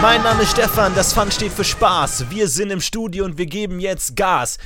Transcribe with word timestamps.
Mein 0.00 0.22
Name 0.22 0.42
ist 0.42 0.52
Stefan, 0.52 0.94
das 0.94 1.12
Fun 1.12 1.28
steht 1.32 1.50
für 1.50 1.64
Spaß. 1.64 2.30
Wir 2.30 2.46
sind 2.46 2.70
im 2.70 2.80
Studio 2.80 3.24
und 3.24 3.36
wir 3.36 3.46
geben 3.46 3.80
jetzt 3.80 4.14
Gas. 4.14 4.58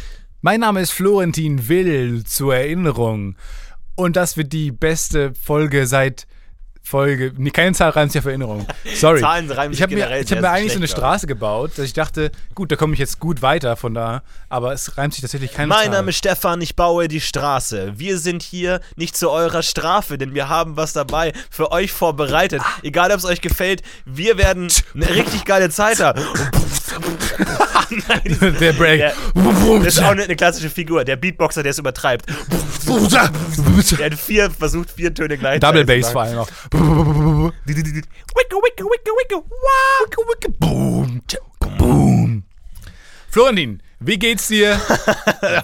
Mein 0.43 0.61
Name 0.61 0.83
ist 0.83 0.91
Florentin 0.91 1.69
Will 1.71 2.23
zur 2.25 2.55
Erinnerung. 2.55 3.37
Und 3.95 4.17
das 4.17 4.37
wird 4.37 4.53
die 4.53 4.71
beste 4.71 5.33
Folge 5.35 5.87
seit 5.87 6.27
Folge. 6.83 7.33
Nee, 7.37 7.51
keine 7.51 7.73
Zahl 7.75 7.91
reimt 7.91 8.13
sich 8.13 8.19
auf 8.19 8.27
Erinnerung. 8.27 8.67
Sorry. 8.97 9.21
Zahlen 9.21 9.51
reimen 9.51 9.73
ich 9.73 9.79
sich 9.79 9.83
habe 9.83 9.95
mir, 9.95 10.21
ich 10.21 10.31
hab 10.31 10.41
mir 10.41 10.51
eigentlich 10.51 10.73
so 10.73 10.79
eine. 10.79 10.89
Straße 10.89 11.27
gebaut, 11.27 11.73
dass 11.77 11.87
ich 11.87 11.93
dachte, 11.93 12.33
gut, 12.55 12.71
da 12.71 12.77
komme 12.77 12.93
ich 12.93 12.99
jetzt 12.99 13.19
gut 13.19 13.41
weiter 13.41 13.77
von 13.77 13.95
da. 13.95 14.23
Aber 14.49 14.73
es 14.73 14.99
reimt 14.99 15.15
sich 15.15 15.23
tatsächlich 15.23 15.53
keine 15.53 15.69
Mein 15.69 15.87
Zahl. 15.87 15.91
Name 15.91 16.11
ist 16.11 16.19
Stefan, 16.19 16.61
ich 16.61 16.77
baue 16.77 17.09
die 17.09 17.21
Straße. 17.21 17.95
Wir 17.97 18.19
sind 18.19 18.43
hier 18.43 18.81
nicht 18.97 19.17
zu 19.17 19.31
eurer 19.31 19.63
Strafe, 19.63 20.19
denn 20.19 20.35
wir 20.35 20.49
haben 20.49 20.77
was 20.77 20.93
dabei 20.93 21.33
für 21.51 21.73
euch 21.73 21.93
vorbereitet. 21.93 22.63
Egal, 22.83 23.11
ob 23.13 23.19
es 23.19 23.25
euch 23.25 23.41
gefällt, 23.41 23.83
wir 24.05 24.37
werden 24.37 24.69
eine 24.95 25.09
richtig 25.09 25.45
geile 25.45 25.71
Zeit 25.71 26.01
haben. 26.01 26.21
Nein, 28.09 28.57
Der 28.61 28.73
Break. 28.73 28.99
Der- 29.01 29.15
das 29.81 29.95
ist 29.95 30.01
auch 30.03 30.11
eine, 30.11 30.25
eine 30.25 30.37
klassische 30.37 30.71
Figur. 30.71 31.05
Der 31.05 31.17
Beatboxer, 31.17 31.63
der 31.63 31.71
es 31.71 31.79
übertreibt. 31.79 32.27
Der 32.29 34.07
hat 34.07 34.15
vier, 34.15 34.51
versucht 34.51 34.91
vier 34.91 35.15
Töne 35.15 35.39
gleich 35.39 35.61
Double 35.61 35.85
Bass 35.85 36.11
vor 36.11 36.23
allem 36.23 36.37
noch. 36.37 36.49
Wicke, 36.73 36.83
wicke, 37.67 38.85
wicke, 38.85 38.85
wicke. 38.85 39.37
Wow. 39.37 40.07
Boom. 40.59 41.23
Boom. 41.79 42.43
Florentin, 43.31 43.83
wie 44.01 44.19
geht's 44.19 44.49
dir? 44.49 44.73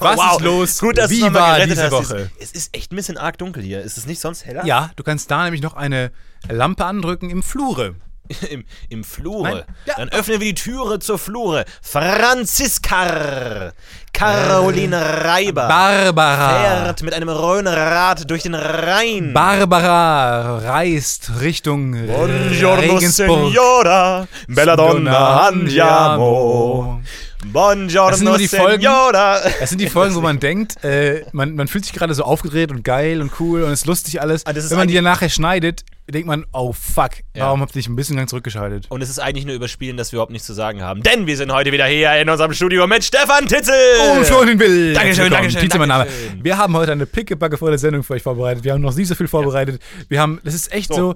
Was 0.00 0.16
wow. 0.16 0.32
ist 0.32 0.40
los? 0.40 0.78
Gut, 0.78 0.96
dass 0.96 1.10
wie 1.10 1.20
du 1.20 1.34
war 1.34 1.60
diese 1.66 1.84
hast. 1.84 1.92
Woche? 1.92 2.30
Es, 2.38 2.50
es 2.50 2.52
ist 2.52 2.76
echt 2.76 2.92
ein 2.92 2.96
bisschen 2.96 3.18
arg 3.18 3.36
dunkel 3.36 3.62
hier. 3.62 3.82
Ist 3.82 3.98
es 3.98 4.06
nicht 4.06 4.20
sonst 4.20 4.46
heller? 4.46 4.64
Ja, 4.64 4.90
du 4.96 5.02
kannst 5.02 5.30
da 5.30 5.44
nämlich 5.44 5.60
noch 5.60 5.74
eine 5.74 6.10
Lampe 6.48 6.84
andrücken 6.86 7.28
im 7.30 7.42
Flure. 7.42 7.96
Im, 8.50 8.64
Im 8.88 9.04
Flure. 9.04 9.64
Ja. 9.86 9.94
Dann 9.96 10.08
öffnen 10.10 10.40
wir 10.40 10.46
die 10.46 10.54
Türe 10.54 10.98
zur 10.98 11.18
Flure. 11.18 11.64
Franziska 11.82 13.72
Caroline 14.12 15.24
Reiber 15.24 15.68
Barbara. 15.68 16.48
fährt 16.58 17.02
mit 17.02 17.14
einem 17.14 17.28
Röhnrad 17.28 18.28
durch 18.28 18.42
den 18.42 18.54
Rhein. 18.54 19.32
Barbara 19.32 20.58
reist 20.58 21.30
Richtung 21.40 21.92
Buongiorno, 22.06 22.80
Regensburg. 22.80 23.46
Signora, 23.46 24.26
bella 24.48 24.76
donna 24.76 25.48
andiamo. 25.48 27.00
Buongiorno, 27.46 28.10
Das 28.10 28.18
sind 28.18 28.38
die 28.38 28.48
Folgen. 28.48 28.82
Das 28.82 29.68
sind 29.70 29.80
die 29.80 29.88
Folgen, 29.88 30.14
wo 30.16 30.20
man 30.20 30.40
denkt, 30.40 30.82
äh, 30.84 31.24
man, 31.32 31.54
man 31.54 31.68
fühlt 31.68 31.84
sich 31.84 31.94
gerade 31.94 32.12
so 32.14 32.24
aufgedreht 32.24 32.70
und 32.70 32.82
geil 32.82 33.20
und 33.20 33.30
cool 33.38 33.62
und 33.62 33.72
ist 33.72 33.86
lustig 33.86 34.20
alles. 34.20 34.44
Ah, 34.44 34.50
ist 34.50 34.70
Wenn 34.70 34.78
man 34.78 34.88
die 34.88 34.94
dann 34.94 35.04
nachher 35.04 35.28
schneidet, 35.28 35.84
denkt 36.10 36.26
man, 36.26 36.46
oh 36.52 36.72
fuck, 36.72 37.10
Ja. 37.36 37.46
warum 37.46 37.60
habt 37.60 37.72
ihr 37.72 37.80
dich 37.80 37.88
ein 37.88 37.94
bisschen 37.94 38.16
lang 38.16 38.26
zurückgeschaltet? 38.26 38.86
Und 38.88 39.02
es 39.02 39.08
ist 39.08 39.18
eigentlich 39.20 39.44
nur 39.46 39.54
überspielen, 39.54 39.96
dass 39.96 40.10
wir 40.10 40.16
überhaupt 40.16 40.32
nichts 40.32 40.46
zu 40.46 40.52
sagen 40.52 40.82
haben. 40.82 41.02
Denn 41.02 41.26
wir 41.26 41.36
sind 41.36 41.52
heute 41.52 41.70
wieder 41.70 41.86
hier 41.86 42.12
in 42.16 42.28
unserem 42.28 42.52
Studio 42.54 42.86
mit 42.86 43.04
Stefan 43.04 43.46
Titzel. 43.46 43.74
Und 44.16 44.24
Florentin 44.26 44.58
Will. 44.58 44.94
Dankeschön. 44.94 45.30
Dankeschön, 45.30 45.60
Tietze, 45.60 45.78
mein 45.78 45.88
Name. 45.88 46.06
Wir 46.42 46.58
haben 46.58 46.74
heute 46.76 46.92
eine 46.92 47.06
pickebackevolle 47.06 47.78
Sendung 47.78 48.02
für 48.02 48.14
euch 48.14 48.22
vorbereitet. 48.22 48.64
Wir 48.64 48.72
haben 48.72 48.80
noch 48.82 48.94
nie 48.96 49.04
so 49.04 49.14
viel 49.14 49.28
vorbereitet. 49.28 49.80
Wir 50.08 50.20
haben, 50.20 50.40
das 50.42 50.54
ist 50.54 50.72
echt 50.72 50.88
So. 50.88 51.12
so. 51.12 51.14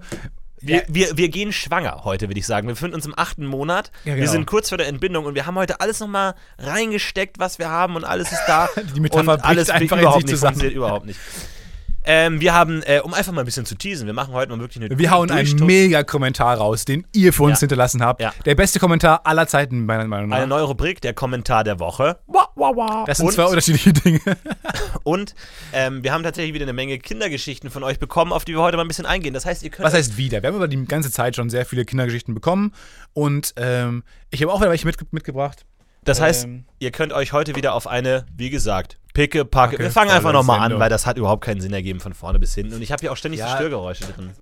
Wir, 0.63 0.85
wir, 0.89 1.17
wir 1.17 1.29
gehen 1.29 1.53
schwanger 1.53 2.03
heute, 2.05 2.29
würde 2.29 2.39
ich 2.39 2.47
sagen. 2.47 2.69
Wir 2.69 2.75
befinden 2.75 2.95
uns 2.95 3.07
im 3.07 3.15
achten 3.19 3.45
Monat. 3.47 3.91
Ja, 4.05 4.15
Wir 4.15 4.21
genau. 4.23 4.33
sind 4.33 4.47
kurz 4.47 4.69
vor 4.69 4.79
der 4.79 4.87
Entbindung 4.89 5.25
und 5.27 5.35
wir 5.35 5.47
haben 5.47 5.57
heute 5.57 5.81
alles 5.81 6.01
nochmal 6.01 6.35
reingesteckt, 6.59 7.39
was 7.39 7.59
wir 7.59 7.69
haben 7.69 7.97
und 7.97 8.05
alles 8.05 8.31
ist 8.33 8.43
da. 8.47 8.69
Die 8.95 9.01
Metapher 9.01 9.33
und 9.35 9.45
alles 9.45 9.71
einfach 9.71 9.97
in 9.97 10.03
überhaupt 10.03 10.23
nicht 10.25 10.31
zusammen. 10.31 10.55
funktioniert 10.55 10.77
überhaupt 10.77 11.07
nicht. 11.07 11.19
Ähm, 12.05 12.41
wir 12.41 12.53
haben, 12.53 12.83
äh, 12.83 13.01
um 13.01 13.15
einfach 13.15 13.33
mal 13.33 13.43
ein 13.43 13.45
bisschen 13.45 13.65
zu 13.65 13.77
teasen, 13.77 14.07
wir 14.07 14.13
machen 14.15 14.35
heute 14.35 14.51
mal 14.51 14.59
wirklich 14.61 14.83
eine 14.85 14.99
Wir 14.99 15.11
hauen 15.11 15.31
einen 15.31 15.65
mega 15.65 16.03
Kommentar 16.03 16.57
raus, 16.57 16.85
den 16.85 17.07
ihr 17.13 17.33
für 17.33 17.45
uns 17.45 17.59
Ja. 17.59 17.61
hinterlassen 17.61 18.03
habt. 18.03 18.21
Ja. 18.21 18.33
Der 18.45 18.55
beste 18.57 18.81
Kommentar 18.81 19.21
aller 19.25 19.47
Zeiten, 19.47 19.87
meiner 19.87 20.07
Meinung 20.07 20.29
nach. 20.31 20.39
Eine 20.39 20.47
neue 20.49 20.65
Rubrik, 20.65 21.01
der 21.01 21.15
Kommentar 21.15 21.63
der 21.65 21.79
Woche. 21.79 22.19
das 23.07 23.19
sind 23.19 23.27
Und- 23.27 23.33
zwei 23.35 23.45
unterschiedliche 23.45 23.93
Dinge. 23.93 24.21
Und 25.05 25.35
ähm, 25.73 26.03
wir 26.03 26.13
haben 26.13 26.23
tatsächlich 26.23 26.55
wieder 26.55 26.65
eine 26.65 26.73
Menge 26.73 26.99
Kindergeschichten 26.99 27.71
von 27.71 27.83
euch 27.85 27.99
bekommen, 27.99 28.33
auf 28.33 28.45
die 28.45 28.53
wir 28.53 28.61
heute 28.63 28.77
mal 28.77 28.85
ein 28.85 28.89
bisschen 28.89 29.07
eingehen. 29.07 29.35
Das 29.35 29.47
heißt, 29.47 29.63
ihr 29.63 29.71
könnt 29.71 29.87
Was 29.87 29.95
heißt 29.95 30.17
wieder? 30.17 30.43
Wir 30.43 30.49
haben 30.49 30.57
über 30.57 30.69
die 30.69 30.85
ganze 30.87 31.11
Zeit 31.11 31.37
schon 31.37 31.51
sehr 31.51 31.65
viele 31.67 31.85
Kindergeschichten 31.85 32.35
bekommen 32.35 32.73
und 33.13 33.53
ähm, 33.57 34.03
ich 34.31 34.43
habe 34.43 34.53
auch 34.53 34.61
wieder 34.61 34.71
welche 34.71 34.87
mitge 34.87 35.05
mitgebracht. 35.11 35.65
Das 36.05 36.21
heißt, 36.21 36.45
Ähm. 36.45 36.65
ihr 36.81 36.91
könnt 36.91 37.13
euch 37.13 37.33
heute 37.33 37.55
wieder 37.55 37.75
auf 37.75 37.87
eine, 37.87 38.27
wie 38.37 38.51
gesagt, 38.51 38.99
Picke, 39.15 39.45
Packe. 39.45 39.73
Packe, 39.77 39.83
Wir 39.85 39.91
fangen 39.91 40.11
einfach 40.11 40.33
nochmal 40.33 40.61
an, 40.61 40.79
weil 40.81 40.89
das 40.91 41.07
hat 41.07 41.17
überhaupt 41.19 41.45
keinen 41.45 41.61
Sinn 41.61 41.73
ergeben 41.73 42.01
von 42.01 42.15
vorne 42.15 42.39
bis 42.39 42.55
hinten. 42.55 42.75
Und 42.75 42.83
ich 42.83 42.91
habe 42.91 43.01
hier 43.01 43.13
auch 43.13 43.17
ständig 43.17 43.41
so 43.41 43.47
Ja. 43.47 43.55
Störgeräusche 43.57 44.05
drin. 44.07 44.33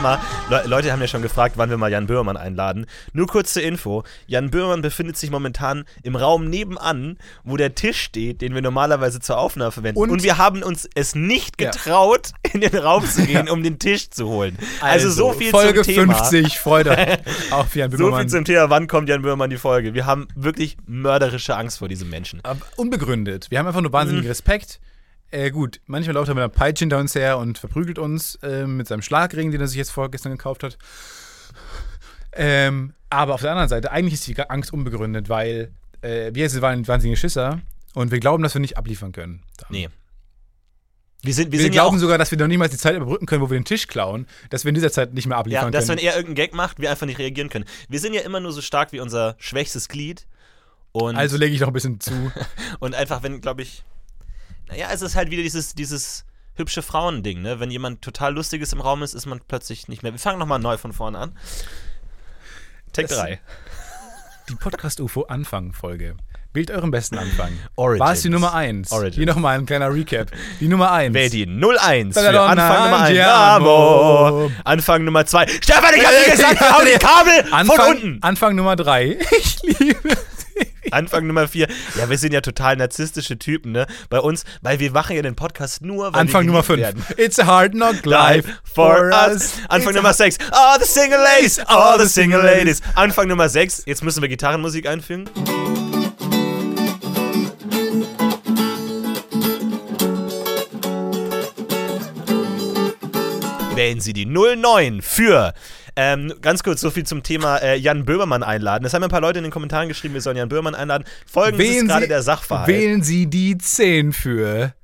Thema, 0.00 0.18
Le 0.48 0.62
Leute 0.66 0.90
haben 0.92 1.00
ja 1.02 1.06
schon 1.08 1.20
gefragt, 1.20 1.58
wann 1.58 1.68
wir 1.68 1.76
mal 1.76 1.90
Jan 1.90 2.06
Böhmermann 2.06 2.38
einladen. 2.38 2.86
Nur 3.12 3.26
kurz 3.26 3.52
zur 3.52 3.62
Info, 3.62 4.02
Jan 4.26 4.50
Böhmermann 4.50 4.80
befindet 4.80 5.16
sich 5.18 5.30
momentan 5.30 5.84
im 6.02 6.16
Raum 6.16 6.48
nebenan, 6.48 7.18
wo 7.44 7.58
der 7.58 7.74
Tisch 7.74 8.00
steht, 8.00 8.40
den 8.40 8.54
wir 8.54 8.62
normalerweise 8.62 9.20
zur 9.20 9.36
Aufnahme 9.38 9.72
verwenden. 9.72 10.00
Und, 10.00 10.08
Und- 10.10 10.22
wir 10.22 10.38
haben 10.38 10.62
uns 10.62 10.88
es 10.94 11.14
nicht 11.14 11.60
Ja. 11.60 11.70
getraut, 11.70 12.30
in 12.52 12.62
den 12.62 12.74
Raum 12.76 13.04
zu 13.04 13.26
gehen, 13.26 13.48
um 13.50 13.62
den 13.62 13.78
Tisch 13.78 14.08
zu 14.10 14.26
holen. 14.26 14.56
Also, 14.80 15.10
so 15.10 15.32
viel 15.32 15.50
Folge 15.50 15.82
zum 15.82 15.94
Thema. 15.94 16.14
50, 16.14 16.58
Freude 16.58 17.18
auf 17.50 17.76
Jan 17.76 17.90
So 17.90 17.98
Böhmermann. 17.98 18.22
viel 18.22 18.30
zum 18.30 18.44
Thema, 18.46 18.70
wann 18.70 18.86
kommt 18.88 19.08
Jan 19.10 19.20
Böhmermann 19.20 19.50
die 19.50 19.58
Folge. 19.58 19.92
Wir 19.92 20.06
haben 20.06 20.28
wirklich 20.34 20.78
mörderische 20.86 21.56
Angst 21.56 21.78
vor 21.78 21.88
diesem 21.88 22.08
Menschen. 22.08 22.40
Aber 22.42 22.60
unbegründet. 22.76 23.50
Wir 23.50 23.58
haben 23.58 23.66
einfach 23.66 23.82
nur 23.82 23.92
wahnsinnigen 23.92 24.24
Mhm. 24.26 24.30
Respekt. 24.30 24.80
Äh, 25.30 25.50
gut, 25.50 25.80
manchmal 25.86 26.14
läuft 26.14 26.28
er 26.28 26.34
mit 26.34 26.42
einer 26.42 26.48
Peitsche 26.48 26.82
hinter 26.82 26.98
uns 26.98 27.14
her 27.14 27.38
und 27.38 27.58
verprügelt 27.58 27.98
uns 27.98 28.36
äh, 28.42 28.66
mit 28.66 28.88
seinem 28.88 29.02
Schlagring, 29.02 29.50
den 29.52 29.60
er 29.60 29.68
sich 29.68 29.76
jetzt 29.76 29.90
vorgestern 29.90 30.32
gekauft 30.32 30.62
hat. 30.64 30.76
Ähm, 32.32 32.94
aber 33.10 33.34
auf 33.34 33.40
der 33.40 33.50
anderen 33.50 33.68
Seite, 33.68 33.90
eigentlich 33.92 34.14
ist 34.14 34.26
die 34.26 34.38
Angst 34.38 34.72
unbegründet, 34.72 35.28
weil 35.28 35.72
äh, 36.02 36.30
wir 36.32 36.48
sind 36.48 36.62
waren 36.62 36.86
wahnsinnige 36.86 37.16
Schisser 37.16 37.60
und 37.94 38.10
wir 38.10 38.20
glauben, 38.20 38.42
dass 38.42 38.54
wir 38.54 38.60
nicht 38.60 38.76
abliefern 38.76 39.12
können. 39.12 39.42
Nee. 39.68 39.88
Wir 41.22 41.34
sind, 41.34 41.52
wir 41.52 41.58
Wir, 41.58 41.64
sind 41.64 41.74
ja 41.74 41.82
glauben 41.82 41.96
auch 41.96 42.00
sogar, 42.00 42.16
dass 42.18 42.30
wir 42.30 42.38
noch 42.38 42.46
niemals 42.46 42.72
die 42.72 42.78
Zeit 42.78 42.96
überbrücken 42.96 43.26
können, 43.26 43.42
wo 43.42 43.50
wir 43.50 43.58
den 43.58 43.64
Tisch 43.66 43.86
klauen, 43.88 44.26
dass 44.48 44.64
wir 44.64 44.70
in 44.70 44.74
dieser 44.74 44.90
Zeit 44.90 45.12
nicht 45.12 45.26
mehr 45.26 45.36
Ja, 45.36 45.40
abliefern 45.40 45.72
dass 45.72 45.86
können. 45.86 45.98
wenn 45.98 46.06
er 46.06 46.12
irgendeinen 46.16 46.34
Gag 46.36 46.54
macht, 46.54 46.78
wir 46.78 46.90
einfach 46.90 47.06
nicht 47.06 47.18
reagieren 47.18 47.50
können. 47.50 47.66
Wir 47.88 48.00
sind 48.00 48.14
ja 48.14 48.22
immer 48.22 48.40
nur 48.40 48.52
so 48.52 48.62
stark 48.62 48.92
wie 48.92 49.00
unser 49.00 49.36
schwächstes 49.38 49.88
Glied. 49.88 50.26
Und, 50.92 51.16
also 51.16 51.36
lege 51.36 51.54
ich 51.54 51.60
noch 51.60 51.68
ein 51.68 51.74
bisschen 51.74 52.00
zu. 52.00 52.32
und 52.80 52.94
einfach, 52.94 53.22
wenn, 53.22 53.40
glaube 53.40 53.62
ich. 53.62 53.84
Naja, 54.70 54.88
es 54.92 55.02
ist 55.02 55.16
halt 55.16 55.30
wieder 55.30 55.42
dieses, 55.42 55.74
dieses 55.74 56.24
hübsche 56.54 56.82
Frauending, 56.82 57.42
ne? 57.42 57.58
Wenn 57.60 57.70
jemand 57.70 58.02
total 58.02 58.34
Lustiges 58.34 58.72
im 58.72 58.80
Raum 58.80 59.02
ist, 59.02 59.14
ist 59.14 59.26
man 59.26 59.40
plötzlich 59.46 59.88
nicht 59.88 60.02
mehr. 60.02 60.12
Wir 60.12 60.18
fangen 60.18 60.38
nochmal 60.38 60.58
neu 60.58 60.76
von 60.78 60.92
vorne 60.92 61.18
an. 61.18 61.32
Take 62.92 63.08
Das- 63.08 63.18
3. 63.18 63.40
Die 64.48 64.54
Podcast-UFO-Anfang-Folge. 64.56 66.16
Wählt 66.52 66.72
euren 66.72 66.90
besten 66.90 67.16
Anfang. 67.18 67.52
Origins. 67.76 68.00
War 68.04 68.12
es 68.12 68.22
die 68.22 68.28
Nummer 68.28 68.52
1? 68.52 68.90
Origins. 68.90 69.14
Hier 69.14 69.26
nochmal 69.26 69.56
ein 69.56 69.66
kleiner 69.66 69.94
Recap. 69.94 70.32
Die 70.58 70.66
Nummer 70.66 70.90
1. 70.90 71.14
Wähl 71.14 71.30
die 71.30 71.46
01 71.46 72.18
für 72.18 72.24
Madonna 72.24 72.46
Anfang 72.46 72.82
Nummer 72.90 72.96
1. 73.02 73.08
Andiamo. 73.10 73.64
Bravo. 73.64 74.52
Anfang 74.64 75.04
Nummer 75.04 75.24
2. 75.24 75.46
Stefan, 75.46 75.94
ich 75.96 76.04
hab 76.04 76.10
dir 76.24 76.30
gesagt, 76.32 76.58
wir 76.60 76.72
hauen 76.76 76.86
die 76.92 76.98
Kabel 76.98 77.52
Anfang, 77.52 77.76
von 77.76 77.94
unten. 77.94 78.18
Anfang 78.22 78.56
Nummer 78.56 78.74
3. 78.74 79.18
Ich 79.38 79.62
liebe 79.62 80.16
Anfang 80.90 81.26
Nummer 81.26 81.46
4. 81.48 81.68
Ja, 81.98 82.08
wir 82.10 82.18
sind 82.18 82.32
ja 82.32 82.40
total 82.40 82.76
narzisstische 82.76 83.38
Typen, 83.38 83.72
ne? 83.72 83.86
Bei 84.08 84.18
uns, 84.20 84.44
weil 84.62 84.78
wir 84.80 84.90
machen 84.92 85.14
ja 85.16 85.22
den 85.22 85.36
Podcast 85.36 85.82
nur, 85.82 86.12
weil 86.12 86.20
Anfang 86.20 86.42
wir 86.46 86.52
Nummer 86.52 86.62
geliebt 86.62 86.86
5. 86.96 87.06
werden. 87.08 87.24
It's 87.24 87.38
a 87.38 87.46
hard 87.46 87.72
knock 87.72 88.04
life 88.04 88.48
Live 88.48 88.60
for 88.64 89.10
us. 89.10 89.54
Anfang 89.68 89.90
It's 89.90 89.96
Nummer 89.96 90.08
a- 90.10 90.14
6. 90.14 90.38
All 90.50 90.78
the 90.80 90.86
single 90.86 91.20
ladies, 91.36 91.58
all 91.66 91.98
the 91.98 92.06
single 92.08 92.42
ladies. 92.42 92.80
Anfang 92.94 93.28
Nummer 93.28 93.48
6. 93.48 93.84
Jetzt 93.86 94.02
müssen 94.02 94.20
wir 94.22 94.28
Gitarrenmusik 94.28 94.86
einfügen. 94.88 95.28
Wählen 103.74 104.00
Sie 104.00 104.12
die 104.12 104.26
09 104.26 105.00
für. 105.02 105.54
Ähm, 105.96 106.32
ganz 106.40 106.62
kurz, 106.62 106.80
so 106.80 106.90
viel 106.90 107.04
zum 107.04 107.22
Thema 107.22 107.56
äh, 107.58 107.76
Jan 107.76 108.04
Böhmermann 108.04 108.42
einladen. 108.42 108.84
Es 108.84 108.94
haben 108.94 109.02
ein 109.02 109.10
paar 109.10 109.20
Leute 109.20 109.38
in 109.38 109.44
den 109.44 109.52
Kommentaren 109.52 109.88
geschrieben, 109.88 110.14
wir 110.14 110.20
sollen 110.20 110.36
Jan 110.36 110.48
Böhmermann 110.48 110.74
einladen. 110.74 111.04
Folgendes 111.26 111.66
ist 111.66 111.74
Wählen 111.74 111.88
gerade 111.88 112.02
Sie, 112.02 112.08
der 112.08 112.22
Sachverhalt. 112.22 112.68
wählen 112.68 113.02
Sie 113.02 113.26
die 113.26 113.58
10 113.58 114.12
für. 114.12 114.74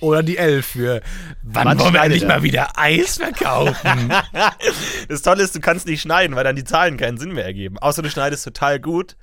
Oder 0.00 0.24
die 0.24 0.36
11 0.36 0.66
für. 0.66 1.00
Wann, 1.42 1.64
Wann 1.66 1.78
wollen 1.78 1.94
wir 1.94 2.00
er? 2.00 2.26
mal 2.26 2.42
wieder 2.42 2.76
Eis 2.76 3.18
verkaufen? 3.18 4.12
Das 5.08 5.22
Tolle 5.22 5.42
ist, 5.42 5.54
du 5.54 5.60
kannst 5.60 5.86
nicht 5.86 6.00
schneiden, 6.00 6.34
weil 6.34 6.44
dann 6.44 6.56
die 6.56 6.64
Zahlen 6.64 6.96
keinen 6.96 7.18
Sinn 7.18 7.32
mehr 7.32 7.44
ergeben. 7.44 7.78
Außer 7.78 8.02
du 8.02 8.10
schneidest 8.10 8.44
total 8.44 8.80
gut. 8.80 9.16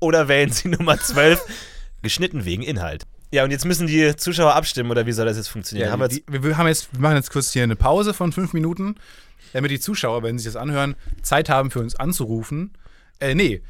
Oder 0.00 0.28
wählen 0.28 0.50
sie 0.50 0.68
Nummer 0.68 0.98
12. 0.98 1.40
geschnitten 2.02 2.44
wegen 2.44 2.62
Inhalt. 2.62 3.04
Ja, 3.32 3.44
und 3.44 3.50
jetzt 3.50 3.64
müssen 3.64 3.86
die 3.86 4.14
Zuschauer 4.16 4.54
abstimmen, 4.54 4.90
oder 4.90 5.06
wie 5.06 5.12
soll 5.12 5.24
das 5.26 5.36
jetzt 5.38 5.48
funktionieren? 5.48 5.86
Ja, 5.86 5.92
Haben 5.92 6.00
wir 6.00 6.08
die, 6.08 6.22
wir, 6.28 6.56
haben 6.58 6.66
jetzt, 6.68 6.92
wir 6.92 7.00
machen 7.00 7.16
jetzt 7.16 7.30
kurz 7.30 7.52
hier 7.52 7.62
eine 7.62 7.76
Pause 7.76 8.12
von 8.14 8.30
fünf 8.32 8.52
Minuten, 8.52 8.96
damit 9.54 9.70
die 9.70 9.80
Zuschauer, 9.80 10.22
wenn 10.22 10.38
sie 10.38 10.44
sich 10.44 10.52
das 10.52 10.60
anhören, 10.62 10.94
Zeit 11.22 11.48
haben 11.48 11.70
für 11.70 11.80
uns 11.80 11.96
anzurufen. 11.96 12.72
Äh, 13.20 13.34
nee, 13.34 13.62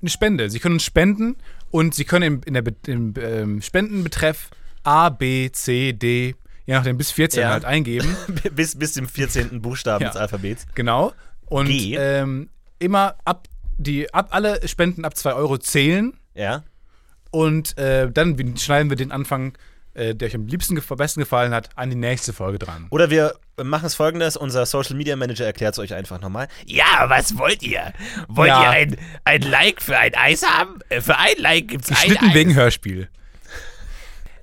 eine 0.00 0.10
Spende. 0.10 0.50
Sie 0.50 0.58
können 0.58 0.74
uns 0.74 0.84
spenden 0.84 1.36
und 1.70 1.94
sie 1.94 2.04
können 2.04 2.24
im, 2.24 2.40
in 2.44 2.54
der, 2.54 2.64
im 2.86 3.14
ähm, 3.20 3.62
Spendenbetreff 3.62 4.50
A, 4.82 5.08
B, 5.10 5.50
C, 5.52 5.92
D, 5.92 6.34
je 6.66 6.74
nachdem 6.74 6.98
bis 6.98 7.10
14 7.12 7.42
Ja. 7.42 7.50
halt 7.50 7.64
eingeben. 7.64 8.16
bis, 8.54 8.76
bis 8.76 8.94
zum 8.94 9.06
14. 9.08 9.62
Buchstaben 9.62 10.02
Ja. 10.02 10.10
des 10.10 10.16
Alphabets. 10.16 10.66
genau. 10.74 11.12
Und 11.46 11.68
ähm, 11.70 12.48
immer 12.80 13.14
ab 13.24 13.46
die 13.76 14.12
ab 14.14 14.28
alle 14.30 14.66
Spenden 14.68 15.04
ab 15.04 15.16
2 15.16 15.34
Euro 15.34 15.58
zählen 15.58 16.14
Ja. 16.34 16.64
Und 17.34 17.76
äh, 17.78 18.08
dann 18.10 18.56
schneiden 18.56 18.88
wir 18.90 18.96
den 18.96 19.10
Anfang, 19.12 19.54
äh, 19.94 20.14
der 20.14 20.26
euch 20.28 20.34
am 20.34 20.46
liebsten 20.46 20.78
am 20.88 20.96
besten 20.96 21.20
gefallen 21.20 21.52
hat, 21.52 21.68
an 21.76 21.90
die 21.90 21.96
nächste 21.96 22.32
Folge 22.32 22.58
dran. 22.58 22.86
Oder 22.90 23.10
wir 23.10 23.34
machen 23.62 23.86
es 23.86 23.94
folgendes: 23.94 24.36
Unser 24.36 24.66
Social 24.66 24.94
Media 24.96 25.16
Manager 25.16 25.44
erklärt 25.44 25.74
es 25.74 25.78
euch 25.78 25.92
einfach 25.94 26.20
nochmal. 26.20 26.48
Ja, 26.66 27.04
was 27.08 27.36
wollt 27.36 27.62
ihr? 27.62 27.92
Wollt 28.28 28.48
Ja. 28.48 28.62
ihr 28.62 28.70
ein, 28.70 28.96
ein 29.24 29.42
Like 29.42 29.82
für 29.82 29.98
ein 29.98 30.14
Eis 30.14 30.42
haben? 30.44 30.78
Äh, 30.88 31.00
Für 31.00 31.18
ein 31.18 31.34
Like 31.38 31.68
gibt's 31.68 31.88
ein 31.90 31.94
Geschnitten 31.96 32.26
Eis. 32.28 32.34
wegen 32.34 32.54
Hörspiel. 32.54 33.08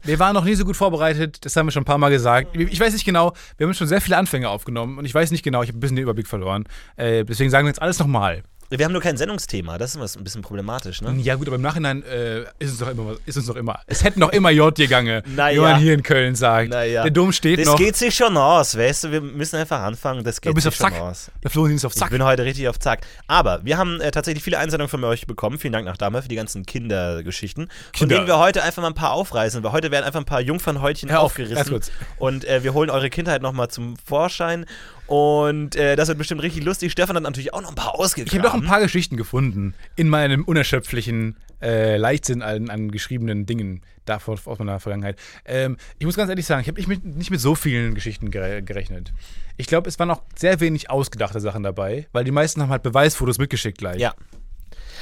Wir 0.03 0.17
waren 0.17 0.33
noch 0.33 0.45
nie 0.45 0.55
so 0.55 0.65
gut 0.65 0.75
vorbereitet, 0.75 1.45
das 1.45 1.55
haben 1.55 1.67
wir 1.67 1.71
schon 1.71 1.83
ein 1.83 1.85
paar 1.85 1.99
Mal 1.99 2.09
gesagt. 2.09 2.55
Ich 2.57 2.79
weiß 2.79 2.91
nicht 2.93 3.05
genau, 3.05 3.33
wir 3.57 3.67
haben 3.67 3.73
schon 3.75 3.87
sehr 3.87 4.01
viele 4.01 4.17
Anfänge 4.17 4.49
aufgenommen 4.49 4.97
und 4.97 5.05
ich 5.05 5.13
weiß 5.13 5.29
nicht 5.29 5.43
genau, 5.43 5.61
ich 5.61 5.69
habe 5.69 5.77
ein 5.77 5.79
bisschen 5.79 5.95
den 5.95 6.03
Überblick 6.03 6.27
verloren. 6.27 6.65
Äh, 6.95 7.23
deswegen 7.23 7.51
sagen 7.51 7.65
wir 7.65 7.69
jetzt 7.69 7.81
alles 7.81 7.99
nochmal. 7.99 8.41
Wir 8.73 8.85
haben 8.85 8.93
nur 8.93 9.01
kein 9.01 9.17
Sendungsthema, 9.17 9.77
das 9.77 9.95
ist 9.95 10.17
ein 10.17 10.23
bisschen 10.23 10.41
problematisch, 10.41 11.01
ne? 11.01 11.13
Ja 11.21 11.35
gut, 11.35 11.47
aber 11.47 11.57
im 11.57 11.61
Nachhinein 11.61 12.03
äh, 12.03 12.43
ist, 12.57 12.69
uns 12.71 12.79
doch 12.79 12.87
immer, 12.87 13.15
ist 13.25 13.35
uns 13.35 13.45
doch 13.47 13.57
immer, 13.57 13.79
es 13.85 14.03
hätten 14.05 14.21
noch 14.21 14.29
immer 14.31 14.49
J 14.49 14.73
gegangen, 14.73 15.21
Naja. 15.35 15.57
wie 15.57 15.59
man 15.61 15.79
hier 15.81 15.93
in 15.93 16.03
Köln 16.03 16.35
sagt. 16.35 16.69
Naja. 16.69 17.01
Der 17.03 17.11
Dom 17.11 17.33
steht 17.33 17.59
Das 17.59 17.65
noch, 17.65 17.75
geht 17.77 17.97
sich 17.97 18.15
schon 18.15 18.37
aus, 18.37 18.77
weißt 18.77 19.03
du? 19.03 19.11
Wir 19.11 19.19
müssen 19.19 19.57
einfach 19.57 19.81
anfangen, 19.81 20.23
das 20.23 20.35
du 20.37 20.41
geht 20.41 20.55
bist 20.55 20.63
sich 20.63 20.69
auf 20.73 20.75
schon 20.77 20.91
Zack. 20.93 21.01
aus. 21.01 21.29
Der 21.43 21.51
Florentin 21.51 21.75
ist 21.75 21.85
auf 21.85 21.91
Ich 21.93 21.99
Zack. 21.99 22.11
bin 22.11 22.23
heute 22.23 22.45
richtig 22.45 22.69
auf 22.69 22.79
Zack. 22.79 23.01
Aber 23.27 23.59
wir 23.65 23.77
haben 23.77 23.99
äh, 23.99 24.09
tatsächlich 24.09 24.41
viele 24.43 24.57
Einsendungen 24.57 24.89
von 24.89 25.03
euch 25.03 25.27
bekommen. 25.27 25.59
Vielen 25.59 25.73
Dank 25.73 25.85
nach 25.85 25.97
Dame 25.97 26.21
für 26.21 26.29
die 26.29 26.35
ganzen 26.37 26.65
Kindergeschichten. 26.65 27.65
Von 27.67 27.91
Kinder. 27.91 28.15
denen 28.15 28.27
wir 28.27 28.37
heute 28.39 28.63
einfach 28.63 28.81
mal 28.81 28.87
ein 28.87 28.93
paar 28.93 29.11
aufreißen. 29.11 29.61
Weil 29.63 29.73
heute 29.73 29.91
werden 29.91 30.05
einfach 30.05 30.19
ein 30.21 30.25
paar 30.25 30.39
Jungfernhäutchen 30.41 31.11
auf, 31.11 31.23
aufgerissen. 31.25 31.79
Und 32.17 32.45
äh, 32.45 32.63
wir 32.63 32.73
holen 32.73 32.89
eure 32.89 33.09
Kindheit 33.09 33.41
nochmal 33.41 33.67
zum 33.69 33.95
Vorschein. 34.05 34.65
Und 35.11 35.75
äh, 35.75 35.97
das 35.97 36.07
wird 36.07 36.17
bestimmt 36.17 36.41
richtig 36.41 36.63
lustig. 36.63 36.93
Stefan 36.93 37.17
hat 37.17 37.23
natürlich 37.23 37.53
auch 37.53 37.61
noch 37.61 37.67
ein 37.67 37.75
paar 37.75 37.91
Ich 37.95 37.99
ausgegraben. 37.99 38.43
habe 38.43 38.47
noch 38.47 38.63
ein 38.63 38.65
paar 38.65 38.79
Geschichten 38.79 39.17
gefunden 39.17 39.73
in 39.97 40.07
meinem 40.07 40.45
unerschöpflichen 40.45 41.35
äh, 41.61 41.97
Leichtsinn 41.97 42.41
an, 42.41 42.69
an 42.69 42.91
geschriebenen 42.91 43.45
Dingen 43.45 43.81
davor 44.05 44.39
aus 44.45 44.57
meiner 44.57 44.79
Vergangenheit. 44.79 45.19
Ähm, 45.43 45.75
ich 45.99 46.05
muss 46.05 46.15
ganz 46.15 46.29
ehrlich 46.29 46.45
sagen, 46.45 46.61
ich 46.61 46.69
habe 46.69 46.79
nicht 46.79 46.87
mit, 46.87 47.03
nicht 47.03 47.29
mit 47.29 47.41
so 47.41 47.55
vielen 47.55 47.93
Geschichten 47.93 48.31
gere 48.31 48.63
gerechnet. 48.63 49.11
Ich 49.57 49.67
glaube, 49.67 49.89
es 49.89 49.99
waren 49.99 50.09
auch 50.11 50.23
sehr 50.33 50.61
wenig 50.61 50.89
ausgedachte 50.89 51.41
Sachen 51.41 51.61
dabei, 51.63 52.07
weil 52.13 52.23
die 52.23 52.31
meisten 52.31 52.61
haben 52.61 52.69
halt 52.69 52.83
Beweisfotos 52.83 53.37
mitgeschickt 53.37 53.79
gleich. 53.79 53.99
Ja. 53.99 54.13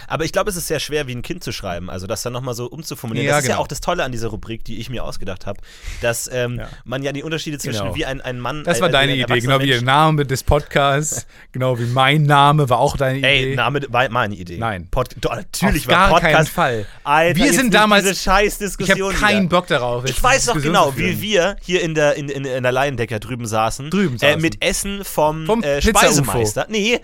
Aber 0.08 0.26
ich 0.26 0.32
glaube, 0.32 0.50
es 0.50 0.56
ist 0.56 0.68
sehr 0.68 0.80
schwer, 0.80 1.08
wie 1.08 1.14
ein 1.16 1.22
Kind 1.22 1.44
zu 1.44 1.52
schreiben. 1.52 1.90
Also 1.90 2.08
das 2.08 2.22
dann 2.24 2.34
nochmal 2.34 2.54
so 2.54 2.66
umzuformulieren. 2.68 3.28
Ja, 3.28 3.36
das 3.36 3.44
ist 3.44 3.48
ja 3.50 3.56
genau. 3.56 3.64
auch 3.64 3.68
das 3.68 3.82
Tolle 3.82 4.04
an 4.04 4.12
dieser 4.12 4.30
Rubrik, 4.30 4.64
die 4.64 4.80
ich 4.80 4.90
mir 4.90 5.04
ausgedacht 5.04 5.46
habe, 5.46 5.60
dass 6.02 6.30
ähm, 6.32 6.58
Ja. 6.60 6.70
man 6.86 7.04
ja 7.04 7.12
die 7.12 7.24
Unterschiede 7.24 7.58
zwischen 7.58 7.80
Genau. 7.84 7.96
wie 7.96 8.06
ein, 8.06 8.22
ein 8.22 8.40
Mann. 8.40 8.64
Das 8.64 8.78
ein, 8.78 8.82
war 8.82 8.90
ein 8.90 8.94
deine 8.94 9.16
Idee, 9.16 9.40
genau 9.40 9.60
wie 9.60 9.68
der 9.68 9.82
Name 9.82 10.26
des 10.26 10.44
Podcasts, 10.44 11.26
genau 11.52 11.78
wie 11.80 11.86
mein 11.86 12.24
Name 12.24 12.70
war 12.70 12.80
auch 12.80 12.98
deine 12.98 13.20
Idee. 13.20 13.50
Ey, 13.50 13.56
Name 13.56 13.82
war 13.90 14.10
meine 14.10 14.36
Idee. 14.36 14.58
Nein. 14.58 14.88
Pod 14.90 15.16
Doch, 15.22 15.36
natürlich 15.36 15.86
Auf 15.88 15.92
war 15.94 16.10
gar 16.10 16.10
Podcast. 16.10 16.34
keinen 16.36 16.46
Fall. 16.48 16.86
Alter, 17.04 17.36
Wir 17.40 17.54
sind 17.54 17.74
damals- 17.74 18.04
Diese 18.04 18.16
scheiß 18.16 18.60
ich 18.62 18.90
habe 18.92 19.14
keinen. 19.14 19.50
Bock 19.50 19.68
darauf. 19.68 20.06
Ich 20.06 20.22
weiß 20.22 20.46
doch 20.48 20.62
genau, 20.62 20.96
wie 20.98 21.22
wir 21.22 21.56
hier 21.62 21.82
in 21.82 21.94
der, 21.96 22.16
in, 22.16 22.30
in, 22.30 22.46
in 22.46 22.64
der 22.64 22.72
Laiendecker 22.72 23.20
drüben 23.20 23.46
saßen. 23.46 23.90
Drüben 23.90 24.16
Äh, 24.16 24.20
saßen. 24.20 24.42
mit 24.42 24.64
Essen 24.64 25.04
vom, 25.04 25.46
Vom 25.46 25.64
äh. 25.64 25.82
Speisemeister. 25.82 26.68
Nee, 26.70 27.00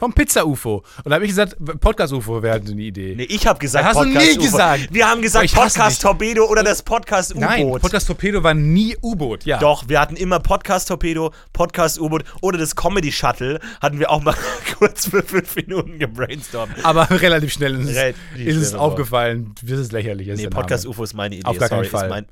Vom 0.00 0.12
Pizza-UFO. 0.14 0.82
Und 1.04 1.10
da 1.10 1.14
habe 1.14 1.24
ich 1.24 1.30
gesagt, 1.30 1.56
Podcast-UFO 1.80 2.42
wäre 2.42 2.56
eine 2.56 2.70
Idee. 2.82 3.14
Nee, 3.16 3.24
ich 3.24 3.46
habe 3.46 3.58
gesagt 3.58 3.84
Das 3.86 3.94
hast 3.94 4.00
du 4.04 4.08
nie 4.08 4.14
Podcast-UFO. 4.14 4.42
gesagt. 4.50 4.88
Wir 4.90 5.06
haben 5.08 5.22
gesagt 5.22 5.44
Ich 5.44 5.52
hasse 5.54 5.62
Podcast 5.78 5.98
dich. 5.98 6.02
Torpedo 6.02 6.44
oder 6.46 6.62
das 6.64 6.82
Podcast 6.82 7.36
Nein, 7.36 7.66
U-Boot. 7.66 7.82
Podcast 7.82 8.06
Torpedo 8.06 8.42
war 8.42 8.54
nie 8.54 8.96
U-Boot, 9.02 9.44
ja. 9.44 9.58
Doch, 9.58 9.88
wir 9.88 10.00
hatten 10.00 10.16
immer 10.16 10.40
Podcast 10.40 10.88
Torpedo, 10.88 11.32
Podcast 11.52 12.00
U-Boot 12.00 12.24
oder 12.40 12.58
das 12.58 12.74
Comedy 12.74 13.12
Shuttle 13.12 13.60
hatten 13.80 13.98
wir 13.98 14.10
auch 14.10 14.22
mal 14.22 14.34
kurz 14.78 15.06
für 15.06 15.22
fünf 15.22 15.54
Minuten 15.54 15.98
gebrainstormt. 15.98 16.72
Aber 16.82 17.08
relativ 17.20 17.52
schnell 17.52 17.78
ist, 17.78 17.94
Relativ 17.94 18.16
es, 18.46 18.56
ist 18.56 18.62
es 18.68 18.74
aufgefallen, 18.74 19.54
das 19.62 19.78
ist 19.78 19.92
lächerlich. 19.92 20.28
Ist 20.28 20.36
Nee, 20.38 20.42
der 20.44 20.50
Name. 20.50 20.62
Podcast 20.62 20.86
UFO 20.86 21.04
ist 21.04 21.12
meine 21.14 21.34
Idee. 21.36 21.44
Auf 21.46 21.58
gar 21.58 21.68
Sorry, 21.68 21.88
keinen 21.88 22.10
Fall. 22.10 22.26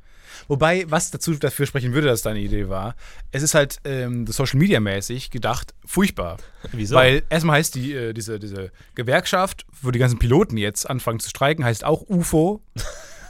Wobei, 0.46 0.84
was 0.88 1.10
dazu 1.10 1.34
dafür 1.34 1.66
sprechen 1.66 1.92
würde, 1.92 2.06
dass 2.06 2.20
es 2.20 2.22
deine 2.22 2.40
Idee 2.40 2.68
war, 2.68 2.94
es 3.32 3.42
ist 3.42 3.54
halt 3.54 3.78
ähm, 3.84 4.26
Social 4.26 4.58
Media 4.58 4.80
mäßig 4.80 5.30
gedacht 5.30 5.74
furchtbar. 5.84 6.38
Wieso? 6.72 6.94
Weil 6.94 7.22
erstmal 7.28 7.56
heißt 7.56 7.74
die, 7.74 7.92
äh, 7.92 8.12
diese, 8.12 8.38
diese 8.38 8.70
Gewerkschaft, 8.94 9.66
wo 9.82 9.90
die 9.90 9.98
ganzen 9.98 10.18
Piloten 10.18 10.56
jetzt 10.56 10.88
anfangen 10.88 11.20
zu 11.20 11.30
streiken, 11.30 11.64
heißt 11.64 11.84
auch 11.84 12.02
UFO. 12.08 12.62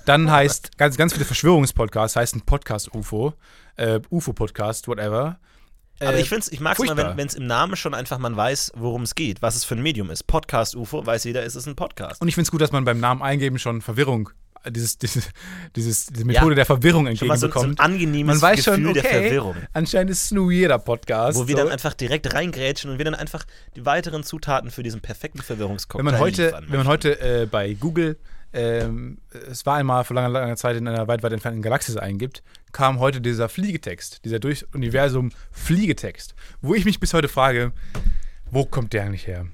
Dann 0.09 0.31
heißt 0.31 0.79
ganz, 0.79 0.97
ganz 0.97 1.13
viele 1.13 1.27
Verschwörungspodcasts 1.27 2.17
heißen 2.17 2.41
Podcast 2.41 2.95
UFO, 2.95 3.35
äh, 3.77 4.01
UFO-Podcast, 4.09 4.89
whatever. 4.89 5.39
aber 6.01 6.15
Äh, 6.15 6.23
ich, 6.23 6.31
find's, 6.31 6.49
ich 6.49 6.61
mag 6.61 6.73
es 6.73 6.77
furchtbar. 6.79 7.15
wenn 7.19 7.27
es 7.27 7.35
im 7.35 7.47
Namen 7.47 7.77
schon 7.77 7.93
einfach 7.93 8.17
man 8.17 8.35
weiß, 8.35 8.73
worum 8.75 9.03
es 9.03 9.15
geht, 9.15 9.43
was 9.43 9.55
es 9.55 9.65
für 9.65 9.75
ein 9.75 9.83
Medium 9.83 10.09
ist. 10.09 10.27
Podcast 10.27 10.77
UFO, 10.77 11.05
weiß 11.05 11.25
jeder, 11.25 11.43
ist 11.43 11.57
es 11.57 11.67
ein 11.67 11.77
Podcast. 11.77 12.23
Und 12.23 12.29
ich 12.29 12.37
finde 12.37 12.47
es 12.47 12.51
gut, 12.51 12.63
dass 12.63 12.73
man 12.73 12.87
beim 12.87 13.01
Namen 13.01 13.21
eingeben 13.21 13.59
schon 13.59 13.83
Verwirrung, 13.83 14.31
dieses, 14.69 14.99
dieses, 14.99 15.29
dieses, 15.77 16.07
diese 16.07 16.25
Methode 16.25 16.55
der 16.55 16.67
Verwirrung 16.67 17.15
Schon 17.17 17.29
mal 17.29 17.37
so, 17.37 17.51
so 17.51 17.61
ein 17.61 17.71
entgegenbekommt. 17.71 17.81
angenehmes 17.81 18.41
man 18.41 18.51
weiß 18.51 18.65
Gefühl 18.65 18.85
schon, 18.85 18.95
der 18.95 19.05
okay, 19.05 19.23
Verwirrung. 19.23 19.57
anscheinend 19.73 20.11
ist 20.11 20.25
es 20.25 20.31
nur 20.31 20.51
jeder 20.53 20.79
Podcast. 20.79 21.39
Wo 21.39 21.49
wir 21.49 21.57
so. 21.57 21.63
dann 21.63 21.73
einfach 21.73 21.95
direkt 21.95 22.33
reingrätschen 22.35 22.91
und 22.91 22.99
wir 22.99 23.05
dann 23.05 23.15
einfach 23.15 23.45
die 23.77 23.85
weiteren 23.85 24.25
Zutaten 24.25 24.71
für 24.71 24.83
diesen 24.83 25.01
perfekten 25.01 25.43
Verwirrungscocktail 25.43 26.05
wenn 26.05 26.13
man 26.13 26.21
heute, 26.21 26.61
wenn 26.69 26.79
man 26.79 26.87
heute 26.87 27.21
äh, 27.21 27.47
bei 27.47 27.75
Google, 27.75 28.17
ähm, 28.53 29.19
es 29.51 29.67
war 29.67 29.77
einmal 29.77 30.05
vor 30.05 30.15
langer, 30.15 30.31
langer 30.31 30.57
Zeit 30.57 30.77
in 30.77 30.89
einer 30.89 31.07
weit, 31.07 31.23
weit 31.23 31.33
entfernten 31.33 31.63
Galaxis 31.63 31.97
eingibt, 31.97 32.43
kam 32.73 32.99
heute 32.99 33.21
dieser 33.21 33.49
Fliegetext, 33.49 34.25
dieser 34.25 34.39
durchs 34.39 34.63
Universum 34.73 35.31
Fliegetext, 35.53 36.35
wo 36.63 36.75
ich 36.75 36.85
mich 36.85 36.99
bis 36.99 37.13
heute 37.13 37.29
frage, 37.29 37.73
wo 38.51 38.65
kommt 38.65 38.95
der 38.95 39.05
eigentlich 39.05 39.27
her? 39.27 39.47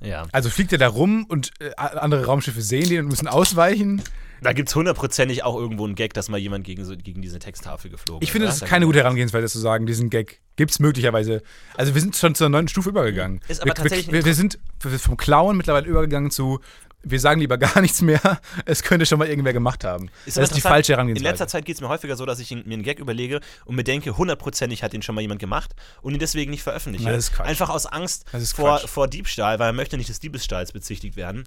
Ja. 0.00 0.26
Also 0.32 0.50
fliegt 0.50 0.72
er 0.72 0.78
da 0.78 0.88
rum 0.88 1.24
und 1.28 1.52
äh, 1.60 1.70
andere 1.76 2.26
Raumschiffe 2.26 2.60
sehen 2.60 2.88
den 2.88 3.04
und 3.04 3.10
müssen 3.10 3.28
ausweichen? 3.28 4.02
Da 4.42 4.52
gibt 4.52 4.68
es 4.68 4.74
hundertprozentig 4.74 5.44
auch 5.44 5.56
irgendwo 5.56 5.84
einen 5.84 5.94
Gag, 5.94 6.14
dass 6.14 6.28
mal 6.28 6.38
jemand 6.38 6.64
gegen, 6.64 6.84
so, 6.84 6.96
gegen 6.96 7.22
diese 7.22 7.38
Texttafel 7.38 7.90
geflogen 7.90 8.22
Ich 8.22 8.32
finde, 8.32 8.48
ist. 8.48 8.54
das 8.54 8.60
ja? 8.60 8.66
ist 8.66 8.70
keine 8.70 8.86
gute 8.86 8.98
Herangehensweise 8.98 9.46
zu 9.46 9.60
sagen, 9.60 9.86
diesen 9.86 10.10
Gag 10.10 10.40
gibt 10.56 10.72
es 10.72 10.80
möglicherweise. 10.80 11.42
Also 11.76 11.94
wir 11.94 12.00
sind 12.00 12.16
schon 12.16 12.34
zur 12.34 12.48
neunten 12.48 12.68
Stufe 12.68 12.88
übergegangen. 12.88 13.40
Ist 13.46 13.60
aber 13.60 13.70
wir, 13.70 13.74
tatsächlich 13.74 14.12
wir, 14.12 14.24
wir, 14.24 14.34
sind 14.34 14.58
vom 14.98 15.16
Klauen 15.16 15.56
mittlerweile 15.56 15.86
übergegangen 15.86 16.32
zu, 16.32 16.58
wir 17.04 17.20
sagen 17.20 17.40
lieber 17.40 17.56
gar 17.56 17.80
nichts 17.80 18.02
mehr, 18.02 18.40
es 18.64 18.82
könnte 18.82 19.06
schon 19.06 19.20
mal 19.20 19.28
irgendwer 19.28 19.52
gemacht 19.52 19.84
haben. 19.84 20.10
Ist 20.26 20.36
das 20.36 20.50
ist 20.50 20.56
die 20.56 20.60
falsche 20.60 20.92
In 20.92 20.96
Herangehensweise. 20.96 21.30
letzter 21.30 21.48
Zeit 21.48 21.64
geht 21.64 21.76
es 21.76 21.80
mir 21.80 21.88
häufiger 21.88 22.16
so, 22.16 22.26
dass 22.26 22.40
ich 22.40 22.50
mir 22.50 22.64
einen 22.64 22.82
Gag 22.82 22.98
überlege 22.98 23.40
und 23.64 23.76
mir 23.76 23.84
denke, 23.84 24.16
hundertprozentig 24.16 24.82
hat 24.82 24.92
den 24.92 25.02
schon 25.02 25.14
mal 25.14 25.20
jemand 25.20 25.40
gemacht 25.40 25.74
und 26.00 26.14
ihn 26.14 26.18
deswegen 26.20 26.50
nicht 26.50 26.62
veröffentliche. 26.62 27.04
Na, 27.04 27.12
das 27.12 27.28
ist 27.28 27.34
Quatsch. 27.34 27.46
Einfach 27.46 27.70
aus 27.70 27.86
Angst 27.86 28.24
ist 28.32 28.54
vor, 28.54 28.78
vor 28.78 29.08
Diebstahl, 29.08 29.58
weil 29.58 29.70
er 29.70 29.72
möchte 29.72 29.96
nicht 29.96 30.08
des 30.08 30.20
Diebestahls 30.20 30.72
bezichtigt 30.72 31.16
werden. 31.16 31.44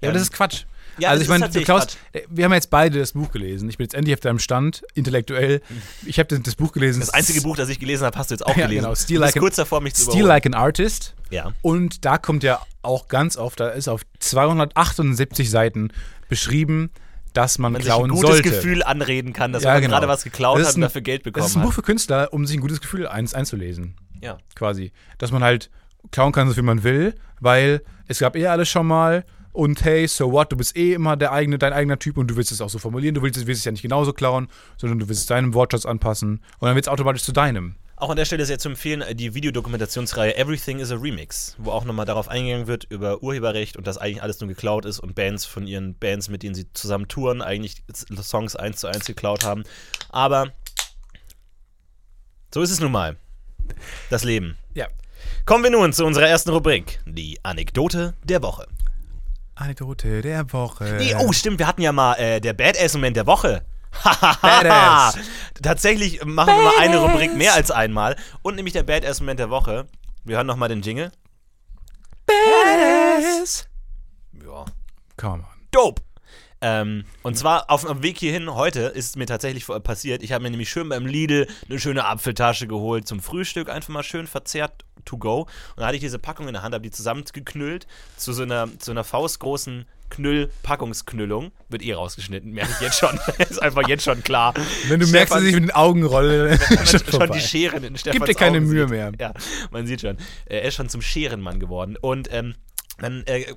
Ja, 0.00 0.08
aber 0.08 0.12
das 0.12 0.22
ist 0.22 0.32
Quatsch. 0.32 0.64
Ja, 0.98 1.10
also 1.10 1.22
ich 1.22 1.28
meine, 1.28 1.48
Klaus, 1.48 1.86
äh, 2.12 2.22
wir 2.28 2.44
haben 2.44 2.52
jetzt 2.52 2.70
beide 2.70 2.98
das 2.98 3.12
Buch 3.12 3.30
gelesen. 3.30 3.68
Ich 3.68 3.78
bin 3.78 3.84
jetzt 3.84 3.94
endlich 3.94 4.14
auf 4.14 4.20
deinem 4.20 4.38
Stand, 4.38 4.82
intellektuell. 4.94 5.60
Ich 6.04 6.18
habe 6.18 6.28
das, 6.28 6.42
das 6.42 6.54
Buch 6.56 6.72
gelesen. 6.72 7.00
Das 7.00 7.10
einzige 7.10 7.40
Buch, 7.42 7.56
das 7.56 7.68
ich 7.68 7.78
gelesen 7.78 8.04
habe, 8.04 8.18
hast 8.18 8.30
du 8.30 8.34
jetzt 8.34 8.42
auch 8.46 8.48
Ja, 8.56 8.66
gelesen. 8.66 8.82
genau. 8.82 8.90
Bist 8.90 9.10
like 9.10 9.38
kurz 9.38 9.56
davor, 9.56 9.80
mich 9.80 9.98
überholen. 9.98 10.26
Like 10.26 10.46
an 10.46 10.54
Artist. 10.54 11.14
Ja. 11.30 11.52
Und 11.62 12.04
da 12.04 12.18
kommt 12.18 12.42
ja 12.42 12.60
auch 12.82 13.08
ganz 13.08 13.36
oft, 13.36 13.60
da 13.60 13.68
ist 13.68 13.88
auf 13.88 14.02
278 14.18 15.50
Seiten 15.50 15.92
beschrieben, 16.28 16.90
dass 17.32 17.58
man, 17.58 17.72
Man 17.72 17.82
sich 17.82 17.90
ein 17.90 17.96
klauen 17.96 18.10
gutes 18.10 18.28
sollte. 18.30 18.50
Gefühl 18.50 18.82
anreden 18.82 19.32
kann, 19.32 19.52
dass 19.52 19.62
Ja, 19.62 19.72
man 19.74 19.82
genau. 19.82 19.94
gerade 19.94 20.08
was 20.08 20.24
geklaut 20.24 20.62
hat 20.64 20.74
und 20.74 20.80
dafür 20.80 21.00
Geld 21.00 21.22
bekommen 21.22 21.42
Das 21.44 21.50
ist 21.52 21.56
ein 21.56 21.62
Buch 21.62 21.68
hat. 21.68 21.74
für 21.76 21.82
Künstler, 21.82 22.32
um 22.32 22.46
sich 22.46 22.56
ein 22.56 22.60
gutes 22.60 22.80
Gefühl 22.80 23.06
eins, 23.06 23.34
einzulesen. 23.34 23.94
Ja. 24.20 24.38
Quasi. 24.56 24.92
Dass 25.18 25.30
man 25.30 25.42
halt 25.44 25.70
klauen 26.10 26.32
kann, 26.32 26.48
so 26.48 26.54
viel 26.54 26.62
man 26.64 26.82
will, 26.82 27.14
weil 27.40 27.82
es 28.08 28.18
gab 28.18 28.36
eh 28.36 28.46
alles 28.48 28.68
schon 28.68 28.86
mal. 28.86 29.24
Und 29.52 29.84
hey, 29.84 30.06
so 30.06 30.30
what, 30.30 30.52
du 30.52 30.56
bist 30.56 30.76
eh 30.76 30.94
immer 30.94 31.16
der 31.16 31.32
eigene, 31.32 31.58
dein 31.58 31.72
eigener 31.72 31.98
Typ 31.98 32.16
und 32.18 32.28
du 32.28 32.36
willst 32.36 32.52
es 32.52 32.60
auch 32.60 32.70
so 32.70 32.78
formulieren. 32.78 33.14
Du 33.14 33.22
willst, 33.22 33.36
es- 33.38 33.46
willst 33.46 33.60
es 33.60 33.64
ja 33.64 33.72
nicht 33.72 33.82
genauso 33.82 34.12
klauen, 34.12 34.48
sondern 34.76 34.98
du 35.00 35.08
willst 35.08 35.22
es 35.22 35.26
deinem 35.26 35.54
Wortschatz 35.54 35.86
anpassen 35.86 36.40
und 36.58 36.66
dann 36.66 36.74
wird 36.76 36.84
es 36.86 36.88
automatisch 36.88 37.22
zu 37.24 37.32
deinem. 37.32 37.74
Auch 37.96 38.08
an 38.10 38.16
der 38.16 38.24
Stelle 38.24 38.46
sehr 38.46 38.58
zu 38.58 38.68
empfehlen, 38.70 39.02
äh, 39.02 39.14
die 39.14 39.34
Videodokumentationsreihe 39.34 40.34
Everything 40.36 40.78
is 40.78 40.90
a 40.90 40.94
Remix, 40.94 41.54
wo 41.58 41.70
auch 41.72 41.84
nochmal 41.84 42.06
darauf 42.06 42.28
eingegangen 42.28 42.66
wird, 42.66 42.84
über 42.88 43.22
Urheberrecht 43.22 43.76
und 43.76 43.86
dass 43.86 43.98
eigentlich 43.98 44.22
alles 44.22 44.40
nur 44.40 44.48
geklaut 44.48 44.86
ist 44.86 45.00
und 45.00 45.14
Bands 45.14 45.44
von 45.44 45.66
ihren 45.66 45.94
Bands, 45.98 46.28
mit 46.30 46.42
denen 46.42 46.54
sie 46.54 46.72
zusammen 46.72 47.08
touren, 47.08 47.42
eigentlich 47.42 47.82
Songs 48.22 48.56
eins 48.56 48.78
zu 48.80 48.86
eins 48.86 49.04
geklaut 49.04 49.44
haben. 49.44 49.64
Aber 50.08 50.52
so 52.54 52.62
ist 52.62 52.70
es 52.70 52.80
nun 52.80 52.92
mal. 52.92 53.16
Das 54.08 54.24
Leben. 54.24 54.56
Ja. 54.74 54.86
Kommen 55.44 55.62
wir 55.64 55.70
nun 55.70 55.92
zu 55.92 56.04
unserer 56.06 56.26
ersten 56.28 56.50
Rubrik, 56.50 57.00
die 57.04 57.38
Anekdote 57.44 58.14
der 58.24 58.42
Woche. 58.42 58.66
Anekdote 59.60 60.22
der 60.22 60.52
Woche. 60.52 60.96
Nee, 60.98 61.14
oh, 61.18 61.32
stimmt, 61.32 61.58
wir 61.58 61.66
hatten 61.66 61.82
ja 61.82 61.92
mal 61.92 62.14
äh, 62.14 62.40
der 62.40 62.54
Badass-Moment 62.54 63.16
der 63.16 63.26
Woche. 63.26 63.62
Badass. 64.42 65.18
Tatsächlich 65.62 66.24
machen 66.24 66.54
wir 66.56 66.62
mal 66.62 66.78
eine 66.78 66.98
Rubrik 66.98 67.34
mehr 67.36 67.54
als 67.54 67.70
einmal. 67.70 68.16
Und 68.42 68.56
nämlich 68.56 68.72
der 68.72 68.84
Badass-Moment 68.84 69.38
der 69.38 69.50
Woche. 69.50 69.86
Wir 70.24 70.36
hören 70.36 70.46
nochmal 70.46 70.70
den 70.70 70.80
Jingle. 70.80 71.12
Badass. 72.26 73.68
Ja. 74.32 74.64
Come 75.16 75.42
on. 75.42 75.46
Dope. 75.70 76.02
Ähm, 76.62 77.04
und 77.22 77.36
zwar 77.36 77.70
auf 77.70 77.86
dem 77.86 78.02
Weg 78.02 78.18
hierhin 78.18 78.54
heute 78.54 78.80
ist 78.80 79.16
mir 79.16 79.26
tatsächlich 79.26 79.66
passiert. 79.82 80.22
Ich 80.22 80.32
habe 80.32 80.42
mir 80.42 80.50
nämlich 80.50 80.68
schön 80.68 80.88
beim 80.88 81.06
Lidl 81.06 81.46
eine 81.68 81.80
schöne 81.80 82.04
Apfeltasche 82.04 82.66
geholt 82.66 83.08
zum 83.08 83.20
Frühstück, 83.20 83.70
einfach 83.70 83.88
mal 83.88 84.02
schön 84.02 84.26
verzehrt 84.26 84.84
to 85.04 85.18
go. 85.18 85.40
Und 85.40 85.48
dann 85.76 85.86
hatte 85.86 85.96
ich 85.96 86.02
diese 86.02 86.18
Packung 86.18 86.46
in 86.46 86.54
der 86.54 86.62
Hand, 86.62 86.74
habe 86.74 86.82
die 86.82 86.90
zusammengeknüllt 86.90 87.86
zu 88.16 88.32
so 88.32 88.42
einer, 88.42 88.68
zu 88.78 88.90
einer 88.90 89.04
faustgroßen 89.04 89.86
Knüll-Packungsknüllung. 90.10 91.52
Wird 91.68 91.82
eh 91.82 91.94
rausgeschnitten, 91.94 92.52
merke 92.52 92.72
ich 92.72 92.80
jetzt 92.80 92.98
schon. 92.98 93.18
ist 93.38 93.62
einfach 93.62 93.88
jetzt 93.88 94.04
schon 94.04 94.22
klar. 94.22 94.54
Wenn 94.88 95.00
du 95.00 95.06
merkst, 95.06 95.34
dass 95.34 95.42
ich 95.42 95.54
mit 95.54 95.62
den 95.62 95.70
Augen 95.70 96.04
rolle, 96.04 96.58
dann 96.58 96.58
schon 96.86 97.00
schon 97.06 97.32
die 97.32 97.40
Scheren 97.40 97.84
in 97.84 97.96
Stefans 97.96 98.18
Gib 98.18 98.26
dir 98.26 98.34
keine 98.34 98.58
Augen 98.58 98.66
Mühe 98.66 98.82
sieht. 98.82 98.90
mehr. 98.90 99.12
Ja, 99.18 99.32
man 99.70 99.86
sieht 99.86 100.02
schon. 100.02 100.18
Er 100.46 100.62
ist 100.62 100.74
schon 100.74 100.88
zum 100.88 101.00
Scherenmann 101.00 101.60
geworden. 101.60 101.96
Und 102.00 102.28
ähm, 102.32 102.54
dann 102.98 103.22
äh, 103.26 103.54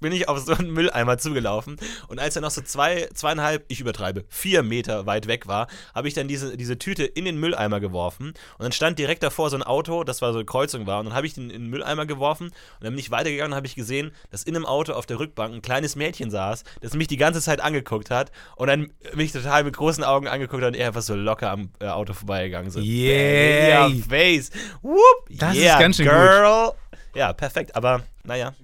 bin 0.00 0.12
ich 0.12 0.28
auf 0.28 0.38
so 0.38 0.54
einen 0.54 0.70
Mülleimer 0.70 1.18
zugelaufen 1.18 1.76
und 2.08 2.18
als 2.18 2.36
er 2.36 2.42
noch 2.42 2.50
so 2.50 2.60
zwei, 2.60 3.08
zweieinhalb, 3.14 3.64
ich 3.68 3.80
übertreibe, 3.80 4.24
vier 4.28 4.62
Meter 4.62 5.06
weit 5.06 5.26
weg 5.26 5.46
war, 5.46 5.68
habe 5.94 6.08
ich 6.08 6.14
dann 6.14 6.28
diese, 6.28 6.56
diese 6.56 6.78
Tüte 6.78 7.04
in 7.04 7.24
den 7.24 7.38
Mülleimer 7.38 7.80
geworfen 7.80 8.28
und 8.28 8.62
dann 8.62 8.72
stand 8.72 8.98
direkt 8.98 9.22
davor 9.22 9.50
so 9.50 9.56
ein 9.56 9.62
Auto, 9.62 10.04
das 10.04 10.22
war 10.22 10.32
so 10.32 10.38
eine 10.38 10.46
Kreuzung 10.46 10.86
war 10.86 11.00
und 11.00 11.06
dann 11.06 11.14
habe 11.14 11.26
ich 11.26 11.34
den 11.34 11.50
in 11.50 11.62
den 11.62 11.70
Mülleimer 11.70 12.06
geworfen 12.06 12.46
und 12.46 12.54
dann 12.80 12.92
bin 12.92 12.98
ich 12.98 13.10
weitergegangen 13.10 13.52
und 13.52 13.56
habe 13.56 13.66
ich 13.66 13.74
gesehen, 13.74 14.12
dass 14.30 14.42
in 14.42 14.54
einem 14.54 14.66
Auto 14.66 14.92
auf 14.92 15.06
der 15.06 15.18
Rückbank 15.18 15.54
ein 15.54 15.62
kleines 15.62 15.96
Mädchen 15.96 16.30
saß, 16.30 16.64
das 16.80 16.94
mich 16.94 17.08
die 17.08 17.16
ganze 17.16 17.40
Zeit 17.40 17.60
angeguckt 17.60 18.10
hat 18.10 18.30
und 18.56 18.68
dann 18.68 18.90
mich 19.14 19.32
total 19.32 19.64
mit 19.64 19.76
großen 19.76 20.04
Augen 20.04 20.28
angeguckt 20.28 20.62
hat 20.62 20.68
und 20.68 20.76
er 20.76 20.88
einfach 20.88 21.02
so 21.02 21.14
locker 21.14 21.50
am 21.50 21.70
äh, 21.80 21.86
Auto 21.88 22.12
vorbeigegangen 22.12 22.70
so 22.70 22.80
in 22.80 22.86
your 22.86 24.04
face. 24.08 24.50
Whoop, 24.82 25.26
Das 25.30 25.54
ist 25.56 25.62
yeah, 25.62 25.78
ganz 25.78 25.96
schön 25.96 26.06
gut. 26.06 26.14
girl. 26.14 26.72
Ja, 27.14 27.32
perfekt, 27.32 27.74
aber 27.74 28.02
naja. 28.24 28.54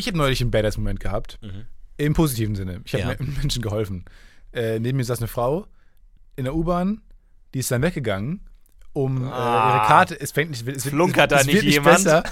Ich 0.00 0.06
habe 0.06 0.18
neulich 0.18 0.40
einen 0.40 0.50
Badass-Moment 0.50 0.98
gehabt. 1.00 1.38
Mhm. 1.42 1.64
Im 1.98 2.14
positiven 2.14 2.54
Sinne. 2.54 2.80
Ich 2.84 2.94
habe 2.94 3.16
Ja. 3.18 3.26
Menschen 3.40 3.62
geholfen. 3.62 4.04
Äh, 4.52 4.78
neben 4.80 4.96
mir 4.96 5.04
saß 5.04 5.18
eine 5.18 5.28
Frau 5.28 5.66
in 6.36 6.44
der 6.44 6.54
U-Bahn, 6.54 7.02
die 7.54 7.58
ist 7.60 7.70
dann 7.70 7.82
weggegangen, 7.82 8.40
um 8.92 9.22
äh, 9.24 9.26
Ah. 9.30 9.76
ihre 9.78 9.86
Karte. 9.86 10.20
Es 10.20 10.32
fängt 10.32 10.50
nicht, 10.50 10.60
es 10.66 10.66
wird, 10.66 10.80
Flunkert 10.94 11.30
da 11.32 11.40
es 11.40 11.46
nicht 11.46 11.56
wird 11.56 11.64
nicht 11.66 11.74
jemand? 11.74 11.96
besser. 12.04 12.22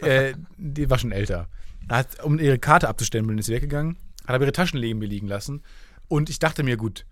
äh, 0.00 0.34
die 0.56 0.88
war 0.88 0.98
schon 0.98 1.12
älter. 1.12 1.48
Hat, 1.88 2.22
um 2.24 2.38
ihre 2.38 2.58
Karte 2.58 2.88
abzustempeln, 2.88 3.38
ist 3.38 3.46
sie 3.46 3.52
weggegangen, 3.52 3.96
hat 4.26 4.34
aber 4.36 4.44
ihre 4.44 4.52
Taschen 4.52 4.80
neben 4.80 4.98
mir 5.00 5.08
liegen 5.08 5.26
lassen. 5.28 5.62
Und 6.08 6.30
ich 6.30 6.38
dachte 6.38 6.62
mir, 6.62 6.76
gut, 6.76 7.04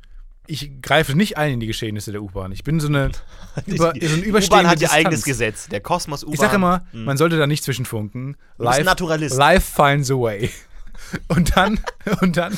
ich 0.47 0.83
greife 0.83 1.15
nicht 1.17 1.37
ein 1.39 1.55
in 1.55 1.61
die 1.61 1.67
Geschehnisse 1.67 2.13
der 2.13 2.23
U-Bahn. 2.23 2.53
Ich 2.53 2.65
bin 2.65 2.79
so 2.81 2.89
eine, 2.89 3.11
über, 3.67 3.93
so 4.01 4.15
eine 4.15 4.27
U-Bahn 4.47 4.67
hat 4.67 4.81
ihr 4.81 4.93
eigenes 4.93 5.25
Gesetz. 5.25 5.69
Der 5.69 5.81
Kosmos 5.81 6.23
U-Bahn. 6.25 6.35
Ich 6.35 6.41
sage 6.41 6.57
immer, 6.57 6.85
Mhm. 6.93 7.05
man 7.05 7.17
sollte 7.17 7.39
da 7.39 7.47
nicht 7.47 7.65
zwischenfunken. 7.65 8.37
ein 8.59 8.85
Naturalist. 8.85 9.37
Life 9.37 9.73
finds 9.75 10.11
a 10.11 10.15
way. 10.15 10.51
Und 11.29 11.57
dann, 11.57 11.81
und 12.23 12.37
dann 12.37 12.57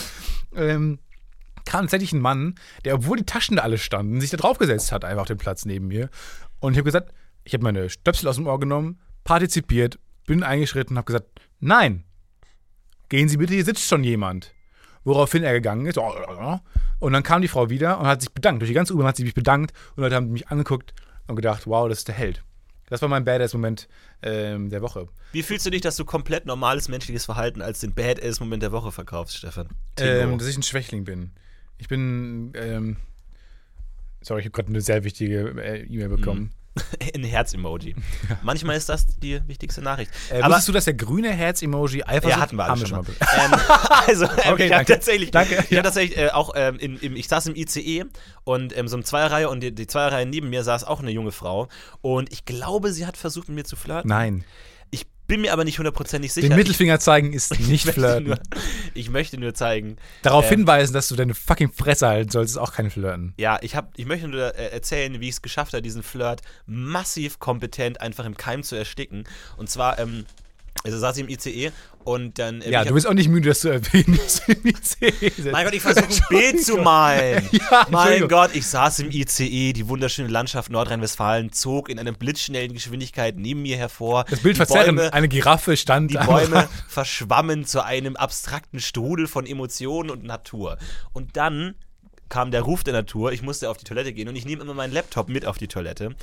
ähm, 0.54 0.98
kam 1.64 1.82
tatsächlich 1.84 2.12
ein 2.12 2.20
Mann, 2.20 2.54
der, 2.84 2.94
obwohl 2.94 3.16
die 3.16 3.24
Taschen 3.24 3.56
da 3.56 3.62
alle 3.62 3.76
standen, 3.78 4.20
sich 4.20 4.30
da 4.30 4.36
draufgesetzt 4.36 4.92
hat, 4.92 5.04
einfach 5.04 5.22
auf 5.22 5.26
den 5.28 5.38
Platz 5.38 5.64
neben 5.64 5.88
mir. 5.88 6.10
Und 6.60 6.72
ich 6.72 6.78
habe 6.78 6.84
gesagt, 6.84 7.12
ich 7.44 7.54
habe 7.54 7.64
meine 7.64 7.88
Stöpsel 7.90 8.28
aus 8.28 8.36
dem 8.36 8.46
Ohr 8.46 8.60
genommen, 8.60 9.00
partizipiert, 9.24 9.98
bin 10.26 10.42
eingeschritten 10.42 10.94
und 10.94 10.98
habe 10.98 11.06
gesagt, 11.06 11.26
nein, 11.60 12.04
gehen 13.08 13.28
Sie 13.28 13.36
bitte, 13.38 13.54
hier 13.54 13.64
sitzt 13.64 13.88
schon 13.88 14.04
jemand. 14.04 14.54
Woraufhin 15.02 15.42
er 15.42 15.52
gegangen 15.52 15.86
ist. 15.86 15.98
Und 16.98 17.12
dann 17.12 17.22
kam 17.22 17.42
die 17.42 17.48
Frau 17.48 17.70
wieder 17.70 17.98
und 18.00 18.06
hat 18.06 18.22
sich 18.22 18.32
bedankt. 18.32 18.62
Durch 18.62 18.70
die 18.70 18.74
ganze 18.74 18.94
U-Bahn 18.94 19.06
hat 19.06 19.16
sie 19.16 19.24
mich 19.24 19.34
bedankt 19.34 19.72
und 19.96 20.02
Leute 20.02 20.14
haben 20.16 20.32
mich 20.32 20.48
angeguckt 20.48 20.94
und 21.26 21.36
gedacht, 21.36 21.66
wow, 21.66 21.88
das 21.88 21.98
ist 21.98 22.08
der 22.08 22.14
Held. 22.14 22.42
Das 22.88 23.02
war 23.02 23.08
mein 23.08 23.24
Badass-Moment 23.24 23.88
ähm, 24.22 24.70
der 24.70 24.80
Woche. 24.80 25.08
Wie 25.32 25.42
fühlst 25.42 25.66
du 25.66 25.70
dich, 25.70 25.80
dass 25.80 25.96
du 25.96 26.04
komplett 26.04 26.46
normales 26.46 26.88
menschliches 26.88 27.24
Verhalten 27.24 27.60
als 27.60 27.80
den 27.80 27.92
Badass-Moment 27.92 28.62
der 28.62 28.72
Woche 28.72 28.92
verkaufst, 28.92 29.36
Stefan? 29.36 29.68
Ähm, 29.98 30.38
dass 30.38 30.46
ich 30.46 30.56
ein 30.56 30.62
Schwächling 30.62 31.04
bin. 31.04 31.32
Ich 31.78 31.88
bin, 31.88 32.52
ähm, 32.54 32.96
sorry, 34.22 34.40
ich 34.40 34.46
habe 34.46 34.52
gerade 34.52 34.68
eine 34.68 34.80
sehr 34.80 35.04
wichtige 35.04 35.50
äh, 35.60 35.82
E-Mail 35.84 36.08
bekommen. 36.10 36.52
Ein 37.14 37.24
Herz-Emoji. 37.24 37.94
Manchmal 38.42 38.76
ist 38.76 38.88
das 38.88 39.06
die 39.18 39.40
wichtigste 39.46 39.82
Nachricht. 39.82 40.10
Äh, 40.30 40.40
Aber 40.40 40.48
wusstest 40.54 40.68
du, 40.68 40.72
dass 40.72 40.84
der 40.84 40.94
grüne 40.94 41.30
Herz-Emoji 41.30 42.02
Eifersucht 42.04 42.30
ja, 42.30 42.40
hatten 42.40 42.56
wir 42.56 42.64
alle 42.64 42.86
schon 42.86 42.98
mal. 42.98 43.06
ähm, 43.08 43.60
also, 44.06 44.24
ähm, 44.24 44.30
Okay, 44.30 44.66
ich 44.66 44.72
habe 44.72 44.84
danke. 44.84 44.92
tatsächlich, 44.92 45.30
Danke, 45.30 45.64
ich 45.64 45.70
ja. 45.70 45.78
hab 45.78 45.84
tatsächlich 45.84 46.18
äh, 46.18 46.30
auch 46.30 46.52
ähm, 46.54 46.76
in, 46.78 46.98
im, 46.98 47.16
ich 47.16 47.28
saß 47.28 47.46
im 47.46 47.56
ICE 47.56 48.04
und 48.44 48.76
ähm, 48.76 48.88
so 48.88 48.96
eine 48.96 49.04
Zweierreihe 49.04 49.48
und 49.48 49.60
die, 49.60 49.74
die 49.74 49.86
Zweierreihe 49.86 50.26
neben 50.26 50.50
mir 50.50 50.62
saß 50.64 50.84
auch 50.84 51.00
eine 51.00 51.10
junge 51.10 51.32
Frau 51.32 51.68
und 52.02 52.32
ich 52.32 52.44
glaube, 52.44 52.92
sie 52.92 53.06
hat 53.06 53.16
versucht, 53.16 53.48
mit 53.48 53.56
mir 53.56 53.64
zu 53.64 53.76
flirten. 53.76 54.08
Nein. 54.08 54.44
Ich 55.26 55.28
bin 55.28 55.40
mir 55.40 55.52
aber 55.52 55.64
nicht 55.64 55.76
hundertprozentig 55.78 56.32
sicher. 56.32 56.48
Den 56.48 56.56
Mittelfinger 56.56 57.00
zeigen 57.00 57.32
ist 57.32 57.50
ich, 57.50 57.66
nicht 57.66 57.84
möchte 57.84 58.00
flirten. 58.00 58.26
nur, 58.28 58.38
ich 58.94 59.10
möchte 59.10 59.38
nur 59.38 59.54
zeigen. 59.54 59.96
Darauf 60.22 60.44
ähm, 60.44 60.58
hinweisen, 60.58 60.92
dass 60.92 61.08
du 61.08 61.16
deine 61.16 61.34
fucking 61.34 61.72
Fresse 61.72 62.06
halten 62.06 62.30
sollst, 62.30 62.52
ist 62.52 62.58
auch 62.58 62.72
kein 62.72 62.90
Flirten. 62.90 63.34
Ja, 63.36 63.58
ich, 63.60 63.74
hab, 63.74 63.90
ich 63.96 64.06
möchte 64.06 64.28
nur 64.28 64.54
äh, 64.54 64.68
erzählen, 64.68 65.20
wie 65.20 65.28
ich 65.28 65.34
es 65.34 65.42
geschafft 65.42 65.72
habe, 65.72 65.82
diesen 65.82 66.04
Flirt 66.04 66.42
massiv 66.66 67.40
kompetent 67.40 68.00
einfach 68.00 68.24
im 68.24 68.36
Keim 68.36 68.62
zu 68.62 68.76
ersticken. 68.76 69.24
Und 69.56 69.68
zwar, 69.68 69.98
ähm, 69.98 70.26
also 70.84 70.96
saß 70.96 71.16
ich 71.16 71.24
im 71.24 71.28
ICE 71.28 71.72
und 72.06 72.38
dann. 72.38 72.62
äh, 72.62 72.70
Ja, 72.70 72.84
du 72.84 72.94
bist 72.94 73.06
auch 73.06 73.14
nicht 73.14 73.28
müde, 73.28 73.48
das 73.48 73.60
zu 73.60 73.68
erwähnen. 73.68 74.16
dass 74.16 74.46
du 74.46 74.52
im 74.52 74.66
ICE 74.66 75.12
sitzt. 75.18 75.50
Mein 75.52 75.64
Gott, 75.64 75.74
ich 75.74 75.82
versuche 75.82 76.04
ein 76.06 76.20
Bild 76.30 76.64
zu 76.64 76.76
malen. 76.78 77.48
Ja, 77.52 77.86
mein. 77.90 78.28
Gott, 78.28 78.50
ich 78.54 78.66
saß 78.66 79.00
im 79.00 79.10
ICE, 79.10 79.72
die 79.72 79.88
wunderschöne 79.88 80.28
Landschaft 80.28 80.70
Nordrhein-Westfalen 80.70 81.52
zog 81.52 81.88
in 81.88 81.98
einer 81.98 82.12
blitzschnellen 82.12 82.72
Geschwindigkeit 82.72 83.36
neben 83.36 83.62
mir 83.62 83.76
hervor. 83.76 84.24
Das 84.30 84.40
Bild 84.40 84.54
die 84.54 84.58
verzerren. 84.58 84.96
Bäume, 84.96 85.12
Eine 85.12 85.28
Giraffe 85.28 85.76
stand 85.76 86.12
die 86.12 86.18
Bäume 86.18 86.68
verschwammen 86.88 87.64
zu 87.64 87.84
einem 87.84 88.14
abstrakten 88.16 88.78
Strudel 88.78 89.26
von 89.26 89.44
Emotionen 89.44 90.10
und 90.10 90.22
Natur. 90.24 90.78
Und 91.12 91.36
dann 91.36 91.74
kam 92.28 92.50
der 92.52 92.62
Ruf 92.62 92.84
der 92.84 92.92
Natur, 92.94 93.32
ich 93.32 93.42
musste 93.42 93.68
auf 93.68 93.78
die 93.78 93.84
Toilette 93.84 94.12
gehen 94.12 94.28
und 94.28 94.36
ich 94.36 94.44
nehme 94.44 94.62
immer 94.62 94.74
meinen 94.74 94.92
Laptop 94.92 95.28
mit 95.28 95.44
auf 95.44 95.58
die 95.58 95.68
Toilette. 95.68 96.14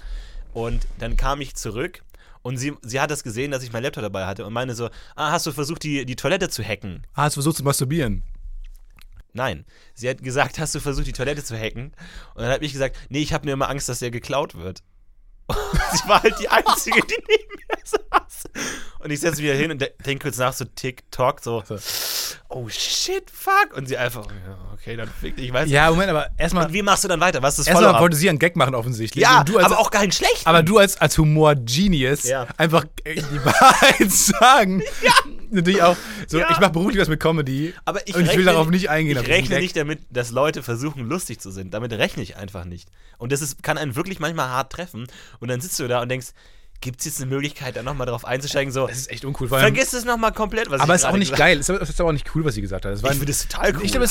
Und 0.54 0.88
dann 1.00 1.18
kam 1.18 1.42
ich 1.42 1.56
zurück 1.56 2.04
und 2.44 2.58
sie, 2.58 2.74
sie 2.82 3.00
hat 3.00 3.10
das 3.10 3.24
gesehen, 3.24 3.52
dass 3.52 3.64
ich 3.64 3.72
meinen 3.72 3.84
Laptop 3.84 4.04
dabei 4.04 4.26
hatte 4.26 4.46
und 4.46 4.54
meine 4.54 4.76
so, 4.76 4.90
ah, 5.16 5.32
hast 5.32 5.46
du 5.46 5.52
versucht, 5.52 5.84
die, 5.84 6.06
die 6.06 6.16
Toilette 6.16 6.50
zu 6.50 6.64
hacken? 6.64 7.08
Ah, 7.14 7.24
hast 7.24 7.36
du 7.36 7.38
versucht 7.38 7.58
zu 7.58 7.64
masturbieren? 7.64 8.24
Nein. 9.32 9.66
Sie 9.96 10.10
hat 10.10 10.22
gesagt, 10.22 10.60
hast 10.60 10.76
du 10.76 10.80
versucht, 10.80 11.08
die 11.08 11.14
Toilette 11.14 11.44
zu 11.44 11.58
hacken? 11.58 11.94
Und 12.36 12.44
dann 12.44 12.52
habe 12.52 12.64
ich 12.66 12.74
gesagt, 12.74 12.98
nee, 13.10 13.22
ich 13.22 13.34
habe 13.34 13.46
nur 13.46 13.54
immer 13.54 13.70
Angst, 13.70 13.90
dass 13.90 14.00
der 14.00 14.12
geklaut 14.12 14.56
wird. 14.56 14.84
Und 15.48 15.58
sie 15.92 16.08
war 16.08 16.22
halt 16.22 16.36
die 16.40 16.50
Einzige, 16.50 17.02
die 17.02 17.18
neben 17.28 17.56
mir 17.56 17.78
saß. 17.84 18.23
Und 19.00 19.12
ich 19.12 19.20
setze 19.20 19.38
mich 19.42 19.46
wieder 19.52 19.56
hin 19.60 19.72
und 19.72 19.82
de 19.82 19.92
denke 20.06 20.24
kurz 20.28 20.38
nach, 20.38 20.54
so 20.54 20.64
TikTok, 20.66 21.42
so, 21.42 21.62
oh 22.50 22.70
shit, 22.70 23.30
fuck. 23.32 23.76
Und 23.76 23.88
sie 23.88 23.98
einfach, 23.98 24.26
ja, 24.28 24.58
okay, 24.74 24.96
dann 24.96 25.10
fick 25.10 25.36
dich, 25.36 25.48
ich 25.48 25.54
weiß 25.54 25.70
Ja, 25.70 25.90
Moment, 25.90 26.10
aber 26.10 26.30
erstmal. 26.38 26.68
Und 26.68 26.74
wie 26.74 26.82
machst 26.82 27.04
du 27.04 27.08
dann 27.10 27.20
weiter? 27.20 27.42
Was 27.42 27.60
ist 27.60 27.68
das 27.68 27.76
Erstmal 27.76 28.00
wollte 28.02 28.16
sie 28.16 28.30
einen 28.30 28.40
Gag 28.40 28.56
machen, 28.56 28.76
offensichtlich. 28.76 29.22
Ja, 29.22 29.40
als, 29.40 29.56
aber 29.58 29.80
auch 29.80 29.92
keinen 29.92 30.12
schlechten. 30.12 30.46
aber 30.48 30.64
du 30.64 30.78
als, 30.78 30.98
als 31.02 31.18
Humor-Genius 31.18 32.24
Ja. 32.24 32.48
einfach 32.58 32.86
äh, 33.04 33.16
die 33.16 33.46
Wahrheit 33.46 34.12
sagen. 34.12 34.82
Natürlich 35.52 35.82
auch. 35.84 35.98
So, 36.28 36.40
Ja. 36.40 36.50
ich 36.52 36.60
mache 36.60 36.72
beruflich 36.72 37.00
was 37.02 37.08
mit 37.10 37.20
Comedy. 37.20 37.74
Aber 37.86 38.08
ich, 38.08 38.16
und 38.16 38.26
ich 38.26 38.38
will 38.38 38.46
darauf 38.46 38.68
nicht- 38.70 38.82
nicht 38.84 38.90
eingehen. 38.90 39.18
Ich 39.22 39.28
rechne 39.28 39.60
nicht 39.60 39.76
damit, 39.76 40.00
dass 40.10 40.32
Leute 40.32 40.64
versuchen, 40.64 41.08
lustig 41.08 41.40
zu 41.40 41.52
sein. 41.52 41.70
Damit 41.72 41.92
rechne 41.94 42.24
ich 42.24 42.38
einfach 42.38 42.66
nicht. 42.66 42.90
Und 43.18 43.32
das 43.32 43.42
ist, 43.42 43.62
kann 43.64 43.78
einen 43.78 43.96
wirklich 43.96 44.20
manchmal 44.20 44.50
hart 44.50 44.72
treffen. 44.72 45.08
Und 45.40 45.48
dann 45.50 45.62
sitzt 45.62 45.80
du 45.80 45.88
da 45.88 46.02
und 46.02 46.10
denkst, 46.10 46.28
gibt 46.84 47.00
es 47.00 47.06
jetzt 47.06 47.22
eine 47.22 47.30
Möglichkeit, 47.32 47.76
da 47.76 47.82
nochmal 47.82 48.06
drauf 48.06 48.26
einzusteigen? 48.26 48.72
So, 48.72 48.86
Das 48.88 48.98
ist 48.98 49.10
echt 49.12 49.26
uncool. 49.26 49.48
Vergiss 49.48 49.94
es 49.94 50.06
nochmal 50.06 50.34
komplett, 50.34 50.70
was 50.70 50.82
aber 50.82 50.94
es 50.94 51.02
ist 51.02 51.08
auch 51.08 51.18
nicht 51.18 51.36
geil. 51.36 51.58
Es 51.60 51.70
ist 51.70 52.00
aber- 52.00 52.10
auch 52.10 52.14
nicht 52.14 52.36
cool, 52.36 52.44
was 52.46 52.54
sie 52.56 52.62
gesagt 52.62 52.86
hat. 52.86 52.94
Ich 52.96 53.02
finde 53.02 53.32
es 53.32 53.48
total 53.48 53.76
cool. 53.76 53.84
Ich 53.84 53.92
glaube, 53.94 54.10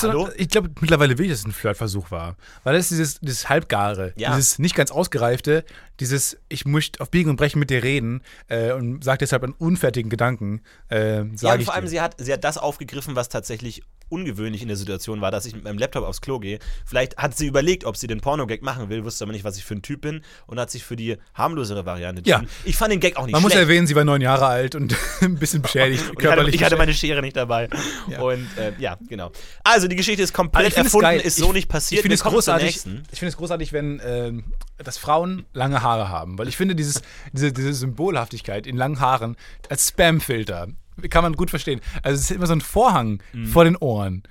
glaube, 0.49 0.71
mittlerweile 0.81 1.19
will 1.19 1.27
ich, 1.27 1.31
dass 1.33 1.41
es 1.41 1.47
ein 1.47 1.53
Flirtversuch 1.53 2.11
war. 2.11 2.37
Weil 2.65 2.75
das 2.75 2.87
ist 2.87 2.91
dieses, 2.93 3.21
dieses 3.21 3.49
Halbgare, 3.49 4.13
Ja. 4.17 4.31
dieses 4.35 4.59
nicht 4.59 4.75
ganz 4.75 4.91
ausgereifte, 4.91 5.65
dieses, 6.01 6.39
ich 6.49 6.65
möchte 6.65 7.01
auf 7.01 7.11
Biegen 7.11 7.31
und 7.31 7.37
Brechen 7.37 7.59
mit 7.59 7.71
dir 7.71 7.83
reden 7.83 8.23
äh, 8.49 8.73
und 8.73 9.05
sage 9.05 9.19
deshalb 9.19 9.45
einen 9.45 9.53
unfertigen 9.53 10.11
Gedanken, 10.11 10.63
äh, 10.91 11.17
Ja, 11.17 11.21
und 11.21 11.65
vor 11.65 11.75
allem, 11.75 11.85
dir. 11.85 11.91
sie 11.91 12.01
hat, 12.01 12.15
sie 12.19 12.33
hat 12.33 12.43
das 12.45 12.57
aufgegriffen, 12.59 13.15
was 13.15 13.29
tatsächlich 13.29 13.83
ungewöhnlich 14.13 14.63
in 14.63 14.69
der 14.69 14.77
Situation 14.77 15.21
war, 15.21 15.31
dass 15.31 15.47
ich 15.47 15.55
mit 15.55 15.65
meinem 15.65 15.79
Laptop 15.79 16.05
aufs 16.05 16.21
Klo 16.21 16.39
gehe. 16.39 16.59
Vielleicht 16.85 17.17
hat 17.17 17.37
sie 17.37 17.47
überlegt, 17.47 17.85
ob 17.85 17.97
sie 17.97 18.07
den 18.07 18.21
Porno-Gag 18.21 18.63
machen 18.63 18.89
will, 18.91 19.05
wusste 19.05 19.25
aber 19.25 19.33
nicht, 19.33 19.43
was 19.45 19.57
ich 19.57 19.65
für 19.65 19.75
ein 19.75 19.83
Typ 19.83 20.03
bin 20.03 20.23
und 20.47 20.61
hat 20.61 20.71
sich 20.71 20.85
für 20.85 20.95
die 20.97 21.17
harmlosere 21.35 21.85
Variante 21.87 22.23
Ja. 22.25 22.41
entschieden. 22.41 22.55
Ich 22.65 22.77
fand 22.77 22.93
den 22.93 23.01
Gag 23.01 23.17
auch 23.17 23.25
nicht 23.27 23.33
Man 23.33 23.43
muss 23.43 23.53
schlecht. 23.53 23.69
erwähnen, 23.69 23.87
sie 23.87 23.97
war 23.97 24.05
neun 24.05 24.21
Jahre 24.21 24.47
alt 24.47 24.75
und 24.75 24.95
ein 25.23 25.37
bisschen 25.39 25.63
beschädigt, 25.63 26.03
ich 26.03 26.09
hatte, 26.09 26.17
körperlich 26.17 26.55
ich 26.55 26.63
hatte 26.63 26.77
meine. 26.77 26.93
Schere 26.95 27.23
nicht 27.23 27.37
dabei. 27.37 27.69
Ja. 28.09 28.21
Und 28.21 28.47
äh, 28.59 28.73
ja, 28.79 28.99
genau. 29.09 29.33
Also 29.65 29.89
die 29.89 29.97
Geschichte 29.97 30.23
ist 30.23 30.33
komplett 30.35 30.69
ich 30.73 30.77
erfunden, 30.77 31.15
ist 31.17 31.39
Ich- 31.39 31.45
so 31.45 31.53
nicht 31.53 31.69
passiert. 31.69 32.01
Ich 32.01 32.03
finde 32.03 32.15
es 32.17 32.23
großartig. 32.23 32.77
Ich 32.77 33.19
finde 33.19 33.29
es 33.31 33.37
großartig, 33.39 33.73
wenn 33.73 34.01
ähm, 34.05 34.45
dass 34.77 34.99
Frauen 34.99 35.47
lange 35.55 35.81
Haare 35.83 36.09
haben, 36.11 36.39
weil 36.39 36.49
ich 36.49 36.57
finde 36.57 36.75
dieses 36.75 37.01
diese, 37.33 37.53
diese 37.53 37.73
Symbolhaftigkeit 37.73 38.67
in 38.67 38.77
langen 38.77 39.01
Haaren 39.01 39.37
als 39.71 39.89
Spamfilter 39.89 40.69
kann 41.11 41.23
man 41.25 41.35
gut 41.35 41.51
verstehen. 41.51 41.81
Also 42.03 42.17
es 42.17 42.23
ist 42.23 42.31
immer 42.31 42.47
so 42.47 42.53
ein 42.55 42.61
Vorhang 42.61 43.23
Mhm. 43.33 43.47
vor 43.47 43.65
den 43.65 43.77
Ohren. 43.77 44.23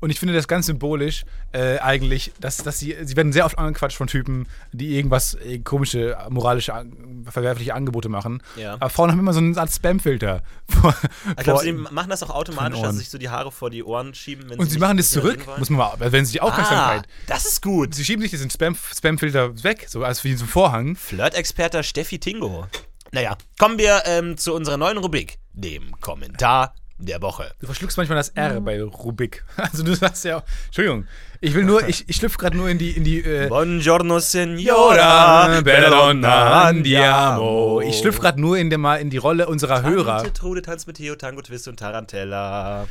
Und 0.00 0.10
ich 0.10 0.18
finde 0.18 0.34
das 0.34 0.48
ganz 0.48 0.66
symbolisch 0.66 1.22
äh, 1.52 1.78
eigentlich, 1.78 2.32
dass, 2.40 2.56
dass 2.56 2.80
sie, 2.80 2.96
sie 3.04 3.14
werden 3.14 3.32
sehr 3.32 3.44
oft 3.46 3.56
angequatscht 3.56 3.96
von 3.96 4.08
Typen, 4.08 4.48
die 4.72 4.96
irgendwas 4.96 5.34
äh, 5.34 5.60
komische, 5.60 6.18
moralische, 6.28 6.74
an- 6.74 7.24
verwerfliche 7.30 7.72
Angebote 7.74 8.08
machen. 8.08 8.42
Ja. 8.56 8.74
Aber 8.74 8.90
Frauen 8.90 9.12
haben 9.12 9.20
immer 9.20 9.32
so 9.32 9.38
eine 9.38 9.56
Art 9.56 9.70
Spamfilter. 9.72 10.42
vor- 10.68 10.96
Ich 11.38 11.44
glaube, 11.44 11.62
sie 11.62 11.72
machen 11.72 12.10
das 12.10 12.24
auch 12.24 12.30
automatisch, 12.30 12.80
dass 12.80 12.94
sie 12.94 12.98
sich 12.98 13.10
so 13.10 13.18
die 13.18 13.28
Haare 13.28 13.52
vor 13.52 13.70
die 13.70 13.84
Ohren 13.84 14.12
schieben. 14.12 14.50
Wenn 14.50 14.58
und 14.58 14.66
sie 14.66 14.72
nicht- 14.72 14.80
machen 14.80 14.96
das 14.96 15.10
zurück, 15.10 15.38
muss 15.60 15.70
man 15.70 15.78
mal, 15.78 15.94
wenn 16.12 16.24
sie 16.26 16.32
die 16.32 16.40
Aufmerksamkeit. 16.40 17.02
Ah, 17.06 17.22
das 17.28 17.44
ist 17.46 17.62
gut. 17.62 17.94
Sie 17.94 18.04
schieben 18.04 18.22
sich 18.22 18.32
diesen 18.32 18.50
Spam- 18.50 18.74
Spamfilter 18.96 19.62
weg, 19.62 19.86
so 19.88 20.02
als 20.02 20.24
wie 20.24 20.34
so 20.34 20.46
ein 20.46 20.48
Vorhang. 20.48 20.96
Flirt-Experte 20.96 21.84
Steffi 21.84 22.18
Tingo. 22.18 22.66
Naja, 23.12 23.36
kommen 23.56 23.78
wir 23.78 24.02
ähm, 24.06 24.36
zu 24.36 24.52
unserer 24.52 24.78
neuen 24.78 24.98
Rubrik, 24.98 25.36
dem 25.52 26.00
Kommentar 26.00 26.74
der 26.98 27.20
Woche. 27.20 27.52
Du 27.60 27.66
verschluckst 27.66 27.96
manchmal 27.96 28.16
das 28.16 28.30
R 28.30 28.60
bei 28.60 28.82
Rubik. 28.82 29.44
Also 29.56 29.82
du 29.82 29.94
sagst 29.94 30.24
ja, 30.24 30.42
Entschuldigung, 30.66 31.06
ich 31.40 31.54
will 31.54 31.64
nur, 31.64 31.88
ich, 31.88 32.08
ich 32.08 32.16
schlüpfe 32.16 32.38
gerade 32.38 32.56
nur 32.56 32.68
in 32.68 32.78
die, 32.78 32.92
in 32.92 33.04
die, 33.04 33.20
äh, 33.20 33.48
Buongiorno, 33.48 34.20
Signora, 34.20 35.60
bella 35.62 35.90
donna, 35.90 36.62
andiamo. 36.62 37.80
Ich 37.80 37.98
schlüpfe 37.98 38.20
gerade 38.20 38.40
nur 38.40 38.56
in, 38.56 38.70
der, 38.70 38.78
mal 38.78 38.96
in 39.00 39.10
die 39.10 39.16
Rolle 39.16 39.48
unserer 39.48 39.82
Hörer. 39.82 40.18
Tante 40.18 40.32
Trude 40.32 40.62
tanzt 40.62 40.86
mit 40.86 40.96
Theo, 40.96 41.16
Tango, 41.16 41.42
Twist 41.42 41.66
und 41.68 41.78
Tarantella. 41.78 42.86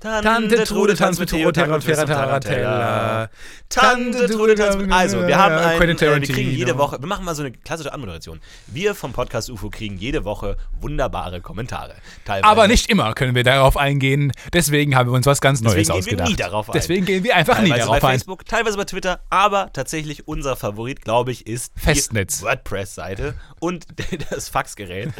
Tante 0.00 0.64
Trude 0.64 0.94
tanzt 0.94 1.20
mit 1.20 1.28
Theo, 1.28 1.48
und 1.48 1.54
Tarantella. 1.54 3.28
Tante 3.68 4.28
Trude 4.28 4.54
tanzt 4.54 4.78
mit... 4.78 4.90
Also, 4.90 5.26
wir 5.26 5.38
haben 5.38 5.54
ein, 5.54 5.80
äh, 5.80 6.00
wir 6.00 6.20
kriegen 6.22 6.50
jede 6.50 6.78
Woche... 6.78 7.00
Wir 7.00 7.06
machen 7.06 7.24
mal 7.24 7.34
so 7.34 7.42
eine 7.42 7.52
klassische 7.52 7.92
Anmoderation. 7.92 8.40
Wir 8.66 8.94
vom 8.94 9.12
Podcast 9.12 9.50
UFO 9.50 9.68
kriegen 9.68 9.98
jede 9.98 10.24
Woche 10.24 10.56
wunderbare 10.80 11.40
Kommentare. 11.40 11.94
Teilweise 12.24 12.44
Aber 12.44 12.66
nicht 12.66 12.88
immer 12.88 13.12
können 13.12 13.34
wir 13.34 13.44
darauf 13.44 13.76
eingehen. 13.76 14.32
Deswegen 14.52 14.96
haben 14.96 15.10
wir 15.10 15.14
uns 15.14 15.26
was 15.26 15.40
ganz 15.40 15.60
Neues 15.60 15.88
Deswegen 15.88 15.88
gehen 15.88 15.94
wir 15.94 15.98
ausgedacht. 15.98 16.28
nie 16.30 16.36
darauf 16.36 16.68
ein. 16.70 16.72
Deswegen 16.72 17.04
gehen 17.04 17.24
wir 17.24 17.36
einfach 17.36 17.60
nie 17.60 17.68
Teilweise 17.68 17.86
darauf 17.86 18.00
bei 18.00 18.08
ein. 18.08 18.14
Facebook, 18.14 18.46
teilweise 18.46 18.76
bei 18.78 18.84
Twitter, 18.84 19.20
aber 19.28 19.70
tatsächlich 19.72 20.26
unser 20.26 20.56
Favorit, 20.56 21.02
glaube 21.02 21.30
ich, 21.32 21.46
ist 21.46 21.72
Festnetz. 21.76 22.38
die 22.38 22.44
WordPress-Seite 22.44 23.34
und 23.60 23.86
das 24.30 24.48
Faxgerät. 24.48 25.10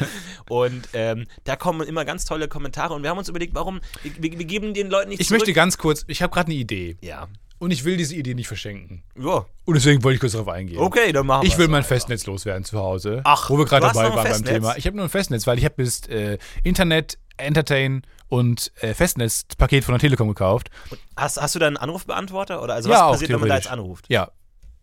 Und 0.49 0.89
ähm, 0.93 1.27
da 1.43 1.55
kommen 1.55 1.87
immer 1.87 2.03
ganz 2.05 2.25
tolle 2.25 2.47
Kommentare 2.47 2.93
und 2.93 3.03
wir 3.03 3.09
haben 3.11 3.17
uns 3.17 3.29
überlegt, 3.29 3.53
warum, 3.53 3.79
wir, 4.03 4.37
wir 4.37 4.45
geben 4.45 4.70
den 4.73 4.89
Leuten 4.89 5.09
nicht 5.09 5.21
Ich 5.21 5.27
zurück. 5.27 5.41
möchte 5.41 5.53
ganz 5.53 5.77
kurz, 5.77 6.03
ich 6.07 6.21
habe 6.21 6.33
gerade 6.33 6.47
eine 6.47 6.55
Idee. 6.55 6.97
ja. 7.01 7.27
Und 7.59 7.69
ich 7.69 7.83
will 7.85 7.95
diese 7.95 8.15
Idee 8.15 8.33
nicht 8.33 8.47
verschenken. 8.47 9.03
ja, 9.15 9.45
Und 9.65 9.75
deswegen 9.75 10.03
wollte 10.03 10.15
ich 10.15 10.19
kurz 10.19 10.31
darauf 10.31 10.47
eingehen. 10.47 10.79
okay, 10.79 11.11
dann 11.11 11.27
machen 11.27 11.43
wir 11.43 11.47
Ich 11.47 11.59
will 11.59 11.67
mein 11.67 11.83
Festnetz 11.83 12.25
loswerden 12.25 12.63
zu 12.65 12.79
Hause. 12.79 13.21
Ach, 13.23 13.51
wo 13.51 13.57
wir 13.59 13.65
gerade 13.65 13.81
du 13.81 13.87
hast 13.89 13.95
dabei 13.97 14.09
noch 14.09 14.17
ein 14.17 14.31
waren 14.31 14.43
beim? 14.43 14.53
Thema. 14.55 14.77
Ich 14.77 14.87
habe 14.87 14.95
nur 14.97 15.05
ein 15.05 15.09
Festnetz, 15.11 15.45
weil 15.45 15.59
ich 15.59 15.65
habe 15.65 15.75
bis 15.75 16.07
äh, 16.07 16.39
Internet, 16.63 17.19
Entertain 17.37 18.01
und 18.29 18.71
äh, 18.81 18.95
Festnetzpaket 18.95 19.83
von 19.83 19.93
der 19.93 19.99
Telekom 19.99 20.27
gekauft. 20.29 20.71
Hast, 21.15 21.39
hast 21.39 21.53
du 21.53 21.59
da 21.59 21.67
einen 21.67 21.77
Anrufbeantworter? 21.77 22.63
Oder 22.63 22.73
also 22.73 22.89
Ja, 22.89 22.95
was 22.95 23.01
auch 23.03 23.11
passiert, 23.11 23.29
wenn 23.29 23.39
man 23.41 23.49
da 23.49 23.55
theoretisch. 23.59 23.65
jetzt 23.65 23.73
anruft? 23.73 24.05
Ja. 24.09 24.31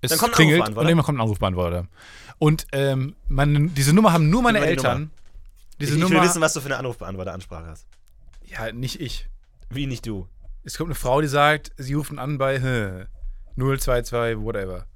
Es 0.00 0.10
Dann 0.10 0.18
kommt 0.20 0.34
ein 0.34 0.36
klingelt 0.36 0.54
Anrufbeantworter? 0.60 0.80
und 0.84 0.88
irgendwann 0.88 1.04
kommt 1.06 1.18
ein 1.18 1.22
Anrufbeantworter. 1.22 1.86
Und 2.38 2.66
ähm, 2.70 3.16
meine, 3.26 3.68
diese 3.70 3.92
Nummer 3.92 4.12
haben 4.12 4.30
nur 4.30 4.42
meine 4.42 4.60
mal 4.60 4.66
die 4.66 4.70
Eltern. 4.70 5.10
Diese 5.80 5.94
ich, 5.94 5.98
ich 5.98 6.04
will 6.04 6.14
Nummer. 6.14 6.24
wissen, 6.28 6.40
was 6.40 6.52
du 6.52 6.60
für 6.60 6.66
eine 6.66 6.76
Anrufbeantworter-Ansprache 6.76 7.66
hast. 7.66 7.88
ja, 8.46 8.70
nicht 8.70 9.00
ich. 9.00 9.26
Wie 9.70 9.86
nicht 9.86 10.06
du? 10.06 10.28
Es 10.64 10.76
kommt 10.76 10.88
eine 10.88 10.94
Frau, 10.94 11.20
die 11.20 11.28
sagt, 11.28 11.72
sie 11.76 11.94
rufen 11.94 12.18
an 12.18 12.38
bei 12.38 12.60
hä, 12.60 13.06
022, 13.56 14.38
whatever. 14.38 14.86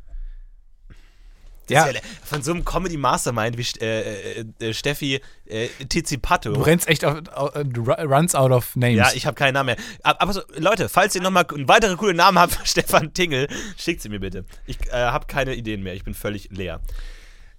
Ja. 1.68 1.86
ist 1.86 2.02
von 2.24 2.42
so 2.42 2.50
einem 2.52 2.64
Comedy 2.64 2.96
Mastermind 2.98 3.56
wie 3.56 3.64
äh, 3.80 4.40
äh, 4.40 4.44
äh, 4.60 4.74
Steffi 4.74 5.20
äh, 5.46 5.68
Tizipato. 5.88 6.52
Du 6.52 6.60
rennst 6.60 6.86
echt 6.88 7.04
auf, 7.04 7.26
auf, 7.28 7.52
du 7.64 7.82
runs 7.84 8.34
out 8.34 8.50
of 8.50 8.76
names. 8.76 8.96
Ja, 8.98 9.12
ich 9.14 9.24
habe 9.26 9.36
keinen 9.36 9.54
Namen 9.54 9.66
mehr. 9.66 9.76
Ab- 10.02 10.16
Aber 10.20 10.32
so, 10.34 10.42
Leute, 10.56 10.88
falls 10.90 11.14
ihr 11.14 11.22
nochmal 11.22 11.46
einen 11.54 11.68
weiteren 11.68 11.96
coolen 11.96 12.16
Namen 12.16 12.38
habt 12.38 12.54
für 12.54 12.66
Stefan 12.66 13.14
Tingel, 13.14 13.48
schickt 13.78 14.02
sie 14.02 14.08
mir 14.10 14.20
bitte. 14.20 14.44
Ich 14.66 14.78
äh, 14.88 14.92
habe 14.92 15.26
keine 15.28 15.54
Ideen 15.54 15.82
mehr. 15.82 15.94
Ich 15.94 16.04
bin 16.04 16.14
völlig 16.14 16.50
leer. 16.50 16.80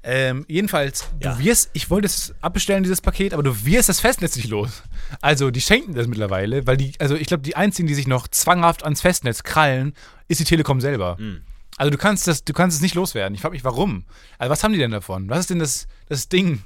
Ähm, 0.05 0.45
jedenfalls, 0.49 1.05
Ja. 1.21 1.33
du 1.35 1.43
wirst, 1.43 1.69
ich 1.73 1.89
wollte 1.89 2.07
es 2.07 2.33
abbestellen, 2.41 2.83
dieses 2.83 2.99
Paket, 2.99 3.33
aber 3.33 3.41
du 3.43 3.65
wirst 3.65 3.87
das 3.87 4.01
Festnetz 4.01 4.35
nicht 4.35 4.49
los. 4.49 4.83
Also, 5.21 5.49
die 5.49 5.61
schenken 5.61 5.93
das 5.95 6.07
mittlerweile, 6.07 6.67
weil 6.67 6.75
die, 6.75 6.91
also 6.99 7.15
ich 7.15 7.27
glaube, 7.27 7.43
die 7.43 7.55
einzigen, 7.55 7.87
die 7.87 7.93
sich 7.93 8.07
noch 8.07 8.27
zwanghaft 8.27 8.83
ans 8.83 9.01
Festnetz 9.01 9.43
krallen, 9.43 9.93
ist 10.27 10.39
die 10.41 10.43
Telekom 10.45 10.81
selber. 10.81 11.17
Hm. 11.17 11.41
Also, 11.77 11.89
du 11.89 11.97
kannst 11.97 12.27
das, 12.27 12.43
du 12.43 12.51
kannst 12.53 12.75
es 12.75 12.81
nicht 12.81 12.95
loswerden. 12.95 13.33
Ich 13.33 13.41
frage 13.41 13.53
mich, 13.53 13.63
warum? 13.63 14.05
Also, 14.37 14.51
was 14.51 14.63
haben 14.63 14.73
die 14.73 14.79
denn 14.79 14.91
davon? 14.91 15.29
Was 15.29 15.39
ist 15.39 15.49
denn 15.49 15.59
das, 15.59 15.87
das 16.09 16.27
Ding? 16.27 16.63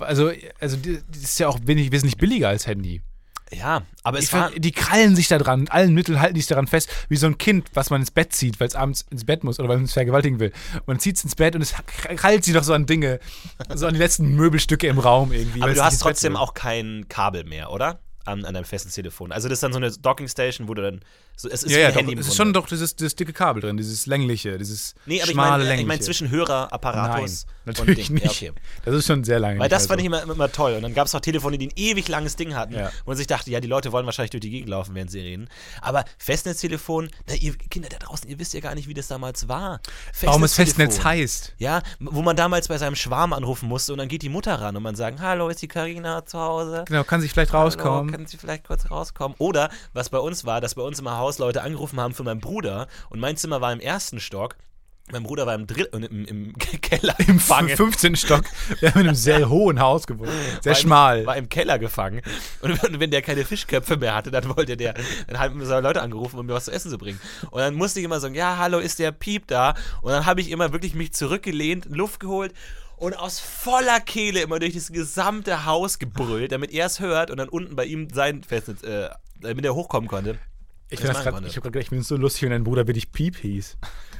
Also, 0.00 0.32
also, 0.60 0.76
das 0.76 1.22
ist 1.22 1.38
ja 1.38 1.48
auch 1.48 1.58
wenig, 1.64 1.92
wesentlich 1.92 2.16
billiger 2.18 2.48
als 2.48 2.66
Handy. 2.66 3.02
Ja, 3.50 3.82
aber 4.02 4.18
es 4.18 4.32
war. 4.32 4.50
find, 4.50 4.64
die 4.64 4.72
krallen 4.72 5.16
sich 5.16 5.28
da 5.28 5.38
dran, 5.38 5.60
mit 5.60 5.72
allen 5.72 5.94
Mitteln 5.94 6.20
halten 6.20 6.34
die 6.34 6.40
sich 6.40 6.48
daran 6.48 6.66
fest, 6.66 6.90
wie 7.08 7.16
so 7.16 7.26
ein 7.26 7.38
Kind, 7.38 7.68
was 7.74 7.90
man 7.90 8.02
ins 8.02 8.10
Bett 8.10 8.32
zieht, 8.32 8.60
weil 8.60 8.68
es 8.68 8.74
abends 8.74 9.06
ins 9.10 9.24
Bett 9.24 9.44
muss 9.44 9.58
oder 9.58 9.68
weil 9.68 9.76
man 9.76 9.86
es 9.86 9.92
vergewaltigen 9.92 10.38
will. 10.38 10.52
Man 10.86 10.98
zieht 10.98 11.16
es 11.16 11.24
ins 11.24 11.34
Bett 11.34 11.54
und 11.54 11.62
es 11.62 11.74
krallt 12.16 12.44
sich 12.44 12.54
doch 12.54 12.62
so 12.62 12.74
an 12.74 12.86
Dinge, 12.86 13.20
so 13.74 13.86
an 13.86 13.94
die 13.94 14.00
letzten 14.00 14.34
Möbelstücke 14.34 14.86
im 14.86 14.98
Raum 14.98 15.32
irgendwie. 15.32 15.62
Aber 15.62 15.72
du 15.72 15.82
hast 15.82 16.00
trotzdem 16.00 16.36
auch 16.36 16.54
kein 16.54 17.06
Kabel 17.08 17.44
mehr, 17.44 17.70
oder? 17.70 18.00
An, 18.24 18.44
an 18.44 18.52
deinem 18.52 18.64
festen 18.64 18.90
Telefon. 18.90 19.32
Also 19.32 19.48
das 19.48 19.56
ist 19.56 19.62
dann 19.62 19.72
so 19.72 19.78
eine 19.78 19.90
Dockingstation, 19.90 20.68
wo 20.68 20.74
du 20.74 20.82
dann. 20.82 21.00
So, 21.40 21.48
es 21.48 21.62
ist 21.62 21.70
Ja, 21.70 21.78
ja, 21.78 21.88
doch, 21.90 21.98
Handy 21.98 22.14
im 22.14 22.18
es 22.18 22.26
ist 22.26 22.34
schon 22.36 22.52
doch 22.52 22.66
dieses, 22.66 22.96
dieses 22.96 23.14
dicke 23.14 23.32
Kabel 23.32 23.62
drin, 23.62 23.76
dieses 23.76 24.06
längliche, 24.06 24.58
dieses 24.58 24.96
Nee, 25.06 25.20
aber 25.20 25.28
ich 25.28 25.34
schmale 25.34 25.50
meine 25.50 25.62
ich 25.62 25.68
längliche. 25.68 25.86
mein, 25.86 26.00
zwischen 26.02 26.30
Hörerapparatus 26.30 27.46
Nein, 27.46 27.54
und 27.66 27.78
natürlich 27.78 28.06
Ding. 28.08 28.14
nicht. 28.16 28.40
Ja, 28.40 28.50
okay. 28.50 28.60
Das 28.84 28.94
ist 28.96 29.06
schon 29.06 29.22
sehr 29.22 29.38
lange. 29.38 29.60
Weil 29.60 29.68
das 29.68 29.82
mehr 29.82 29.88
fand 29.88 30.00
ich 30.00 30.06
immer, 30.06 30.22
immer 30.24 30.50
toll. 30.50 30.72
Und 30.72 30.82
dann 30.82 30.94
gab 30.94 31.06
es 31.06 31.14
auch 31.14 31.20
Telefone, 31.20 31.56
die 31.56 31.68
ein 31.68 31.72
ewig 31.76 32.08
langes 32.08 32.34
Ding 32.34 32.56
hatten, 32.56 32.74
Ja. 32.74 32.90
wo 33.04 33.12
man 33.12 33.16
sich 33.16 33.28
dachte, 33.28 33.52
ja, 33.52 33.60
die 33.60 33.68
Leute 33.68 33.92
wollen 33.92 34.04
wahrscheinlich 34.04 34.32
durch 34.32 34.40
die 34.40 34.50
Gegend 34.50 34.68
laufen, 34.70 34.96
während 34.96 35.12
sie 35.12 35.20
reden. 35.20 35.48
Aber 35.80 36.04
Festnetztelefon, 36.18 37.08
na, 37.28 37.34
ihr 37.34 37.56
Kinder 37.56 37.88
da 37.88 37.98
draußen, 37.98 38.28
ihr 38.28 38.38
wisst 38.40 38.54
ja 38.54 38.60
gar 38.60 38.74
nicht, 38.74 38.88
wie 38.88 38.94
das 38.94 39.06
damals 39.08 39.48
war. 39.48 39.80
Warum 40.22 40.42
es. 40.42 40.54
Festnetz 40.54 41.04
heißt. 41.04 41.54
Ja, 41.58 41.82
wo 42.00 42.22
man 42.22 42.34
damals 42.36 42.66
bei 42.68 42.78
seinem 42.78 42.96
Schwarm 42.96 43.32
anrufen 43.32 43.68
musste 43.68 43.92
und 43.92 43.98
dann 43.98 44.08
geht 44.08 44.22
die 44.22 44.28
Mutter 44.28 44.60
ran 44.60 44.76
und 44.76 44.82
man 44.82 44.96
sagt, 44.96 45.20
hallo, 45.20 45.48
ist 45.50 45.62
die 45.62 45.68
Karina 45.68 46.24
zu 46.26 46.38
Hause? 46.38 46.84
Genau, 46.88 47.04
kann 47.04 47.20
sich 47.20 47.30
vielleicht 47.32 47.52
Hallo, 47.52 47.64
rauskommen. 47.64 48.10
können 48.10 48.26
Sie 48.26 48.36
vielleicht 48.38 48.66
kurz 48.66 48.90
rauskommen? 48.90 49.36
Oder, 49.38 49.70
was 49.92 50.08
bei 50.08 50.18
uns 50.18 50.44
war, 50.44 50.60
dass 50.60 50.74
bei 50.74 50.82
uns 50.82 50.98
im 50.98 51.08
Haus 51.10 51.27
Leute 51.36 51.60
angerufen 51.60 52.00
haben 52.00 52.14
für 52.14 52.22
meinen 52.22 52.40
Bruder 52.40 52.86
und 53.10 53.20
mein 53.20 53.36
Zimmer 53.36 53.60
war 53.60 53.70
im 53.74 53.80
ersten 53.80 54.20
Stock. 54.20 54.56
Mein 55.10 55.22
Bruder 55.22 55.46
war 55.46 55.54
im, 55.54 55.66
Drill 55.66 55.86
und 55.92 56.02
im, 56.04 56.24
im 56.26 56.52
Keller 56.82 57.14
Im 57.20 57.26
gefangen. 57.38 57.74
15. 57.74 58.14
Stock. 58.16 58.44
Wir 58.80 58.90
haben 58.90 59.00
in 59.00 59.06
einem 59.08 59.14
sehr 59.16 59.48
hohen 59.48 59.80
Haus 59.80 60.06
gewohnt. 60.06 60.28
Sehr 60.62 60.72
war 60.72 60.74
schmal. 60.78 61.20
Im, 61.20 61.26
war 61.26 61.36
im 61.38 61.48
Keller 61.48 61.78
gefangen. 61.78 62.20
Und 62.60 62.82
wenn- 62.82 63.00
wenn 63.00 63.10
der 63.10 63.22
keine 63.22 63.44
Fischköpfe 63.46 63.96
mehr 63.96 64.14
hatte, 64.14 64.30
dann 64.30 64.54
wollte 64.54 64.76
der, 64.76 64.94
dann 65.26 65.38
haben 65.38 65.64
so 65.64 65.78
Leute 65.80 66.02
angerufen, 66.02 66.38
um 66.38 66.44
mir 66.46 66.52
was 66.52 66.66
zu 66.66 66.72
essen 66.72 66.90
zu 66.90 66.98
bringen. 66.98 67.18
Und 67.50 67.58
dann 67.60 67.74
musste 67.74 68.00
ich 68.00 68.04
immer 68.04 68.20
sagen, 68.20 68.34
ja, 68.34 68.58
hallo, 68.58 68.78
ist 68.80 68.98
der 68.98 69.12
Piep 69.12 69.46
da? 69.46 69.74
Und 70.02 70.12
dann 70.12 70.26
habe 70.26 70.42
ich 70.42 70.50
immer 70.50 70.72
wirklich 70.74 70.94
mich 70.94 71.14
zurückgelehnt, 71.14 71.86
Luft 71.88 72.20
geholt 72.20 72.52
und 72.98 73.14
aus 73.18 73.40
voller 73.40 74.00
Kehle 74.00 74.40
immer 74.42 74.58
durch 74.58 74.74
das 74.74 74.92
gesamte 74.92 75.64
Haus 75.64 75.98
gebrüllt, 75.98 76.52
damit 76.52 76.70
er 76.70 76.84
es 76.84 77.00
hört 77.00 77.30
und 77.30 77.38
dann 77.38 77.48
unten 77.48 77.76
bei 77.76 77.86
ihm 77.86 78.08
sein 78.12 78.42
Festnetz, 78.42 78.82
äh, 78.82 79.08
damit 79.40 79.64
er 79.64 79.74
hochkommen 79.74 80.06
konnte. 80.08 80.36
Ich, 80.90 81.00
das 81.00 81.22
grad, 81.22 81.44
ich, 81.46 81.54
grad, 81.60 81.76
ich 81.76 81.90
bin 81.90 82.02
so 82.02 82.16
lustig, 82.16 82.44
wenn 82.44 82.50
dein 82.50 82.64
Bruder 82.64 82.86
wirklich 82.86 83.12
Piep 83.12 83.36
hieß. 83.36 83.76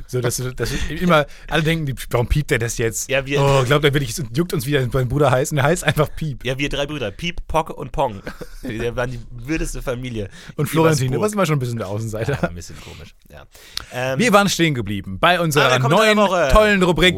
So, 0.07 0.21
dass, 0.21 0.43
dass 0.57 0.73
immer 0.89 1.27
alle 1.49 1.63
denken, 1.63 1.95
warum 2.11 2.29
piept 2.29 2.51
der 2.51 2.59
das 2.59 2.79
jetzt? 2.79 3.11
Ja, 3.11 3.25
wir, 3.27 3.41
oh, 3.41 3.65
glaubt 3.65 3.85
er 3.85 3.95
wirklich, 3.95 4.11
es 4.11 4.23
juckt 4.35 4.53
uns, 4.53 4.67
wie 4.67 4.73
dein 4.73 4.91
Bruder 4.91 5.31
heißt. 5.31 5.53
Und 5.53 5.59
er 5.59 5.65
heißt 5.65 5.85
einfach 5.85 6.09
Piep. 6.15 6.45
Ja, 6.45 6.59
wir 6.59 6.69
drei 6.69 6.87
Brüder. 6.87 7.11
Piep, 7.11 7.47
Pock 7.49 7.71
und 7.71 7.93
Pong. 7.93 8.23
Wir 8.63 8.97
waren 8.97 9.11
die 9.11 9.21
würdeste 9.31 9.83
Familie. 9.83 10.29
Und 10.57 10.67
Florentin, 10.67 11.13
du 11.13 11.21
warst 11.21 11.35
immer 11.35 11.47
schon 11.47 11.57
ein 11.57 11.59
bisschen 11.59 11.79
der 11.79 11.89
Außenseiter. 11.89 12.39
Ja, 12.43 12.49
ein 12.49 12.55
bisschen 12.55 12.77
komisch, 12.81 13.15
ja. 13.31 13.45
ähm, 13.93 14.19
wir 14.19 14.33
waren 14.33 14.49
stehen 14.49 14.75
geblieben 14.75 15.19
bei 15.19 15.41
unserer 15.41 15.73
ah, 15.73 15.79
neuen, 15.79 16.17
tollen 16.51 16.83
Rubrik. 16.83 17.17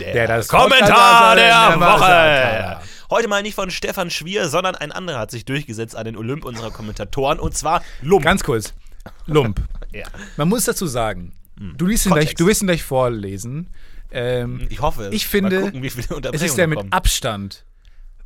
Der 0.00 0.26
das 0.26 0.48
Kommentar 0.48 1.36
der 1.36 1.80
Woche. 1.80 2.80
Heute 3.10 3.28
mal 3.28 3.42
nicht 3.42 3.54
von 3.54 3.70
Stefan 3.70 4.10
Schwier, 4.10 4.48
sondern 4.48 4.74
ein 4.74 4.92
anderer 4.92 5.18
hat 5.18 5.30
sich 5.30 5.44
durchgesetzt 5.44 5.96
an 5.96 6.04
den 6.04 6.16
Olymp 6.16 6.44
unserer 6.44 6.70
Kommentatoren 6.70 7.38
und 7.38 7.56
zwar 7.56 7.82
Lump. 8.02 8.24
Ganz 8.24 8.42
kurz. 8.42 8.74
Lump. 9.26 9.60
Ja. 9.92 10.04
Man 10.36 10.48
muss 10.48 10.64
dazu 10.64 10.86
sagen, 10.86 11.32
du, 11.56 11.86
liest 11.86 12.04
ihn 12.04 12.12
gleich, 12.12 12.34
du 12.34 12.46
wirst 12.46 12.60
ihn 12.60 12.66
gleich 12.66 12.82
vorlesen. 12.82 13.70
Ähm, 14.10 14.66
Ich 14.68 14.82
hoffe. 14.82 15.08
Ich 15.10 15.26
finde, 15.26 15.60
gucken, 15.70 15.82
es 15.84 16.42
ist 16.42 16.58
der 16.58 16.66
mit 16.66 16.76
kommen. 16.78 16.92
Abstand 16.92 17.64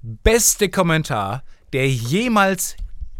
beste 0.03 0.69
Kommentar, 0.69 1.45
der 1.73 1.89
jemals 1.89 2.77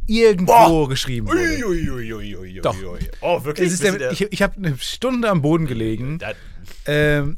irgendwo 0.07 0.87
geschrieben 0.87 1.29
wurde. 1.29 1.41
Uiuiuiuiui. 1.41 2.61
Doch. 2.63 2.77
Oh, 3.21 3.45
wirklich? 3.45 3.71
Es 3.73 3.81
ich 3.83 4.33
ich 4.33 4.43
habe 4.43 4.57
eine 4.57 4.77
Stunde 4.79 5.31
am 5.31 5.43
Boden 5.43 5.67
gelegen. 5.67 6.19
Ähm, 6.87 7.37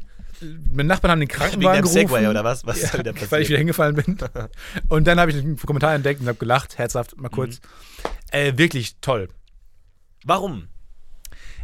meine 0.71 0.87
Nachbarn 0.87 1.11
haben 1.11 1.19
den 1.19 1.29
Krankenwagen 1.29 1.81
gerufen. 1.81 1.93
Segway 1.93 2.27
oder 2.27 2.43
was? 2.43 2.65
Was 2.65 2.97
wieder 2.97 3.13
weil 3.31 3.41
ich 3.41 3.49
wieder 3.49 3.57
hingefallen 3.57 3.95
bin. 3.95 4.17
Und 4.89 5.07
dann 5.07 5.19
habe 5.19 5.31
ich 5.31 5.37
einen 5.37 5.57
Kommentar 5.57 5.93
entdeckt 5.93 6.21
und 6.21 6.27
habe 6.27 6.37
gelacht, 6.37 6.77
herzhaft, 6.77 7.17
mal 7.17 7.29
kurz. 7.29 7.59
Mhm. 7.59 8.09
Äh, 8.31 8.57
wirklich 8.57 8.95
toll. 9.01 9.29
Warum? 10.25 10.67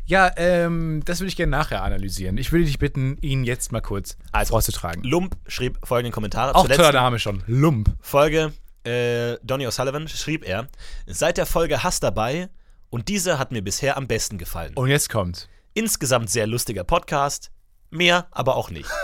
Ja, 0.06 0.32
ähm, 0.38 1.04
das 1.06 1.20
würde 1.20 1.30
ich 1.30 1.36
gerne 1.36 1.52
nachher 1.52 1.84
analysieren. 1.84 2.38
Ich 2.38 2.52
würde 2.52 2.66
dich 2.66 2.80
bitten, 2.80 3.18
ihn 3.22 3.44
jetzt 3.44 3.72
mal 3.72 3.82
kurz 3.82 4.18
Also, 4.32 4.52
vorzutragen. 4.52 5.04
Lump 5.04 5.38
schrieb 5.48 5.78
folgenden 5.84 6.12
Kommentar. 6.12 6.56
Auch 6.56 6.68
toller 6.68 6.92
Name 6.94 7.20
schon. 7.20 7.44
Lump. 7.46 7.96
Folge. 8.02 8.52
Äh, 8.84 9.38
Donny 9.44 9.68
O'Sullivan 9.68 10.08
schrieb 10.08 10.44
er: 10.48 10.68
Seit 11.06 11.38
der 11.38 11.46
Folge 11.46 11.84
Hass 11.84 12.00
dabei 12.00 12.50
und 12.90 13.08
diese 13.08 13.38
hat 13.38 13.52
mir 13.52 13.62
bisher 13.62 13.98
am 13.98 14.08
besten 14.08 14.40
gefallen. 14.40 14.74
Und 14.74 14.90
jetzt 14.90 15.10
kommt. 15.10 15.48
Insgesamt 15.76 16.32
sehr 16.32 16.48
lustiger 16.48 16.84
Podcast. 16.84 17.52
Mehr, 17.92 18.28
aber 18.32 18.56
auch 18.56 18.70
nicht. 18.70 18.90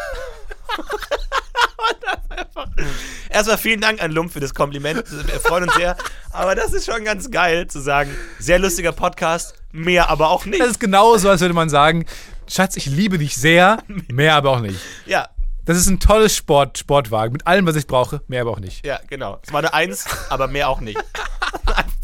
Erstmal 3.29 3.57
vielen 3.57 3.81
Dank 3.81 4.01
an 4.01 4.11
Lump 4.11 4.31
für 4.31 4.39
das 4.39 4.53
Kompliment. 4.53 5.03
Wir 5.27 5.39
freuen 5.39 5.63
uns 5.65 5.73
sehr. 5.75 5.97
Aber 6.31 6.55
das 6.55 6.73
ist 6.73 6.85
schon 6.85 7.03
ganz 7.03 7.29
geil 7.31 7.67
zu 7.67 7.79
sagen. 7.81 8.15
Sehr 8.39 8.59
lustiger 8.59 8.91
Podcast. 8.91 9.55
Mehr, 9.71 10.09
aber 10.09 10.29
auch 10.29 10.45
nicht. 10.45 10.61
Das 10.61 10.69
ist 10.69 10.79
genauso, 10.79 11.29
als 11.29 11.41
würde 11.41 11.53
man 11.53 11.69
sagen, 11.69 12.05
Schatz, 12.47 12.77
ich 12.77 12.85
liebe 12.85 13.17
dich 13.17 13.35
sehr, 13.35 13.79
mehr 14.09 14.35
aber 14.35 14.51
auch 14.51 14.59
nicht. 14.61 14.79
Ja, 15.05 15.27
Das 15.65 15.77
ist 15.77 15.87
ein 15.87 15.99
tolles 15.99 16.35
Sport, 16.35 16.77
Sportwagen 16.77 17.33
mit 17.33 17.47
allem, 17.47 17.65
was 17.65 17.75
ich 17.75 17.87
brauche, 17.87 18.21
mehr 18.27 18.41
aber 18.41 18.51
auch 18.51 18.59
nicht. 18.59 18.85
ja, 18.85 18.99
genau. 19.07 19.39
Es 19.45 19.51
war 19.51 19.59
eine 19.59 19.73
Eins, 19.73 20.05
aber 20.29 20.47
mehr 20.47 20.69
auch 20.69 20.79
nicht. 20.79 20.97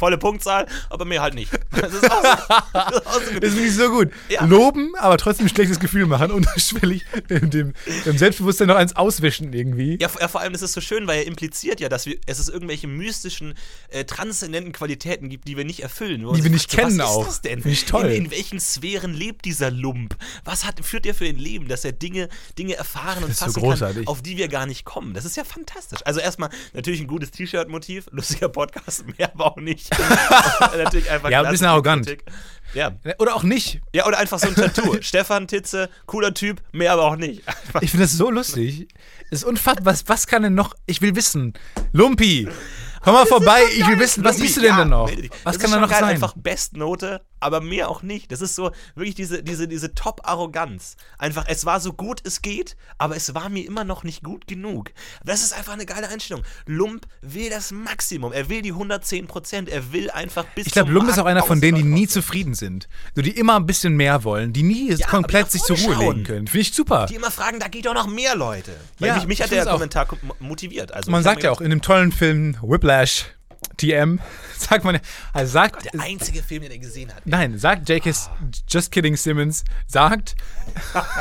Volle 0.01 0.17
Punktzahl, 0.17 0.65
aber 0.89 1.05
mehr 1.05 1.21
halt 1.21 1.35
nicht. 1.35 1.51
Das 1.81 1.93
ist 1.93 2.11
auch 2.11 2.23
so, 2.23 2.29
das 2.73 2.91
ist 2.91 3.07
auch 3.07 3.21
so 3.21 3.39
Das 3.39 3.75
so 3.75 3.89
gut. 3.91 4.09
Ja. 4.29 4.45
Loben, 4.45 4.93
aber 4.97 5.17
trotzdem 5.17 5.45
ein 5.45 5.49
schlechtes 5.49 5.79
Gefühl 5.79 6.07
machen, 6.07 6.31
unterschwellig 6.31 7.05
dem, 7.29 7.49
dem, 7.51 7.73
dem 8.05 8.17
Selbstbewusstsein 8.17 8.67
noch 8.67 8.75
eins 8.75 8.95
auswischen 8.95 9.53
irgendwie. 9.53 9.97
Ja, 9.99 10.09
vor- 10.09 10.41
allem 10.41 10.53
ist 10.55 10.63
es 10.63 10.73
so 10.73 10.81
schön, 10.81 11.05
weil 11.05 11.19
er 11.19 11.27
impliziert 11.27 11.79
ja, 11.79 11.87
dass 11.87 12.07
wir, 12.07 12.17
es 12.25 12.39
es 12.39 12.49
irgendwelche 12.49 12.87
mystischen, 12.87 13.53
äh, 13.89 14.03
transzendenten 14.05 14.73
Qualitäten 14.73 15.29
gibt, 15.29 15.47
die 15.47 15.55
wir 15.55 15.65
nicht 15.65 15.81
erfüllen. 15.83 16.21
Die 16.33 16.43
wir 16.43 16.49
nicht 16.49 16.71
fragt, 16.71 16.87
kennen 16.87 16.99
was 16.99 17.07
auch. 17.07 17.21
ist 17.21 17.27
das 17.27 17.41
denn? 17.41 17.61
Ich 17.63 17.85
toll. 17.85 18.07
In, 18.07 18.25
in 18.25 18.31
welchen 18.31 18.59
Sphären 18.59 19.13
lebt 19.13 19.45
dieser 19.45 19.69
Lump? 19.69 20.15
Was 20.43 20.65
hat, 20.65 20.83
führt 20.83 21.05
er 21.05 21.13
für 21.13 21.25
ein 21.25 21.37
Leben, 21.37 21.67
dass 21.67 21.85
er 21.85 21.91
Dinge, 21.91 22.27
Dinge 22.57 22.73
erfahren 22.75 23.23
und 23.23 23.35
so 23.37 23.45
fassen 23.45 23.59
großartig. 23.61 24.05
kann, 24.05 24.07
auf 24.07 24.23
die 24.23 24.37
wir 24.37 24.47
gar 24.47 24.65
nicht 24.65 24.83
kommen? 24.83 25.13
Das 25.13 25.25
ist 25.25 25.37
ja 25.37 25.43
fantastisch. 25.43 25.99
Also 26.05 26.19
erstmal 26.19 26.49
natürlich 26.73 27.01
ein 27.01 27.07
gutes 27.07 27.29
T-Shirt-Motiv, 27.31 28.07
lustiger 28.11 28.49
Podcast, 28.49 29.05
mehr 29.17 29.31
aber 29.33 29.45
auch 29.51 29.57
nicht. 29.57 29.90
Natürlich 30.77 31.09
einfach 31.09 31.29
Ja, 31.29 31.41
ein 31.41 31.51
bisschen 31.51 31.67
arrogant. 31.67 32.05
Kritik. 32.07 32.23
Ja. 32.73 32.91
Oder 33.19 33.35
auch 33.35 33.43
nicht. 33.43 33.81
ja, 33.93 34.05
oder 34.05 34.17
einfach 34.17 34.39
so 34.39 34.47
ein 34.47 34.55
Tattoo. 34.55 34.97
Stefan 35.01 35.47
Titze, 35.47 35.89
cooler 36.05 36.33
Typ, 36.33 36.61
mehr 36.71 36.93
aber 36.93 37.03
auch 37.03 37.17
nicht. 37.17 37.43
Ich 37.81 37.91
finde 37.91 38.05
das 38.05 38.13
so 38.13 38.31
lustig. 38.31 38.87
Es 39.29 39.39
ist 39.39 39.43
unfassbar. 39.43 39.85
Was, 39.85 40.07
was 40.07 40.25
kann 40.27 40.43
denn 40.43 40.55
noch? 40.55 40.73
Ich 40.85 41.01
will 41.01 41.15
wissen. 41.15 41.53
Lumpi, 41.91 42.47
komm 43.01 43.13
mal 43.13 43.25
vorbei. 43.25 43.61
Ich 43.77 43.87
will 43.87 43.99
wissen, 43.99 44.23
was 44.23 44.37
siehst 44.37 44.57
du 44.57 44.61
denn 44.61 44.69
ja, 44.71 44.77
denn 44.79 44.89
noch? 44.89 45.09
Was 45.43 45.59
kann 45.59 45.71
da 45.71 45.79
noch 45.79 45.89
sein? 45.89 46.03
Einfach 46.03 46.33
Bestnote, 46.35 47.21
aber 47.39 47.61
mehr 47.61 47.89
auch 47.89 48.03
nicht. 48.03 48.31
Das 48.31 48.41
ist 48.41 48.55
so 48.55 48.71
wirklich 48.95 49.15
diese, 49.15 49.43
diese, 49.43 49.67
diese 49.67 49.93
Top-Arroganz. 49.93 50.95
Einfach, 51.17 51.45
es 51.47 51.65
war 51.65 51.79
so 51.79 51.93
gut 51.93 52.21
es 52.23 52.41
geht, 52.41 52.75
aber 52.97 53.15
es 53.15 53.33
war 53.33 53.49
mir 53.49 53.65
immer 53.65 53.83
noch 53.83 54.03
nicht 54.03 54.23
gut 54.23 54.47
genug. 54.47 54.91
Das 55.23 55.41
ist 55.41 55.53
einfach 55.53 55.73
eine 55.73 55.85
geile 55.85 56.07
Einstellung. 56.09 56.43
Lump 56.65 57.07
will 57.21 57.49
das 57.49 57.71
Maximum. 57.71 58.31
Er 58.33 58.49
will 58.49 58.61
die 58.61 58.71
110 58.71 59.27
Prozent. 59.27 59.69
Er 59.69 59.91
will 59.91 60.11
einfach 60.11 60.45
bis 60.55 60.67
Ich 60.67 60.73
glaube, 60.73 60.91
Lump 60.91 61.09
ist 61.09 61.17
auch 61.19 61.25
einer 61.25 61.43
von 61.43 61.61
denen, 61.61 61.77
die 61.77 61.83
nie 61.83 62.07
zufrieden 62.07 62.53
sind. 62.53 62.87
So, 63.15 63.21
die 63.21 63.31
immer 63.31 63.55
ein 63.55 63.65
bisschen 63.65 63.95
mehr 63.95 64.23
wollen, 64.23 64.53
die 64.53 64.63
nie 64.63 64.93
aber 64.93 65.03
komplett 65.09 65.51
sich 65.51 65.61
zur 65.63 65.77
Ruhe 65.77 65.93
schauen. 65.95 65.99
legen 66.17 66.23
können. 66.23 66.47
Finde 66.47 66.61
ich 66.61 66.73
super. 66.73 67.07
Die 67.07 67.15
immer 67.15 67.31
fragen, 67.31 67.59
da 67.59 67.67
geht 67.67 67.85
doch 67.85 67.93
noch 67.93 68.07
mehr 68.07 68.35
Leute. 68.35 68.71
Weil 68.99 69.09
Ja, 69.09 69.15
mich, 69.15 69.25
mich 69.27 69.39
ich 69.39 69.43
hat 69.43 69.51
der. 69.51 69.65
Kommentar 69.65 70.05
ko- 70.05 70.17
motiviert. 70.39 70.91
Also, 70.91 71.09
Man 71.11 71.23
sagt 71.23 71.43
ja 71.43 71.51
auch 71.51 71.61
in 71.61 71.69
dem 71.69 71.81
tollen 71.81 72.11
Film 72.11 72.57
Whiplash, 72.61 72.90
TM, 73.77 74.19
sagt 74.57 74.83
man, 74.83 74.99
also 75.33 75.51
sagt, 75.53 75.79
gedacht, 75.79 75.93
Der 75.95 76.01
einzige 76.01 76.43
Film, 76.43 76.63
den 76.63 76.71
er 76.71 76.77
gesehen 76.77 77.09
hat. 77.13 77.25
nein, 77.25 77.57
sagt 77.57 77.87
J.K. 77.89 78.11
Just 78.67 78.91
Kidding 78.91 79.15
Simmons, 79.15 79.63
sagt, 79.87 80.35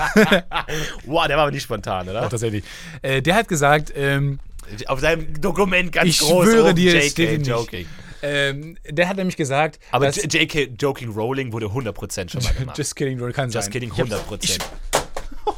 Wow, 1.07 1.27
der 1.27 1.37
war 1.37 1.45
aber 1.45 1.51
nicht 1.51 1.63
spontan, 1.63 2.09
oder? 2.09 2.29
tatsächlich, 2.29 2.65
äh, 3.03 3.23
der 3.23 3.35
hat 3.35 3.49
gesagt, 3.49 3.93
ähm, 3.95 4.39
Auf 4.87 5.01
seinem 5.01 5.41
Dokument 5.41 5.93
ganz 5.93 6.09
Ich 6.09 6.19
groß. 6.21 6.45
schwöre 6.45 6.67
oben, 6.71 6.77
dir, 6.77 6.95
JK 7.05 7.47
joking. 7.47 7.87
Ähm, 8.23 8.77
der 8.87 9.09
hat 9.09 9.17
nämlich 9.17 9.37
gesagt, 9.37 9.79
Aber 9.93 10.11
JK 10.11 10.73
Joking 10.79 11.11
Rowling 11.11 11.53
wurde 11.53 11.67
100% 11.67 12.31
schon 12.31 12.43
mal 12.43 12.53
gemacht. 12.59 12.77
Just 12.77 12.95
kidding, 12.97 13.19
Roll, 13.19 13.33
kann 13.33 13.51
Just 13.51 13.65
sein. 13.65 13.73
kidding, 13.73 13.91
Ich 13.95 13.99
hab- 14.01 14.09
100%. 14.09 14.39
Ich, 14.45 14.59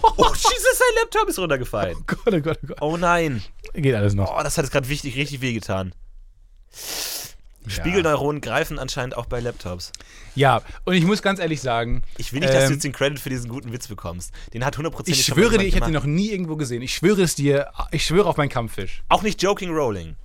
oh, 0.02 0.26
Jesus, 0.34 0.78
sein 0.78 0.88
Laptop 1.02 1.28
ist 1.28 1.38
runtergefallen. 1.38 1.96
Gott, 2.06 2.18
oh 2.34 2.40
Gott, 2.40 2.58
oh 2.62 2.66
Gott. 2.66 2.82
Oh 2.82 2.96
nein. 2.96 3.42
Geht 3.74 3.94
alles 3.94 4.14
noch. 4.14 4.30
Oh, 4.38 4.42
das 4.42 4.56
hat 4.58 4.64
jetzt 4.64 4.72
gerade 4.72 4.88
richtig, 4.88 5.16
richtig 5.16 5.40
wehgetan. 5.40 5.94
Spiegelneuronen 7.66 8.40
greifen 8.40 8.78
anscheinend 8.80 9.16
auch 9.16 9.26
bei 9.26 9.38
Laptops. 9.38 9.92
Ja, 10.34 10.62
und 10.84 10.94
ich 10.94 11.04
muss 11.04 11.22
ganz 11.22 11.38
ehrlich 11.38 11.60
sagen, 11.60 12.02
Ich 12.16 12.32
will 12.32 12.40
nicht, 12.40 12.52
dass 12.52 12.64
Ähm, 12.64 12.68
du 12.70 12.74
jetzt 12.74 12.82
den 12.84 12.92
Credit 12.92 13.20
für 13.20 13.28
diesen 13.28 13.48
guten 13.48 13.72
Witz 13.72 13.86
bekommst. 13.86 14.32
Den 14.52 14.64
hat 14.64 14.76
100% 14.76 15.02
ich 15.08 15.24
schwöre 15.24 15.58
dir, 15.58 15.64
ich 15.66 15.74
hätte 15.76 15.86
ihn 15.86 15.92
gemacht. 15.92 16.04
noch 16.06 16.12
nie 16.12 16.30
irgendwo 16.30 16.56
gesehen. 16.56 16.82
Ich 16.82 16.94
schwöre 16.94 17.22
es 17.22 17.36
dir, 17.36 17.70
ich 17.92 18.04
schwöre 18.04 18.28
auf 18.28 18.36
meinen 18.36 18.48
Kampffisch. 18.48 19.04
Auch 19.08 19.22
nicht 19.22 19.40
Joking 19.42 19.70
Rowling. 19.70 20.16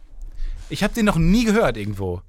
Ich 0.69 0.83
habe 0.83 0.93
den 0.95 1.05
noch 1.05 1.17
nie 1.17 1.45
gehört 1.45 1.77
irgendwo. 1.77 2.21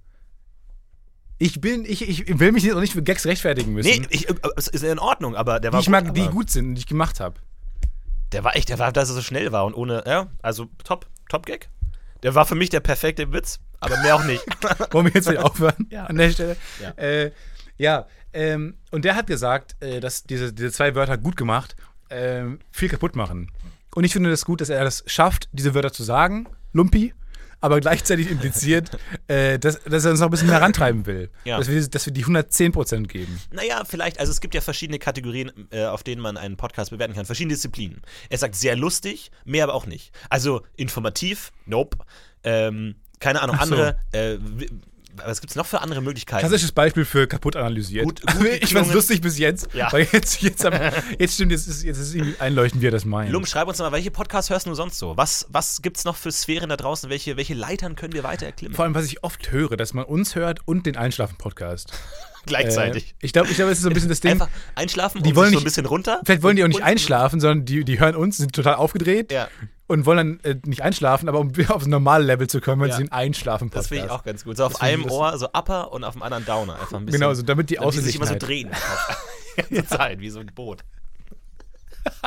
Ich 1.38 1.60
bin, 1.60 1.84
ich, 1.84 2.08
ich 2.08 2.38
will 2.40 2.52
mich 2.52 2.64
jetzt 2.64 2.74
auch 2.74 2.80
nicht 2.80 2.92
für 2.92 3.02
Gags 3.02 3.24
rechtfertigen 3.24 3.72
müssen. 3.72 3.88
Nee, 3.88 4.06
ich, 4.10 4.28
äh, 4.28 4.34
es 4.56 4.68
ist 4.68 4.82
in 4.82 4.98
Ordnung, 4.98 5.36
aber 5.36 5.60
der 5.60 5.70
die 5.70 5.74
war 5.74 5.80
ich 5.80 5.86
gut, 5.86 5.92
mag, 5.92 6.14
die 6.14 6.26
gut 6.28 6.50
sind 6.50 6.66
und 6.70 6.74
die 6.74 6.80
ich 6.80 6.86
gemacht 6.86 7.20
habe. 7.20 7.36
Der 8.32 8.44
war 8.44 8.56
echt, 8.56 8.68
der 8.68 8.78
war, 8.78 8.92
dass 8.92 9.08
er 9.08 9.14
so 9.14 9.22
schnell 9.22 9.52
war 9.52 9.64
und 9.64 9.74
ohne, 9.74 10.02
ja, 10.06 10.26
also 10.42 10.66
top, 10.84 11.06
top 11.28 11.46
Gag. 11.46 11.68
Der 12.22 12.34
war 12.34 12.44
für 12.44 12.56
mich 12.56 12.70
der 12.70 12.80
perfekte 12.80 13.32
Witz, 13.32 13.60
aber 13.80 13.96
mehr 14.02 14.16
auch 14.16 14.24
nicht. 14.24 14.44
Wollen 14.92 15.06
wir 15.06 15.12
jetzt 15.14 15.30
wieder 15.30 15.44
aufhören 15.50 15.86
Ja. 15.90 16.04
an 16.06 16.16
der 16.16 16.30
Stelle? 16.30 16.56
Ja. 16.82 16.90
Äh, 17.02 17.30
ja, 17.78 18.06
ähm, 18.32 18.74
und 18.90 19.04
der 19.04 19.14
hat 19.14 19.28
gesagt, 19.28 19.76
äh, 19.80 20.00
dass 20.00 20.24
diese, 20.24 20.52
diese 20.52 20.72
zwei 20.72 20.94
Wörter 20.96 21.16
gut 21.16 21.36
gemacht 21.36 21.76
ähm, 22.10 22.58
viel 22.72 22.88
kaputt 22.88 23.14
machen. 23.14 23.50
Und 23.94 24.04
ich 24.04 24.12
finde 24.12 24.30
das 24.30 24.44
gut, 24.44 24.60
dass 24.60 24.68
er 24.68 24.84
das 24.84 25.04
schafft, 25.06 25.48
diese 25.52 25.74
Wörter 25.74 25.92
zu 25.92 26.02
sagen, 26.02 26.46
Lumpi, 26.72 27.14
aber 27.60 27.80
gleichzeitig 27.80 28.30
impliziert, 28.30 28.90
äh, 29.26 29.58
dass, 29.58 29.82
dass 29.84 30.04
er 30.04 30.12
uns 30.12 30.20
noch 30.20 30.28
ein 30.28 30.30
bisschen 30.30 30.48
herantreiben 30.48 31.06
will. 31.06 31.30
Ja. 31.44 31.58
Dass, 31.58 31.68
wir, 31.68 31.86
dass 31.88 32.06
wir 32.06 32.12
die 32.12 32.24
110% 32.24 33.06
geben. 33.06 33.40
Naja, 33.50 33.84
vielleicht, 33.84 34.20
also 34.20 34.30
es 34.30 34.40
gibt 34.40 34.54
ja 34.54 34.60
verschiedene 34.60 34.98
Kategorien, 34.98 35.50
äh, 35.70 35.84
auf 35.86 36.02
denen 36.02 36.22
man 36.22 36.36
einen 36.36 36.56
Podcast 36.56 36.90
bewerten 36.90 37.14
kann, 37.14 37.26
verschiedene 37.26 37.54
Disziplinen. 37.54 38.02
Er 38.28 38.38
sagt 38.38 38.54
sehr 38.54 38.76
lustig, 38.76 39.30
mehr 39.44 39.64
aber 39.64 39.74
auch 39.74 39.86
nicht. 39.86 40.12
Also 40.30 40.62
informativ, 40.76 41.52
nope. 41.66 41.98
Ähm, 42.44 42.96
keine 43.20 43.42
Ahnung, 43.42 43.56
so. 43.56 43.62
andere, 43.62 43.98
äh, 44.12 44.38
was 45.24 45.40
gibt's 45.40 45.56
noch 45.56 45.66
für 45.66 45.80
andere 45.80 46.00
Möglichkeiten? 46.02 46.40
Klassisches 46.40 46.72
Beispiel 46.72 47.04
für 47.04 47.26
kaputt 47.26 47.56
analysiert. 47.56 48.04
Gut- 48.04 48.20
gut 48.26 48.46
ich 48.60 48.72
fand's 48.72 48.92
lustig 48.92 49.20
bis 49.20 49.38
jetzt, 49.38 49.68
Ja. 49.74 49.92
weil 49.92 50.06
jetzt, 50.12 50.40
jetzt, 50.42 50.64
hab- 50.64 50.74
jetzt 51.18 51.34
stimmt, 51.34 51.52
jetzt 51.52 51.66
ist, 51.68 51.82
jetzt 51.82 51.98
ist 51.98 52.14
irgendwie 52.14 52.38
einleuchtend, 52.40 52.82
wie 52.82 52.86
er 52.88 52.90
das 52.92 53.04
meint. 53.04 53.30
Lum, 53.30 53.46
schreib 53.46 53.68
uns 53.68 53.78
mal, 53.78 53.92
welche 53.92 54.10
Podcasts 54.10 54.50
hörst 54.50 54.66
du 54.66 54.74
sonst 54.74 54.98
so? 54.98 55.16
Was, 55.16 55.46
was 55.50 55.82
gibt's 55.82 56.04
noch 56.04 56.16
für 56.16 56.30
Sphären 56.32 56.68
da 56.68 56.76
draußen? 56.76 57.10
Welche, 57.10 57.36
welche 57.36 57.54
Leitern 57.54 57.96
können 57.96 58.12
wir 58.12 58.22
weiter 58.24 58.46
erklimmen? 58.46 58.74
Vor 58.74 58.84
allem, 58.84 58.94
was 58.94 59.04
ich 59.06 59.22
oft 59.24 59.50
höre, 59.50 59.76
dass 59.76 59.94
man 59.94 60.04
uns 60.04 60.34
hört 60.34 60.60
und 60.66 60.86
den 60.86 60.96
Einschlafen-Podcast. 60.96 61.92
Gleichzeitig. 62.46 63.10
Äh, 63.20 63.26
ich 63.26 63.32
glaube, 63.32 63.48
ich 63.50 63.56
glaub, 63.56 63.68
es 63.68 63.78
ist 63.78 63.82
so 63.82 63.88
ein 63.90 63.94
bisschen 63.94 64.08
das 64.08 64.20
Ding. 64.20 64.32
Einfach 64.32 64.48
einschlafen 64.74 65.22
Die 65.22 65.36
wollen 65.36 65.48
sich 65.50 65.54
so 65.54 65.58
nicht- 65.58 65.62
ein 65.62 65.64
bisschen 65.64 65.86
runter. 65.86 66.20
Vielleicht 66.24 66.42
wollen 66.42 66.56
die 66.56 66.64
auch 66.64 66.68
nicht 66.68 66.82
einschlafen, 66.82 67.40
sondern 67.40 67.64
die, 67.66 67.84
die 67.84 68.00
hören 68.00 68.16
uns, 68.16 68.38
sind 68.38 68.54
total 68.54 68.76
aufgedreht 68.76 69.30
Ja, 69.32 69.48
und 69.88 70.06
wollen 70.06 70.38
dann 70.42 70.52
äh, 70.56 70.60
nicht 70.64 70.82
einschlafen, 70.82 71.28
aber 71.28 71.40
um 71.40 71.50
aufs 71.68 71.86
normale 71.86 72.24
Level 72.24 72.46
zu 72.46 72.60
kommen, 72.60 72.86
Ja. 72.88 72.94
sie 72.96 73.02
den 73.02 73.12
einschlafen 73.12 73.70
das 73.70 73.88
finde 73.88 74.04
ich 74.04 74.10
auch 74.10 74.22
ganz 74.22 74.44
gut. 74.44 74.56
So 74.56 74.64
auf 74.66 74.72
Das 74.74 74.80
einem. 74.80 75.10
Ohr 75.10 75.36
so 75.38 75.46
Upper 75.52 75.90
und 75.92 76.04
auf 76.04 76.12
dem 76.14 76.22
anderen 76.22 76.44
Downer. 76.44 76.74
Einfach 76.74 76.98
ein 76.98 77.06
bisschen. 77.06 77.20
Genau, 77.20 77.34
so 77.34 77.42
damit 77.42 77.70
die 77.70 77.78
die 77.78 77.98
sich 77.98 78.14
immer 78.16 78.26
so 78.26 78.36
drehen. 78.36 78.70
Die 79.70 79.74
ganze 79.74 79.96
Zeit, 79.96 80.20
wie 80.20 80.30
so 80.30 80.38
ein 80.38 80.46
Boot. 80.54 80.84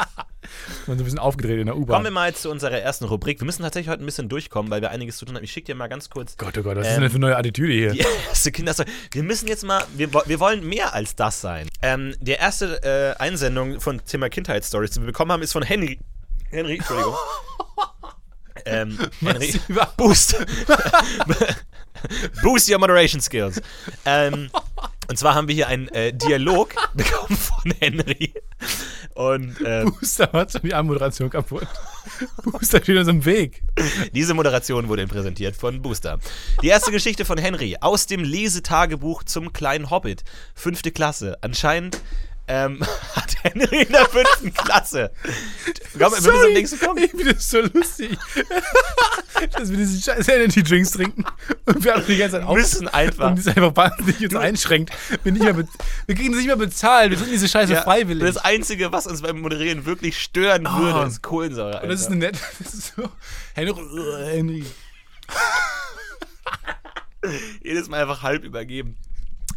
man 0.85 0.97
so 0.97 1.03
ein 1.03 1.05
bisschen 1.05 1.17
aufgedreht 1.19 1.59
in 1.59 1.65
der 1.67 1.75
Kommen 1.75 1.87
wir 1.87 1.95
U-Bahn. 1.99 2.13
mal 2.13 2.27
jetzt 2.29 2.41
zu 2.41 2.49
unserer 2.51 2.73
ersten 2.77 3.05
Rubrik. 3.05 3.39
Wir 3.39 3.45
müssen 3.45 3.63
tatsächlich 3.63 3.89
heute 3.89 4.03
ein 4.03 4.05
bisschen 4.05 4.27
durchkommen, 4.27 4.69
weil 4.69 4.81
wir 4.81 4.91
einiges 4.91 5.17
zu 5.17 5.25
tun 5.25 5.35
haben. 5.35 5.43
Ich 5.43 5.51
schicke 5.51 5.67
dir 5.67 5.75
mal 5.75 5.87
ganz 5.87 6.09
kurz 6.09 6.35
Gott, 6.37 6.57
oh 6.57 6.61
Gott, 6.63 6.75
was 6.77 6.87
ist 6.87 6.93
Ähm, 6.95 7.01
denn 7.01 7.09
für 7.09 7.15
eine 7.15 7.25
neue 7.27 7.37
Attitüde 7.37 7.71
hier? 7.73 7.91
die 7.93 7.99
erste 8.27 8.51
Kinderstory. 8.51 8.89
Wir 9.11 9.23
müssen 9.23 9.47
jetzt 9.47 9.63
mal, 9.63 9.83
wir, 9.95 10.11
wir 10.13 10.39
wollen 10.39 10.67
mehr 10.67 10.93
als 10.93 11.15
das 11.15 11.39
sein. 11.41 11.69
Ähm, 11.81 12.15
die 12.19 12.31
erste 12.31 12.83
äh, 12.83 13.21
Einsendung 13.21 13.79
von 13.79 14.03
Thema 14.05 14.29
Kindheitsstories, 14.29 14.91
die 14.91 14.99
wir 14.99 15.07
bekommen 15.07 15.31
haben, 15.31 15.41
ist 15.41 15.53
von 15.53 15.63
Henry. 15.63 15.99
Henry, 16.51 16.77
Entschuldigung. 16.77 17.15
ähm, 18.65 18.97
Henry. 19.21 19.59
Boost. 19.97 20.35
Boost 22.43 22.69
your 22.69 22.79
moderation 22.79 23.21
skills. 23.21 23.61
Ähm, 24.05 24.49
und 25.07 25.17
zwar 25.17 25.35
haben 25.35 25.47
wir 25.47 25.55
hier 25.55 25.67
einen 25.67 25.87
äh, 25.89 26.13
Dialog 26.13 26.73
bekommen 26.93 27.37
von 27.37 27.73
Henry. 27.79 28.33
Und 29.13 29.57
ähm, 29.65 29.93
Booster 29.93 30.29
macht 30.31 30.53
schon 30.53 30.61
die 30.61 30.73
Anmoderation 30.73 31.29
kaputt. 31.29 31.67
Booster 32.43 32.81
steht 32.81 32.97
uns 32.97 33.07
im 33.07 33.25
Weg. 33.25 33.61
Diese 34.13 34.33
Moderation 34.33 34.87
wurde 34.87 35.05
präsentiert 35.07 35.55
von 35.55 35.81
Booster. 35.81 36.19
Die 36.61 36.67
erste 36.67 36.91
Geschichte 36.91 37.25
von 37.25 37.37
Henry 37.37 37.77
aus 37.81 38.07
dem 38.07 38.23
Lesetagebuch 38.23 39.23
zum 39.23 39.53
kleinen 39.53 39.89
Hobbit. 39.89 40.23
Fünfte 40.55 40.91
Klasse. 40.91 41.37
Anscheinend 41.41 42.01
ähm, 42.47 42.79
hat 43.15 43.35
Henry 43.43 43.83
in 43.83 43.91
der 43.91 44.05
fünften 44.05 44.53
Klasse. 44.53 45.11
Komm, 45.93 45.99
wir 45.99 46.09
müssen 46.09 46.23
zum 46.23 46.53
nächsten 46.53 46.79
kommen. 46.79 47.03
Ich 47.03 47.11
finde 47.11 47.33
das 47.33 47.49
so 47.49 47.61
lustig. 47.61 48.17
Dass 49.53 49.71
wir 49.71 49.77
diese 49.77 50.01
scheiß 50.01 50.27
Energy 50.27 50.61
Drinks 50.61 50.91
trinken 50.91 51.25
und 51.65 51.83
wir 51.83 51.95
haben 51.95 52.05
die 52.05 52.17
ganze 52.17 52.37
Zeit 52.37 52.45
auf 52.47 52.55
müssen 52.55 52.87
einfach. 52.87 53.31
und 53.31 53.39
das 53.39 53.47
einfach 53.47 53.75
wahnsinnig 53.75 54.21
uns 54.21 54.35
einschränkt. 54.35 54.91
Wir, 55.23 55.31
nicht 55.31 55.43
mehr 55.43 55.57
wir 55.57 56.15
kriegen 56.15 56.29
das 56.31 56.37
nicht 56.37 56.47
mehr 56.47 56.55
bezahlt. 56.57 57.09
Wir 57.09 57.17
trinken 57.17 57.33
diese 57.33 57.47
Scheiße 57.47 57.73
Ja, 57.73 57.81
freiwillig. 57.81 58.23
Das 58.23 58.37
Einzige, 58.37 58.91
was 58.91 59.07
uns 59.07 59.21
beim 59.23 59.39
Moderieren 59.39 59.85
wirklich 59.85 60.19
stören 60.21 60.65
würde, 60.65 61.07
ist 61.07 61.23
Kohlensäure. 61.23 61.81
und 61.81 61.89
das 61.89 62.01
ist 62.01 62.07
Alter. 62.07 62.15
eine 62.15 62.25
nette. 62.25 62.39
Das 62.59 62.73
ist 62.73 62.93
so. 62.95 63.09
Henry. 63.55 63.73
Henry. 64.31 64.65
Jedes 67.63 67.89
Mal 67.89 68.01
einfach 68.01 68.21
halb 68.21 68.43
übergeben. 68.43 68.97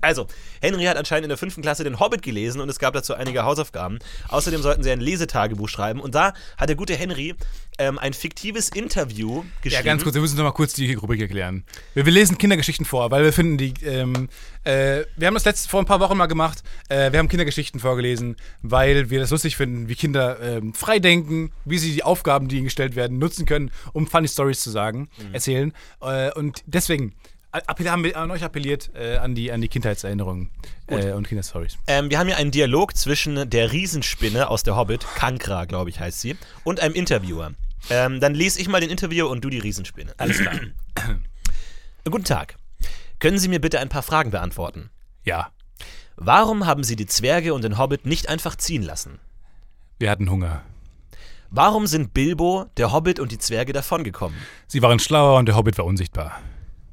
Also, 0.04 0.26
Henry 0.60 0.84
hat 0.84 0.96
anscheinend 0.96 1.24
in 1.24 1.28
der 1.30 1.38
fünften 1.38 1.62
Klasse 1.62 1.82
den 1.82 1.98
Hobbit 1.98 2.22
gelesen 2.22 2.60
und 2.60 2.68
es 2.68 2.78
gab 2.78 2.94
dazu 2.94 3.14
einige 3.14 3.44
Hausaufgaben. 3.44 3.98
Außerdem 4.28 4.62
sollten 4.62 4.82
sie 4.82 4.90
ein 4.90 5.00
Lesetagebuch 5.00 5.68
schreiben 5.68 6.00
und 6.00 6.14
da 6.14 6.34
hat 6.56 6.68
der 6.68 6.76
gute 6.76 6.94
Henry 6.94 7.34
ähm, 7.78 7.98
ein 7.98 8.12
fiktives 8.12 8.68
Interview 8.68 9.44
geschrieben. 9.62 9.74
Ja, 9.74 9.82
ganz 9.82 10.02
kurz, 10.02 10.14
wir 10.14 10.20
müssen 10.20 10.36
noch 10.36 10.44
mal 10.44 10.52
kurz 10.52 10.74
die 10.74 10.92
Rubrik 10.94 11.20
erklären. 11.20 11.64
Wir, 11.94 12.04
wir 12.04 12.12
lesen 12.12 12.38
Kindergeschichten 12.38 12.84
vor, 12.84 13.10
weil 13.10 13.24
wir 13.24 13.32
finden 13.32 13.58
die, 13.58 13.74
ähm, 13.82 14.28
äh, 14.64 15.04
wir 15.16 15.26
haben 15.26 15.34
das 15.34 15.44
letzte 15.44 15.68
vor 15.68 15.80
ein 15.80 15.86
paar 15.86 16.00
Wochen 16.00 16.16
mal 16.16 16.26
gemacht. 16.26 16.62
Äh, 16.88 17.10
wir 17.12 17.18
haben 17.18 17.28
Kindergeschichten 17.28 17.80
vorgelesen, 17.80 18.36
weil 18.62 19.10
wir 19.10 19.20
das 19.20 19.30
lustig 19.30 19.56
finden, 19.56 19.88
wie 19.88 19.94
Kinder 19.94 20.38
ähm, 20.40 20.74
frei 20.74 20.98
denken, 20.98 21.50
wie 21.64 21.78
sie 21.78 21.92
die 21.92 22.02
Aufgaben, 22.02 22.48
die 22.48 22.56
ihnen 22.56 22.64
gestellt 22.64 22.94
werden, 22.94 23.18
nutzen 23.18 23.46
können, 23.46 23.70
um 23.92 24.06
funny 24.06 24.28
Stories 24.28 24.60
zu 24.60 24.70
sagen, 24.70 25.08
erzählen. 25.32 25.72
Äh, 26.00 26.30
und 26.32 26.62
deswegen 26.66 27.14
appell- 27.62 27.90
haben 27.90 28.04
wir 28.04 28.16
an 28.16 28.30
euch 28.30 28.42
appelliert 28.44 28.90
äh, 28.94 29.16
an, 29.16 29.34
die, 29.34 29.50
an 29.52 29.60
die 29.60 29.68
Kindheitserinnerungen 29.68 30.50
äh, 30.88 31.12
und 31.12 31.28
Kinderstories. 31.28 31.78
Ähm, 31.86 32.10
wir 32.10 32.18
haben 32.18 32.26
hier 32.26 32.36
einen 32.36 32.50
Dialog 32.50 32.96
zwischen 32.96 33.48
der 33.48 33.72
Riesenspinne 33.72 34.48
aus 34.48 34.62
der 34.62 34.76
Hobbit, 34.76 35.06
Kankra, 35.16 35.64
glaube 35.64 35.90
ich, 35.90 36.00
heißt 36.00 36.20
sie, 36.20 36.36
und 36.64 36.80
einem 36.80 36.94
Interviewer. 36.94 37.52
Ähm, 37.90 38.20
dann 38.20 38.34
lese 38.34 38.60
ich 38.60 38.68
mal 38.68 38.80
den 38.80 38.90
Interview 38.90 39.26
und 39.26 39.44
du 39.44 39.50
die 39.50 39.58
Riesenspinne. 39.58 40.14
Alles 40.16 40.38
klar. 40.40 40.54
Guten 42.04 42.24
Tag. 42.24 42.56
Können 43.18 43.38
Sie 43.38 43.48
mir 43.48 43.60
bitte 43.60 43.78
ein 43.80 43.88
paar 43.88 44.02
Fragen 44.02 44.30
beantworten? 44.30 44.90
Ja, 45.24 45.50
Warum 46.16 46.64
haben 46.66 46.84
Sie 46.84 46.94
die 46.96 47.06
Zwerge 47.06 47.54
und 47.54 47.64
den 47.64 47.76
Hobbit 47.76 48.06
nicht 48.06 48.28
einfach 48.28 48.54
ziehen 48.56 48.82
lassen? 48.82 49.18
wir 49.98 50.10
hatten 50.10 50.30
Hunger. 50.30 50.62
Warum 51.50 51.86
sind 51.86 52.14
Bilbo, 52.14 52.66
der 52.76 52.92
Hobbit 52.92 53.18
und 53.20 53.32
die 53.32 53.38
Zwerge 53.38 53.72
davongekommen? 53.72 54.36
Sie 54.66 54.82
waren 54.82 54.98
schlauer 54.98 55.38
und 55.38 55.46
der 55.46 55.56
Hobbit 55.56 55.78
war 55.78 55.84
unsichtbar. 55.86 56.40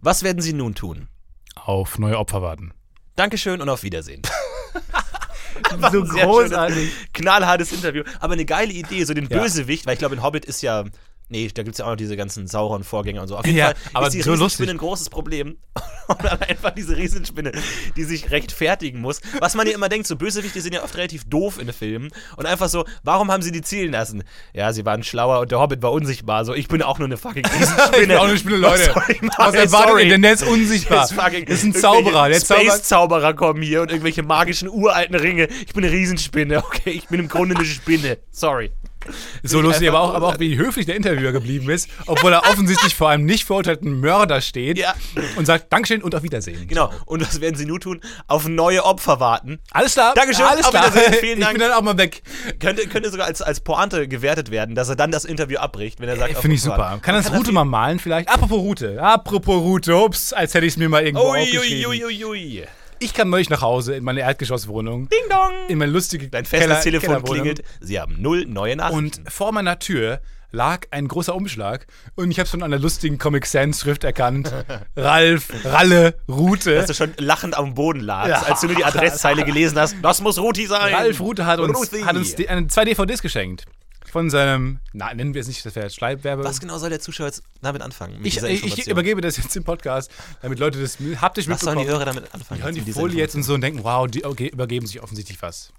Was 0.02 0.24
werden 0.24 0.42
Sie 0.42 0.54
nun 0.54 0.76
tun? 0.76 1.08
Auf 1.56 2.00
neue 2.00 2.18
Opfer 2.18 2.42
warten. 2.42 2.74
Dankeschön 3.16 3.62
und 3.62 3.70
auf 3.70 3.84
Wiedersehen. 3.84 4.22
So 5.92 6.04
großartig. 6.04 6.92
Knallhartes 7.14 7.72
Interview, 7.72 8.04
aber 8.20 8.34
eine 8.34 8.46
geile 8.46 8.74
Idee, 8.74 9.04
so 9.04 9.14
den 9.14 9.28
Ja. 9.30 9.40
Bösewicht, 9.42 9.86
weil 9.86 9.94
ich 9.94 10.00
glaube, 10.00 10.16
in 10.16 10.24
Hobbit 10.24 10.44
ist 10.46 10.62
ja. 10.62 10.86
Nee, 11.32 11.50
da 11.54 11.64
gibt 11.64 11.76
es 11.76 11.80
ja 11.80 11.86
auch 11.86 11.92
noch 11.92 11.96
diese 11.96 12.18
ganzen 12.18 12.46
Sauron-Vorgänger 12.46 13.22
und 13.22 13.30
so. 13.30 13.38
Auf 13.38 13.46
jeden 13.46 13.58
Ja, 13.58 13.68
Fall 13.68 13.76
aber 13.94 14.08
ist 14.08 14.14
die 14.14 14.22
so 14.22 14.32
lustig. 14.32 14.42
Riesenspinne 14.44 14.72
ein 14.72 14.78
großes 14.78 15.10
Problem. 15.10 15.58
und 16.10 16.24
dann 16.26 16.42
einfach 16.42 16.72
diese 16.72 16.98
Riesenspinne, 16.98 17.54
die 17.96 18.04
sich 18.04 18.32
rechtfertigen 18.32 19.00
muss. 19.00 19.22
Was 19.40 19.56
man 19.56 19.66
ja 19.66 19.74
immer 19.74 19.88
denkt, 19.88 20.08
so 20.08 20.18
Bösewichte 20.18 20.60
sind 20.60 20.74
ja 20.74 20.84
oft 20.84 20.94
relativ 20.98 21.24
doof 21.30 21.58
in 21.58 21.68
den 21.68 21.74
Filmen. 21.74 22.10
Und 22.36 22.46
einfach 22.48 22.68
so, 22.68 22.84
warum 23.04 23.32
haben 23.32 23.42
sie 23.44 23.54
die 23.54 23.62
zielen 23.62 23.94
lassen? 23.94 24.24
Ja, 24.54 24.74
sie 24.74 24.84
waren 24.86 25.04
schlauer 25.04 25.40
und 25.40 25.52
der 25.52 25.60
Hobbit 25.62 25.82
war 25.82 25.94
unsichtbar. 25.94 26.44
So, 26.44 26.54
ich 26.54 26.68
bin 26.68 26.82
auch 26.82 27.00
nur 27.00 27.08
eine 27.08 27.16
fucking 27.16 27.46
Riesenspinne. 27.46 27.92
Ich 28.02 28.08
bin 28.10 28.18
auch 28.18 28.24
eine 28.26 28.38
Spinne, 28.38 28.58
Leute. 28.58 28.94
Was 29.38 29.54
erwartet 29.56 29.70
Sorry. 29.90 30.04
ihr 30.04 30.10
denn? 30.10 30.22
Der 30.24 30.34
ist 30.34 30.44
unsichtbar. 30.44 31.02
Jetzt 31.08 31.14
fucking 31.14 31.46
Das 31.46 31.60
ist 31.60 31.64
ein 31.64 31.74
Zauberer. 31.74 32.34
Space-Zauberer 32.34 33.34
kommen 33.36 33.62
hier 33.62 33.82
und 33.84 33.90
irgendwelche 33.90 34.24
magischen 34.24 34.68
uralten 34.68 35.16
Ringe. 35.16 35.48
Ich 35.66 35.74
bin 35.74 35.86
eine 35.86 35.94
Riesenspinne. 35.94 36.58
Okay, 36.58 36.90
ich 36.92 37.08
bin 37.08 37.22
im 37.22 37.30
Grunde 37.30 37.56
eine 37.56 37.64
Spinne. 37.66 38.18
Sorry. 38.32 38.72
So 39.44 39.62
lustig, 39.62 39.88
aber 39.90 40.00
auch, 40.02 40.14
aber 40.14 40.28
auch 40.28 40.40
wie 40.40 40.58
höflich 40.58 40.86
der 40.86 40.96
Interviewer 40.96 41.32
geblieben 41.32 41.70
ist, 41.70 41.90
obwohl 42.06 42.34
er 42.34 42.44
offensichtlich 42.50 42.96
vor 42.96 43.10
einem 43.10 43.26
nicht 43.26 43.46
verurteilten 43.46 44.00
Mörder 44.00 44.42
steht 44.42 44.78
Ja. 44.78 44.94
und 45.36 45.46
sagt 45.46 45.72
Dankeschön 45.74 46.02
und 46.04 46.14
auf 46.16 46.24
Wiedersehen. 46.24 46.68
Genau. 46.68 46.92
Und 47.06 47.22
was 47.22 47.42
werden 47.42 47.56
sie 47.56 47.66
nun 47.66 47.80
tun? 47.80 48.02
Auf 48.28 48.48
neue 48.48 48.84
Opfer 48.84 49.20
warten. 49.20 49.60
Alles 49.72 49.94
klar. 49.94 50.14
Dankeschön, 50.16 50.46
Alles 50.46 50.66
auf 50.66 50.72
klar. 50.72 50.92
Vielen 50.92 51.40
Ich 51.40 51.44
Dank. 51.46 51.58
bin 51.58 51.68
dann 51.68 51.74
auch 51.74 51.82
mal 51.82 51.98
weg. 51.98 52.22
Könnte, 52.60 52.88
könnte 52.88 53.10
sogar 53.10 53.28
als, 53.28 53.42
als 53.42 53.60
Pointe 53.62 54.08
gewertet 54.08 54.52
werden, 54.52 54.76
dass 54.76 54.90
er 54.90 54.96
dann 54.96 55.12
das 55.12 55.26
Interview 55.26 55.58
abbricht, 55.60 56.00
wenn 56.00 56.10
er 56.10 56.18
sagt, 56.18 56.36
auf 56.36 56.42
Finde 56.42 56.56
ich 56.56 56.62
super. 56.62 56.78
warten. 56.78 57.02
Kann 57.02 57.16
das 57.16 57.30
er 57.30 57.38
Route 57.38 57.52
mal 57.52 57.66
malen 57.66 58.00
vielleicht? 58.00 58.30
Apropos 58.30 58.60
Route. 58.60 59.02
Apropos 59.02 59.62
Route. 59.62 59.96
Ups, 59.96 60.34
als 60.34 60.54
hätte 60.54 60.66
ich 60.66 60.74
es 60.74 60.78
mir 60.78 60.90
mal 60.90 61.04
irgendwo 61.04 61.32
Ui, 61.32 61.38
ui, 61.40 61.42
aufgeschrieben. 61.58 61.92
ui, 61.92 62.06
ui, 62.06 62.26
ui. 62.26 62.64
Ich 63.04 63.16
kam 63.16 63.32
neulich 63.32 63.50
nach 63.50 63.62
Hause 63.62 63.96
in 63.96 64.04
meine 64.04 64.20
Erdgeschosswohnung. 64.20 65.10
Ding 65.10 65.28
dong. 65.30 65.52
In 65.68 65.80
meine 65.80 65.92
lustige 65.92 66.28
Dein 66.30 66.44
Keller- 66.44 66.76
festes 66.76 66.84
Telefon 66.84 67.24
klingelt. 67.24 67.64
Sie 67.80 68.00
haben 68.00 68.22
null 68.22 68.46
neue 68.46 68.76
Nachrichten. 68.76 69.22
Und 69.24 69.32
vor 69.32 69.52
meiner 69.52 69.80
Tür 69.80 70.22
lag 70.52 70.82
ein 70.92 71.08
großer 71.08 71.34
Umschlag 71.34 71.88
und 72.16 72.30
ich 72.30 72.38
habe 72.38 72.48
schon 72.48 72.62
an 72.62 72.70
der 72.70 72.80
lustigen 72.80 73.18
Comic 73.18 73.48
Sans 73.48 73.80
Schrift 73.80 74.04
erkannt. 74.04 74.54
Ralf, 74.96 75.48
Ralle, 75.66 76.14
Rute. 76.28 76.76
dass 76.76 76.86
du 76.88 76.94
schon 76.94 77.14
lachend 77.18 77.58
am 77.58 77.74
Boden 77.74 78.02
lagst, 78.02 78.30
Ja. 78.30 78.52
als 78.52 78.62
du 78.62 78.68
nur 78.68 78.76
die 78.76 78.86
Adresszeile 78.86 79.46
gelesen 79.46 79.80
hast. 79.80 79.96
Das 80.04 80.22
muss 80.22 80.38
Ruti 80.38 80.68
sein. 80.68 80.94
Ralf 80.94 81.20
Rute 81.22 81.48
hat 81.48 81.60
uns, 81.60 81.76
Ruthi. 81.76 82.02
hat 82.04 82.16
uns 82.16 82.36
die, 82.36 82.50
eine, 82.50 82.68
zwei 82.68 82.86
DVDs 82.86 83.24
geschenkt. 83.24 83.64
Von 84.12 84.30
seinem, 84.30 84.82
na, 84.92 85.14
nennen 85.14 85.34
wir 85.34 85.40
es 85.40 85.48
nicht, 85.48 85.66
das 85.66 85.74
wäre 85.74 85.90
Schleibwerbe. 85.90 86.44
Was 86.44 86.60
genau 86.60 86.78
soll 86.78 86.90
der 86.90 87.00
Zuschauer 87.00 87.28
jetzt 87.28 87.44
damit 87.62 87.82
anfangen? 87.82 88.18
Mit 88.18 88.26
ich, 88.28 88.44
ich, 88.44 88.88
übergebe 88.88 89.22
das 89.22 89.38
jetzt 89.38 89.56
im 89.56 89.64
Podcast, 89.64 90.12
damit 90.42 90.60
Leute 90.60 90.82
das 90.82 90.98
haptisch 91.22 91.48
Was 91.48 91.62
sollen 91.62 91.78
die 91.78 91.86
mitbekommen. 91.86 92.06
Hörer 92.06 92.06
damit 92.06 92.34
anfangen? 92.34 92.60
Die 92.60 92.64
hören 92.66 92.76
die 92.76 92.92
Folie 92.92 93.18
jetzt 93.18 93.36
und 93.36 93.44
so 93.44 93.54
und 93.54 93.62
denken, 93.62 93.86
wow, 93.86 94.06
die 94.08 94.26
okay, 94.26 94.48
übergeben 94.48 94.86
sich 94.86 95.02
offensichtlich 95.02 95.42
was. 95.42 95.72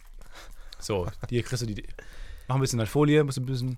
So, 0.79 1.09
hier 1.29 1.42
kriegst 1.42 1.61
du 1.61 1.66
die. 1.66 1.87
Mach 2.49 2.55
ein 2.55 2.62
bisschen 2.62 2.81
an 2.81 2.87
Folie, 2.87 3.23
musst 3.23 3.37
ein 3.37 3.45
bisschen 3.45 3.77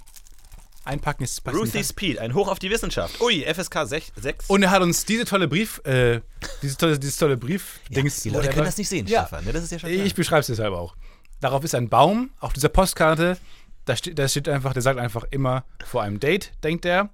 einpacken. 0.84 1.24
Ist 1.24 1.42
Ruthie. 1.48 1.82
Speed, 1.82 2.20
ein 2.20 2.32
Hoch 2.34 2.46
auf 2.46 2.60
die 2.60 2.70
Wissenschaft. 2.70 3.20
Ui, 3.20 3.44
FSK 3.44 3.86
6. 3.86 4.12
6. 4.20 4.50
Und 4.50 4.62
er 4.62 4.70
hat 4.70 4.82
uns 4.82 5.04
diese 5.04 5.24
tolle 5.24 5.48
Brief, 5.48 5.80
äh, 5.84 6.20
dieses 6.62 6.76
tolle, 6.76 6.96
dieses 6.96 7.16
tolle 7.16 7.36
Brief-Dings. 7.36 8.20
die 8.20 8.30
Leute 8.30 8.50
können 8.50 8.66
das 8.66 8.78
nicht 8.78 8.88
sehen, 8.88 9.08
Ja. 9.08 9.22
Stefan. 9.26 9.46
Ne? 9.46 9.52
Das 9.52 9.64
ist 9.64 9.72
ja 9.72 9.80
schon 9.80 9.90
klar. 9.90 10.06
Ich 10.06 10.14
beschreibe 10.14 10.42
es 10.42 10.46
deshalb 10.46 10.74
auch. 10.74 10.94
Darauf 11.40 11.64
ist 11.64 11.74
ein 11.74 11.88
Baum 11.88 12.30
auf 12.38 12.52
dieser 12.52 12.68
Postkarte. 12.68 13.36
Da 13.84 13.96
steht, 13.96 14.18
da 14.18 14.26
steht 14.28 14.48
einfach, 14.48 14.72
der 14.72 14.82
sagt 14.82 14.98
einfach 14.98 15.24
immer 15.30 15.64
vor 15.84 16.02
einem 16.02 16.20
Date, 16.20 16.52
denkt 16.62 16.84
er. 16.86 17.10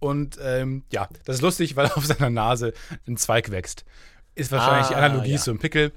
Und 0.00 0.38
ähm, 0.42 0.84
ja, 0.92 1.08
das 1.24 1.36
ist 1.36 1.42
lustig, 1.42 1.76
weil 1.76 1.86
auf 1.94 2.06
seiner 2.06 2.30
Nase 2.30 2.72
ein 3.06 3.16
Zweig 3.16 3.50
wächst. 3.50 3.84
Ist 4.34 4.52
wahrscheinlich 4.52 4.86
die 4.88 4.94
Ah, 4.94 5.00
Analogie 5.06 5.32
ja. 5.32 5.38
zum 5.38 5.58
Pickel. 5.58 5.92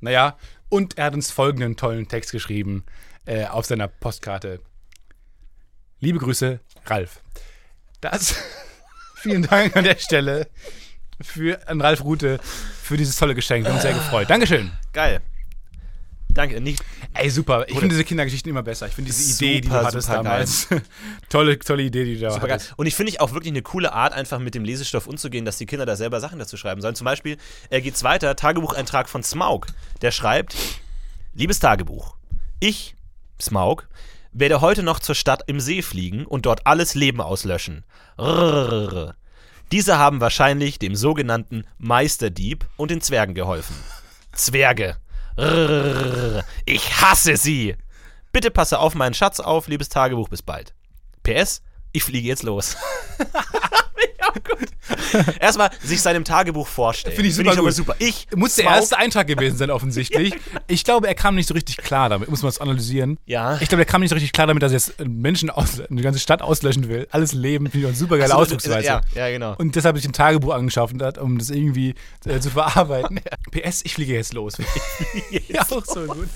Naja, 0.00 0.36
und 0.68 0.96
er 0.96 1.06
hat 1.06 1.14
uns 1.14 1.32
folgenden 1.32 1.76
tollen 1.76 2.06
Text 2.06 2.30
geschrieben 2.30 2.84
äh, 3.26 3.46
auf 3.46 3.66
seiner 3.66 3.88
Postkarte. 3.88 4.60
Liebe 5.98 6.18
Grüße, 6.20 6.60
Ralf. 6.86 7.20
Das. 8.00 8.36
Vielen 9.16 9.42
Dank 9.42 9.76
an 9.76 9.84
der 9.84 9.96
Stelle 9.98 10.46
für, 11.20 11.68
an 11.68 11.80
Ralf 11.80 12.02
Rute 12.04 12.38
für 12.82 12.96
dieses 12.96 13.16
tolle 13.16 13.34
Geschenk. 13.34 13.64
Wir 13.64 13.70
haben 13.70 13.74
uns 13.76 13.82
sehr 13.82 13.92
gefreut. 13.92 14.30
Dankeschön. 14.30 14.70
Geil. 14.92 15.20
Danke. 16.34 16.60
Nicht, 16.60 16.82
Ey, 17.12 17.28
super. 17.28 17.64
Ich 17.68 17.74
finde 17.74 17.88
diese 17.90 18.04
Kindergeschichten 18.04 18.50
immer 18.50 18.62
besser. 18.62 18.86
Ich 18.86 18.94
finde 18.94 19.10
diese 19.10 19.34
Idee, 19.44 19.60
die 19.60 19.68
du 19.68 19.74
Super, 19.74 19.84
hattest 19.86 20.06
super 20.06 20.22
damals. 20.22 20.68
tolle, 21.28 21.58
tolle 21.58 21.82
Idee, 21.82 22.04
die 22.04 22.14
du 22.14 22.20
da 22.20 22.30
Super 22.30 22.46
geil. 22.46 22.54
hattest. 22.56 22.78
Und 22.78 22.86
ich 22.86 22.94
finde 22.94 23.10
ich 23.10 23.20
auch 23.20 23.32
wirklich 23.32 23.52
eine 23.52 23.62
coole 23.62 23.92
Art, 23.92 24.12
einfach 24.12 24.38
mit 24.38 24.54
dem 24.54 24.64
Lesestoff 24.64 25.06
umzugehen, 25.06 25.44
dass 25.44 25.58
die 25.58 25.66
Kinder 25.66 25.86
da 25.86 25.96
selber 25.96 26.20
Sachen 26.20 26.38
dazu 26.38 26.56
schreiben 26.56 26.80
sollen. 26.80 26.94
Zum 26.94 27.04
Beispiel, 27.04 27.36
er 27.68 27.80
geht's 27.80 28.04
weiter, 28.04 28.36
Tagebucheintrag 28.36 29.08
von 29.08 29.22
Smaug. 29.22 29.66
Der 30.02 30.12
schreibt: 30.12 30.54
Liebes 31.34 31.58
Tagebuch, 31.58 32.16
ich, 32.60 32.94
Smaug, 33.40 33.88
werde 34.32 34.60
heute 34.60 34.82
noch 34.82 35.00
zur 35.00 35.14
Stadt 35.16 35.42
im 35.46 35.58
See 35.60 35.82
fliegen 35.82 36.26
und 36.26 36.46
dort 36.46 36.66
alles 36.66 36.94
Leben 36.94 37.20
auslöschen. 37.20 37.84
Rrrr. 38.18 39.14
Diese 39.72 39.98
haben 39.98 40.20
wahrscheinlich 40.20 40.78
dem 40.78 40.94
sogenannten 40.96 41.64
Meisterdieb 41.78 42.66
und 42.76 42.90
den 42.90 43.00
Zwergen 43.00 43.34
geholfen. 43.34 43.74
Zwerge. 44.32 44.96
Rrrr. 45.40 46.44
Ich 46.66 47.00
hasse 47.00 47.36
sie. 47.36 47.76
Bitte 48.32 48.50
passe 48.50 48.78
auf 48.78 48.94
meinen 48.94 49.14
Schatz 49.14 49.40
auf, 49.40 49.66
liebes 49.68 49.88
Tagebuch, 49.88 50.28
bis 50.28 50.42
bald. 50.42 50.74
PS, 51.22 51.62
ich 51.92 52.04
fliege 52.04 52.28
jetzt 52.28 52.42
los. 52.42 52.76
Ja, 54.20 54.32
gut. 54.32 54.68
Erstmal 55.40 55.70
sich 55.82 56.00
seinem 56.00 56.24
Tagebuch 56.24 56.66
vorstellen. 56.66 57.14
Finde 57.14 57.28
ich 57.28 57.34
super 57.34 57.54
mal 57.54 57.60
gut. 57.60 57.72
super. 57.72 57.94
Ich 57.98 58.26
Muss 58.34 58.56
der 58.56 58.66
erste 58.66 58.96
Eintrag 58.98 59.26
gewesen 59.26 59.56
sein, 59.56 59.70
offensichtlich. 59.70 60.34
Ich 60.66 60.84
glaube, 60.84 61.08
er 61.08 61.14
kam 61.14 61.34
nicht 61.34 61.48
so 61.48 61.54
richtig 61.54 61.78
klar 61.78 62.08
damit. 62.08 62.28
Muss 62.28 62.42
man 62.42 62.48
das 62.48 62.60
analysieren? 62.60 63.18
Ja. 63.26 63.58
Ich 63.60 63.68
glaube, 63.68 63.82
er 63.82 63.86
kam 63.86 64.02
nicht 64.02 64.10
so 64.10 64.14
richtig 64.14 64.32
klar 64.32 64.46
damit, 64.46 64.62
dass 64.62 64.70
er 64.70 64.78
jetzt 64.78 65.00
Menschen 65.04 65.50
aus, 65.50 65.80
eine 65.80 66.00
ganze 66.00 66.20
Stadt 66.20 66.42
auslöschen 66.42 66.88
will. 66.88 67.08
Alles 67.10 67.32
Leben, 67.32 67.66
finde 67.66 67.78
ich 67.78 67.86
eine 67.86 67.96
super 67.96 68.18
geile 68.18 68.32
Ach 68.32 68.36
so, 68.36 68.42
Ausdrucksweise. 68.42 68.86
Ja, 68.86 69.00
ja, 69.14 69.30
genau. 69.30 69.54
Und 69.58 69.74
deshalb 69.74 69.94
habe 69.94 69.98
ich 69.98 70.04
ein 70.04 70.12
Tagebuch 70.12 70.54
angeschafft, 70.54 70.94
um 71.18 71.38
das 71.38 71.50
irgendwie 71.50 71.94
äh, 72.24 72.38
zu 72.38 72.50
verarbeiten. 72.50 73.20
PS, 73.50 73.82
ich 73.84 73.94
fliege 73.94 74.14
jetzt 74.14 74.32
los. 74.32 74.58
ja, 75.48 75.62
auch 75.62 75.84
so 75.84 76.06
gut. 76.06 76.28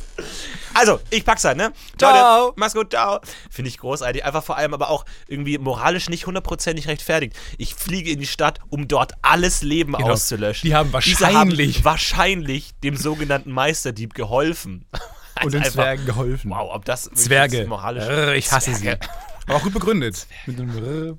Also, 0.75 1.01
ich 1.11 1.25
pack's 1.25 1.45
halt, 1.45 1.57
ne? 1.57 1.73
Ciao. 1.97 2.47
Leute, 2.47 2.55
mach's 2.57 2.75
gut, 2.75 2.91
ciao. 2.91 3.21
Finde 3.51 3.69
ich 3.69 3.79
großartig. 3.79 4.25
Einfach 4.25 4.43
vor 4.43 4.57
allem 4.57 4.75
aber 4.75 4.91
auch 4.91 5.05
irgendwie 5.29 5.59
moralisch 5.59 6.09
nicht 6.09 6.27
hundertprozentig 6.27 6.89
rechtfertigt. 6.89 7.37
Ich 7.59 7.75
fliege 7.75 8.11
in 8.11 8.21
die 8.21 8.27
Stadt, 8.27 8.59
um 8.69 8.89
dort 8.89 9.13
alles 9.23 9.63
Leben 9.63 9.93
Genau. 9.95 10.11
auszulöschen. 10.13 10.69
Die 10.69 10.75
haben 10.75 10.93
wahrscheinlich- 10.93 11.77
haben 11.77 11.85
wahrscheinlich 11.85 12.71
dem 12.83 12.97
sogenannten 12.97 13.51
Meisterdieb 13.53 14.15
geholfen. 14.15 14.87
Und 15.43 15.53
den 15.53 15.63
Einfach- 15.63 15.73
Zwergen 15.75 16.07
geholfen. 16.07 16.51
Wow, 16.51 16.71
ob 16.75 16.85
das 16.85 17.11
Zwerge. 17.13 17.67
moralisch 17.67 18.05
Rrr, 18.05 18.35
ich 18.35 18.51
hasse 18.53 18.73
Zwerge. 18.73 19.01
sie. 19.05 19.09
Aber 19.47 19.57
auch 19.57 19.63
gut 19.63 19.75
begründet. 19.75 20.27
Mit 20.47 20.59
einem 20.61 20.71
Rrr. 20.71 21.19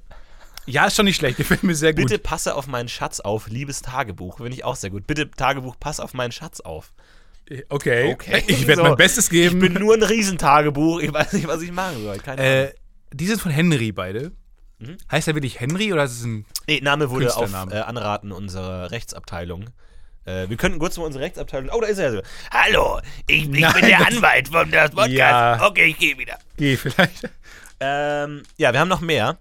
Ja, 0.67 0.85
ist 0.87 0.95
schon 0.95 1.05
nicht 1.05 1.17
schlecht. 1.17 1.37
Gefällt 1.37 1.61
mir 1.63 1.75
sehr 1.75 1.93
gut. 1.93 2.07
Bitte 2.07 2.17
passe 2.17 2.55
auf 2.55 2.65
meinen 2.67 2.87
Schatz 2.89 3.19
auf, 3.19 3.47
liebes 3.49 3.81
Tagebuch. 3.83 4.37
Finde 4.37 4.53
ich 4.53 4.63
auch 4.63 4.75
sehr 4.75 4.89
gut. 4.89 5.05
Bitte, 5.05 5.29
Tagebuch, 5.29 5.75
pass 5.79 5.99
auf 5.99 6.13
meinen 6.15 6.31
Schatz 6.31 6.59
auf. 6.61 6.93
Okay. 7.69 8.13
Okay. 8.13 8.43
Ich 8.47 8.65
werde 8.65 8.81
So. 8.81 8.87
mein 8.87 8.95
Bestes 8.97 9.29
geben. 9.29 9.61
Ich 9.63 9.71
bin 9.71 9.79
nur 9.79 9.93
ein 9.93 10.01
Riesentagebuch. 10.01 11.01
Ich 11.01 11.13
weiß 11.13 11.33
nicht, 11.33 11.47
was 11.47 11.61
ich 11.61 11.71
machen 11.71 12.01
soll. 12.03 12.17
Keine 12.17 12.41
Ahnung. 12.41 12.51
äh, 12.69 12.73
die 13.13 13.27
sind 13.27 13.39
von 13.39 13.51
Henry 13.51 13.91
beide. 13.91 14.31
Mhm. 14.79 14.97
Heißt 15.11 15.27
er 15.27 15.35
wirklich 15.35 15.59
Henry 15.59 15.93
oder 15.93 16.03
ist 16.03 16.19
es 16.19 16.23
ein. 16.25 16.45
Nee, 16.67 16.81
Name 16.81 17.09
wurde 17.09 17.35
auf 17.35 17.53
äh, 17.71 17.79
Anraten 17.79 18.31
unserer 18.31 18.91
Rechtsabteilung. 18.91 19.69
Äh, 20.25 20.49
wir 20.49 20.57
könnten 20.57 20.79
kurz 20.79 20.97
mal 20.97 21.05
unsere 21.05 21.23
Rechtsabteilung. 21.23 21.69
Oh, 21.71 21.79
da 21.79 21.87
ist 21.87 21.99
er 21.99 22.11
so. 22.11 22.21
Hallo, 22.51 22.99
ich, 23.27 23.43
ich 23.43 23.49
Nein, 23.49 23.73
bin 23.73 23.85
der 23.85 24.07
Anwalt 24.07 24.47
von 24.49 24.69
der 24.71 24.89
Podcast. 24.89 25.11
Ja. 25.11 25.67
Okay, 25.67 25.85
ich 25.85 25.97
gehe 25.97 26.17
wieder. 26.17 26.37
Geh, 26.57 26.75
vielleicht. 26.75 27.29
Ähm, 27.79 28.43
ja, 28.57 28.73
wir 28.73 28.79
haben 28.79 28.87
noch 28.89 29.01
mehr. 29.01 29.37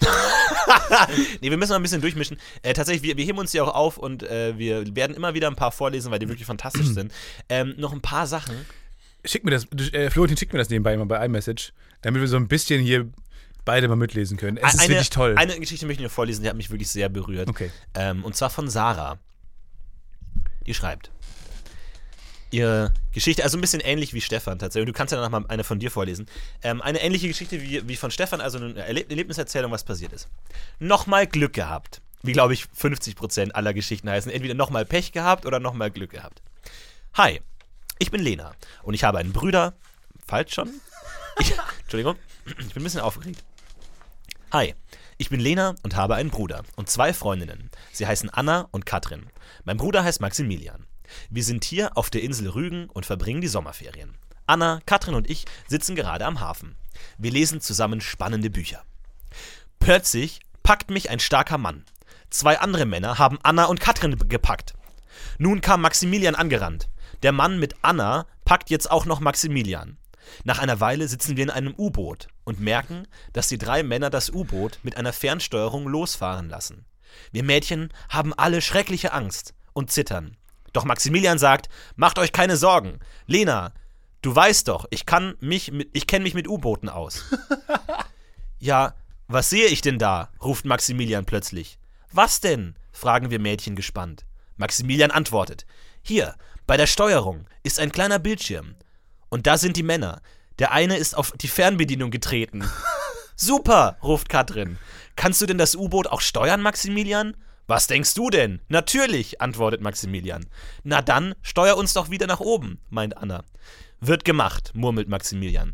nee, 1.40 1.50
wir 1.50 1.58
müssen 1.58 1.70
mal 1.70 1.76
ein 1.76 1.82
bisschen 1.82 2.00
durchmischen. 2.00 2.38
Äh, 2.62 2.72
tatsächlich, 2.72 3.02
wir, 3.02 3.16
wir 3.16 3.24
heben 3.24 3.38
uns 3.38 3.50
die 3.50 3.60
auch 3.60 3.74
auf 3.74 3.98
und 3.98 4.22
äh, 4.22 4.56
wir 4.56 4.94
werden 4.94 5.14
immer 5.14 5.34
wieder 5.34 5.48
ein 5.48 5.56
paar 5.56 5.72
vorlesen, 5.72 6.10
weil 6.10 6.20
die 6.20 6.28
wirklich 6.28 6.46
fantastisch 6.46 6.86
sind. 6.94 7.12
Ähm, 7.48 7.74
noch 7.76 7.92
ein 7.92 8.00
paar 8.00 8.26
Sachen. 8.26 8.54
Schick 9.24 9.44
mir 9.44 9.50
das. 9.50 9.66
Äh, 9.92 10.10
Florentin, 10.10 10.38
schick 10.38 10.52
mir 10.52 10.58
das 10.58 10.70
nebenbei 10.70 10.94
immer 10.94 11.06
bei 11.06 11.24
iMessage, 11.24 11.72
damit 12.00 12.20
wir 12.20 12.28
so 12.28 12.36
ein 12.36 12.48
bisschen 12.48 12.80
hier 12.80 13.10
beide 13.64 13.88
mal 13.88 13.96
mitlesen 13.96 14.36
können. 14.36 14.56
Es 14.56 14.74
ist 14.74 14.80
eine, 14.80 14.88
wirklich 14.90 15.10
toll. 15.10 15.34
Eine 15.36 15.58
Geschichte 15.58 15.86
möchte 15.86 16.02
ich 16.02 16.08
noch 16.08 16.14
vorlesen, 16.14 16.42
die 16.42 16.48
hat 16.48 16.56
mich 16.56 16.70
wirklich 16.70 16.90
sehr 16.90 17.08
berührt. 17.08 17.48
Okay. 17.48 17.70
Ähm, 17.94 18.24
und 18.24 18.36
zwar 18.36 18.50
von 18.50 18.68
Sarah. 18.68 19.18
Die 20.66 20.74
schreibt. 20.74 21.10
Ihre 22.50 22.92
Geschichte, 23.12 23.44
also 23.44 23.56
ein 23.56 23.60
bisschen 23.60 23.80
ähnlich 23.80 24.12
wie 24.12 24.20
Stefan 24.20 24.58
tatsächlich. 24.58 24.86
Du 24.86 24.96
kannst 24.96 25.12
ja 25.12 25.18
danach 25.20 25.30
mal 25.30 25.48
eine 25.48 25.62
von 25.62 25.78
dir 25.78 25.90
vorlesen. 25.90 26.26
Ähm, 26.62 26.82
eine 26.82 27.00
ähnliche 27.00 27.28
Geschichte 27.28 27.62
wie, 27.62 27.86
wie 27.86 27.96
von 27.96 28.10
Stefan, 28.10 28.40
also 28.40 28.58
eine 28.58 28.84
Erleb 28.84 29.08
Erlebniserzählung, 29.08 29.70
was 29.70 29.84
passiert 29.84 30.12
ist. 30.12 30.28
Nochmal 30.80 31.26
Glück 31.26 31.52
gehabt. 31.52 32.02
Wie, 32.22 32.32
glaube 32.32 32.52
ich, 32.52 32.66
50% 32.78 33.52
aller 33.52 33.72
Geschichten 33.72 34.10
heißen. 34.10 34.30
Entweder 34.30 34.54
nochmal 34.54 34.84
Pech 34.84 35.12
gehabt 35.12 35.46
oder 35.46 35.58
nochmal 35.58 35.90
Glück 35.90 36.10
gehabt. 36.10 36.42
Hi, 37.14 37.40
ich 37.98 38.10
bin 38.10 38.20
Lena 38.20 38.52
und 38.82 38.94
ich 38.94 39.04
habe 39.04 39.18
einen 39.18 39.32
Brüder. 39.32 39.74
Falsch 40.26 40.54
schon? 40.54 40.70
Ich, 41.38 41.54
Entschuldigung, 41.82 42.16
ich 42.46 42.54
bin 42.54 42.82
ein 42.82 42.84
bisschen 42.84 43.00
aufgeregt. 43.00 43.42
Hi, 44.52 44.74
ich 45.16 45.30
bin 45.30 45.38
Lena 45.38 45.76
und 45.84 45.94
habe 45.94 46.16
einen 46.16 46.30
Bruder 46.30 46.64
und 46.74 46.90
zwei 46.90 47.12
Freundinnen. 47.12 47.70
Sie 47.92 48.08
heißen 48.08 48.30
Anna 48.30 48.66
und 48.72 48.84
Katrin. 48.84 49.28
Mein 49.62 49.76
Bruder 49.76 50.02
heißt 50.02 50.20
Maximilian. 50.20 50.88
Wir 51.30 51.44
sind 51.44 51.62
hier 51.62 51.96
auf 51.96 52.10
der 52.10 52.24
Insel 52.24 52.48
Rügen 52.48 52.88
und 52.88 53.06
verbringen 53.06 53.40
die 53.40 53.46
Sommerferien. 53.46 54.16
Anna, 54.48 54.80
Katrin 54.86 55.14
und 55.14 55.30
ich 55.30 55.44
sitzen 55.68 55.94
gerade 55.94 56.26
am 56.26 56.40
Hafen. 56.40 56.74
Wir 57.16 57.30
lesen 57.30 57.60
zusammen 57.60 58.00
spannende 58.00 58.50
Bücher. 58.50 58.82
Plötzlich 59.78 60.40
packt 60.64 60.90
mich 60.90 61.10
ein 61.10 61.20
starker 61.20 61.56
Mann. 61.56 61.84
Zwei 62.28 62.58
andere 62.58 62.86
Männer 62.86 63.18
haben 63.18 63.38
Anna 63.44 63.66
und 63.66 63.78
Katrin 63.78 64.18
gepackt. 64.28 64.74
Nun 65.38 65.60
kam 65.60 65.80
Maximilian 65.80 66.34
angerannt. 66.34 66.88
Der 67.22 67.30
Mann 67.30 67.60
mit 67.60 67.76
Anna 67.82 68.26
packt 68.44 68.68
jetzt 68.68 68.90
auch 68.90 69.06
noch 69.06 69.20
Maximilian. 69.20 69.96
Nach 70.42 70.58
einer 70.58 70.80
Weile 70.80 71.06
sitzen 71.06 71.36
wir 71.36 71.44
in 71.44 71.50
einem 71.50 71.74
U-Boot 71.78 72.26
und 72.50 72.60
merken, 72.60 73.06
dass 73.32 73.48
die 73.48 73.58
drei 73.58 73.82
Männer 73.82 74.10
das 74.10 74.28
U-Boot 74.30 74.78
mit 74.82 74.96
einer 74.96 75.14
Fernsteuerung 75.14 75.88
losfahren 75.88 76.50
lassen. 76.50 76.84
Wir 77.32 77.42
Mädchen 77.42 77.88
haben 78.10 78.34
alle 78.34 78.60
schreckliche 78.60 79.12
Angst 79.12 79.54
und 79.72 79.90
zittern. 79.90 80.36
Doch 80.72 80.84
Maximilian 80.84 81.38
sagt, 81.38 81.68
macht 81.96 82.18
euch 82.18 82.32
keine 82.32 82.56
Sorgen. 82.56 83.00
Lena, 83.26 83.72
Du 84.22 84.34
weißt 84.34 84.68
doch, 84.68 84.86
ich 84.90 85.06
kann 85.06 85.34
mich 85.40 85.72
mit, 85.72 85.88
ich 85.94 86.06
kenne 86.06 86.24
mich 86.24 86.34
mit 86.34 86.46
U-Booten 86.46 86.88
aus. 86.88 87.24
ja, 88.58 88.94
was 89.28 89.48
sehe 89.48 89.66
ich 89.66 89.80
denn 89.80 89.98
da? 89.98 90.30
ruft 90.42 90.66
Maximilian 90.66 91.24
plötzlich. 91.24 91.78
Was 92.12 92.40
denn? 92.40 92.74
fragen 92.92 93.30
wir 93.30 93.38
Mädchen 93.38 93.76
gespannt. 93.76 94.26
Maximilian 94.56 95.10
antwortet. 95.10 95.64
Hier, 96.02 96.34
bei 96.66 96.76
der 96.76 96.86
Steuerung 96.86 97.46
ist 97.62 97.80
ein 97.80 97.92
kleiner 97.92 98.18
Bildschirm. 98.18 98.74
Und 99.30 99.46
da 99.46 99.56
sind 99.56 99.76
die 99.76 99.82
Männer. 99.82 100.20
Der 100.60 100.72
eine 100.72 100.98
ist 100.98 101.16
auf 101.16 101.32
die 101.32 101.48
Fernbedienung 101.48 102.10
getreten. 102.10 102.62
Super, 103.34 103.96
ruft 104.02 104.28
Katrin. 104.28 104.78
Kannst 105.16 105.40
du 105.40 105.46
denn 105.46 105.58
das 105.58 105.74
U-Boot 105.74 106.06
auch 106.06 106.20
steuern, 106.20 106.60
Maximilian? 106.60 107.34
Was 107.66 107.86
denkst 107.86 108.12
du 108.12 108.28
denn? 108.28 108.60
Natürlich, 108.68 109.40
antwortet 109.40 109.80
Maximilian. 109.80 110.44
Na 110.82 111.00
dann, 111.00 111.34
steuer 111.40 111.78
uns 111.78 111.94
doch 111.94 112.10
wieder 112.10 112.26
nach 112.26 112.40
oben, 112.40 112.78
meint 112.90 113.16
Anna. 113.16 113.44
Wird 114.00 114.26
gemacht, 114.26 114.72
murmelt 114.74 115.08
Maximilian. 115.08 115.72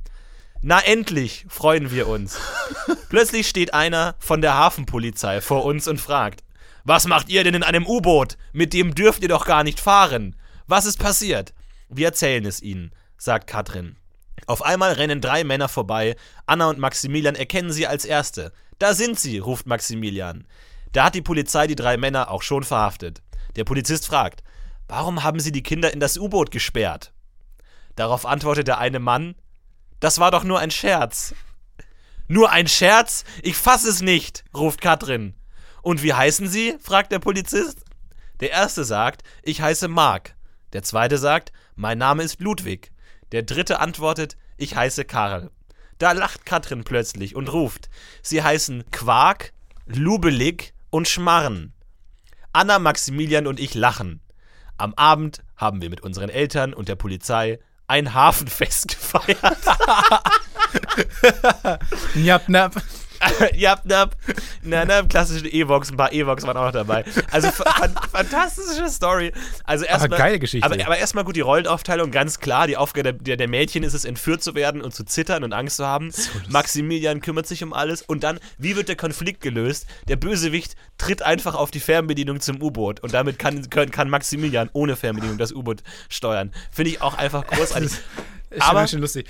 Na 0.62 0.80
endlich, 0.80 1.46
freuen 1.48 1.90
wir 1.90 2.06
uns. 2.06 2.38
Plötzlich 3.08 3.48
steht 3.48 3.74
einer 3.74 4.14
von 4.20 4.40
der 4.40 4.54
Hafenpolizei 4.54 5.40
vor 5.40 5.64
uns 5.64 5.88
und 5.88 6.00
fragt: 6.00 6.44
Was 6.84 7.06
macht 7.06 7.28
ihr 7.28 7.42
denn 7.42 7.54
in 7.54 7.62
einem 7.64 7.86
U-Boot? 7.86 8.36
Mit 8.52 8.72
dem 8.72 8.94
dürft 8.94 9.22
ihr 9.22 9.28
doch 9.28 9.46
gar 9.46 9.64
nicht 9.64 9.80
fahren. 9.80 10.36
Was 10.68 10.86
ist 10.86 10.98
passiert? 10.98 11.54
Wir 11.88 12.06
erzählen 12.06 12.44
es 12.44 12.62
ihnen, 12.62 12.92
sagt 13.16 13.48
Katrin. 13.48 13.96
Auf 14.46 14.62
einmal 14.62 14.92
rennen 14.92 15.20
drei 15.20 15.44
Männer 15.44 15.68
vorbei. 15.68 16.16
Anna 16.44 16.68
und 16.68 16.78
Maximilian 16.78 17.34
erkennen 17.34 17.72
sie 17.72 17.86
als 17.86 18.04
Erste. 18.04 18.52
Da 18.78 18.94
sind 18.94 19.18
sie, 19.18 19.38
ruft 19.38 19.66
Maximilian. 19.66 20.46
Da 20.92 21.04
hat 21.04 21.14
die 21.14 21.22
Polizei 21.22 21.66
die 21.66 21.74
drei 21.74 21.96
Männer 21.96 22.30
auch 22.30 22.42
schon 22.42 22.62
verhaftet. 22.62 23.22
Der 23.56 23.64
Polizist 23.64 24.06
fragt, 24.06 24.42
warum 24.88 25.22
haben 25.22 25.40
sie 25.40 25.52
die 25.52 25.62
Kinder 25.62 25.92
in 25.92 26.00
das 26.00 26.18
U-Boot 26.18 26.50
gesperrt? 26.50 27.12
Darauf 27.96 28.26
antwortet 28.26 28.68
der 28.68 28.78
eine 28.78 28.98
Mann, 28.98 29.34
das 30.00 30.18
war 30.18 30.30
doch 30.30 30.44
nur 30.44 30.60
ein 30.60 30.70
Scherz. 30.70 31.34
Nur 32.28 32.50
ein 32.50 32.68
Scherz? 32.68 33.24
Ich 33.42 33.56
fass 33.56 33.84
es 33.84 34.02
nicht, 34.02 34.44
ruft 34.54 34.80
Katrin. 34.80 35.34
Und 35.80 36.02
wie 36.02 36.12
heißen 36.12 36.48
Sie? 36.48 36.76
fragt 36.80 37.12
der 37.12 37.18
Polizist. 37.18 37.84
Der 38.40 38.50
erste 38.50 38.84
sagt, 38.84 39.22
ich 39.42 39.62
heiße 39.62 39.88
Mark. 39.88 40.36
Der 40.72 40.82
zweite 40.82 41.16
sagt, 41.16 41.52
mein 41.74 41.98
Name 41.98 42.22
ist 42.22 42.40
Ludwig. 42.40 42.90
Der 43.32 43.42
dritte 43.42 43.80
antwortet, 43.80 44.36
ich 44.56 44.76
heiße 44.76 45.04
Karl. 45.04 45.50
Da 45.98 46.12
lacht 46.12 46.46
Katrin 46.46 46.84
plötzlich 46.84 47.34
und 47.34 47.52
ruft, 47.52 47.88
sie 48.22 48.42
heißen 48.42 48.90
Quark, 48.90 49.52
Lubelig 49.86 50.74
und 50.90 51.08
Schmarren. 51.08 51.72
Anna, 52.52 52.78
Maximilian 52.78 53.46
und 53.46 53.60
ich 53.60 53.74
lachen. 53.74 54.20
Am 54.78 54.94
Abend 54.94 55.42
haben 55.56 55.80
wir 55.80 55.90
mit 55.90 56.02
unseren 56.02 56.28
Eltern 56.28 56.74
und 56.74 56.88
der 56.88 56.96
Polizei 56.96 57.58
ein 57.86 58.14
Hafenfest 58.14 58.88
gefeiert. 58.88 59.56
Njap, 62.14 62.48
nap. 62.48 62.82
ja, 63.54 63.78
na, 63.84 64.08
na, 64.62 64.84
na, 64.84 65.02
klassische 65.02 65.48
E-Vox, 65.48 65.90
ein 65.90 65.96
paar 65.96 66.12
E-Vox 66.12 66.44
waren 66.44 66.56
auch 66.56 66.66
noch 66.66 66.72
dabei. 66.72 67.04
Also 67.30 67.50
fa 67.50 67.64
fantastische 68.12 68.88
Story. 68.88 69.32
Also 69.64 69.84
erstmal, 69.84 70.18
geile 70.18 70.38
Geschichte. 70.38 70.64
Aber, 70.64 70.74
aber 70.84 70.98
erstmal 70.98 71.24
gut 71.24 71.36
die 71.36 71.40
Rollenaufteilung, 71.40 72.10
ganz 72.10 72.40
klar. 72.40 72.66
Die 72.66 72.76
Aufgabe 72.76 73.14
der, 73.14 73.36
der, 73.36 73.48
Mädchen 73.48 73.82
ist 73.82 73.94
es, 73.94 74.04
entführt 74.04 74.42
zu 74.42 74.54
werden 74.54 74.82
und 74.82 74.94
zu 74.94 75.04
zittern 75.04 75.44
und 75.44 75.52
Angst 75.52 75.76
zu 75.76 75.86
haben. 75.86 76.10
So 76.10 76.30
Maximilian 76.48 77.20
kümmert 77.20 77.46
sich 77.46 77.62
um 77.62 77.72
alles. 77.72 78.02
Und 78.02 78.24
dann, 78.24 78.38
wie 78.58 78.76
wird 78.76 78.88
der 78.88 78.96
Konflikt 78.96 79.40
gelöst? 79.40 79.86
Der 80.08 80.16
Bösewicht 80.16 80.76
tritt 80.98 81.22
einfach 81.22 81.54
auf 81.54 81.70
die 81.70 81.80
Fernbedienung 81.80 82.40
zum 82.40 82.62
U-Boot 82.62 83.00
und 83.00 83.12
damit 83.12 83.38
kann, 83.38 83.68
kann 83.70 84.10
Maximilian 84.10 84.70
ohne 84.72 84.96
Fernbedienung 84.96 85.38
das 85.38 85.52
U-Boot 85.52 85.82
steuern. 86.08 86.52
Finde 86.70 86.90
ich 86.90 87.02
auch 87.02 87.14
einfach 87.14 87.46
großartig. 87.46 87.90
ist 88.50 88.62
aber 88.62 88.86
schon 88.86 89.00
lustig. 89.00 89.26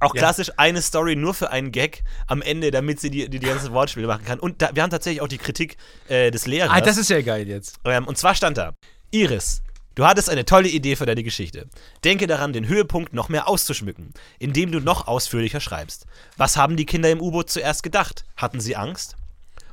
Auch 0.00 0.12
klassisch 0.12 0.48
ja. 0.48 0.54
eine 0.58 0.82
Story 0.82 1.16
nur 1.16 1.34
für 1.34 1.50
einen 1.50 1.72
Gag 1.72 2.02
am 2.26 2.42
Ende, 2.42 2.70
damit 2.70 3.00
sie 3.00 3.10
die, 3.10 3.28
die, 3.28 3.38
die 3.38 3.46
ganzen 3.46 3.72
Wortspiele 3.72 4.06
machen 4.06 4.24
kann. 4.24 4.38
Und 4.38 4.60
da, 4.60 4.70
wir 4.74 4.82
haben 4.82 4.90
tatsächlich 4.90 5.22
auch 5.22 5.28
die 5.28 5.38
Kritik 5.38 5.76
äh, 6.08 6.30
des 6.30 6.46
Lehrers. 6.46 6.70
Ah, 6.72 6.80
das 6.80 6.98
ist 6.98 7.10
ja 7.10 7.22
geil 7.22 7.48
jetzt. 7.48 7.78
Ähm, 7.84 8.06
und 8.06 8.18
zwar 8.18 8.34
stand 8.34 8.58
da: 8.58 8.74
Iris, 9.10 9.62
Du 9.94 10.04
hattest 10.04 10.28
eine 10.28 10.44
tolle 10.44 10.68
Idee 10.68 10.96
für 10.96 11.06
deine 11.06 11.22
Geschichte. 11.22 11.68
Denke 12.02 12.26
daran, 12.26 12.52
den 12.52 12.66
Höhepunkt 12.66 13.12
noch 13.12 13.28
mehr 13.28 13.46
auszuschmücken, 13.46 14.12
indem 14.40 14.72
du 14.72 14.80
noch 14.80 15.06
ausführlicher 15.06 15.60
schreibst. 15.60 16.06
Was 16.36 16.56
haben 16.56 16.76
die 16.76 16.84
Kinder 16.84 17.10
im 17.10 17.20
U-Boot 17.20 17.48
zuerst 17.48 17.84
gedacht? 17.84 18.24
Hatten 18.36 18.58
sie 18.58 18.74
Angst? 18.74 19.14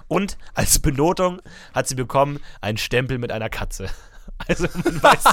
Und 0.08 0.38
als 0.54 0.78
Benotung 0.78 1.42
hat 1.74 1.88
sie 1.88 1.96
bekommen 1.96 2.40
einen 2.60 2.78
Stempel 2.78 3.18
mit 3.18 3.32
einer 3.32 3.50
Katze. 3.50 3.90
Also 4.48 4.68
man 4.84 5.04
weiß 5.04 5.24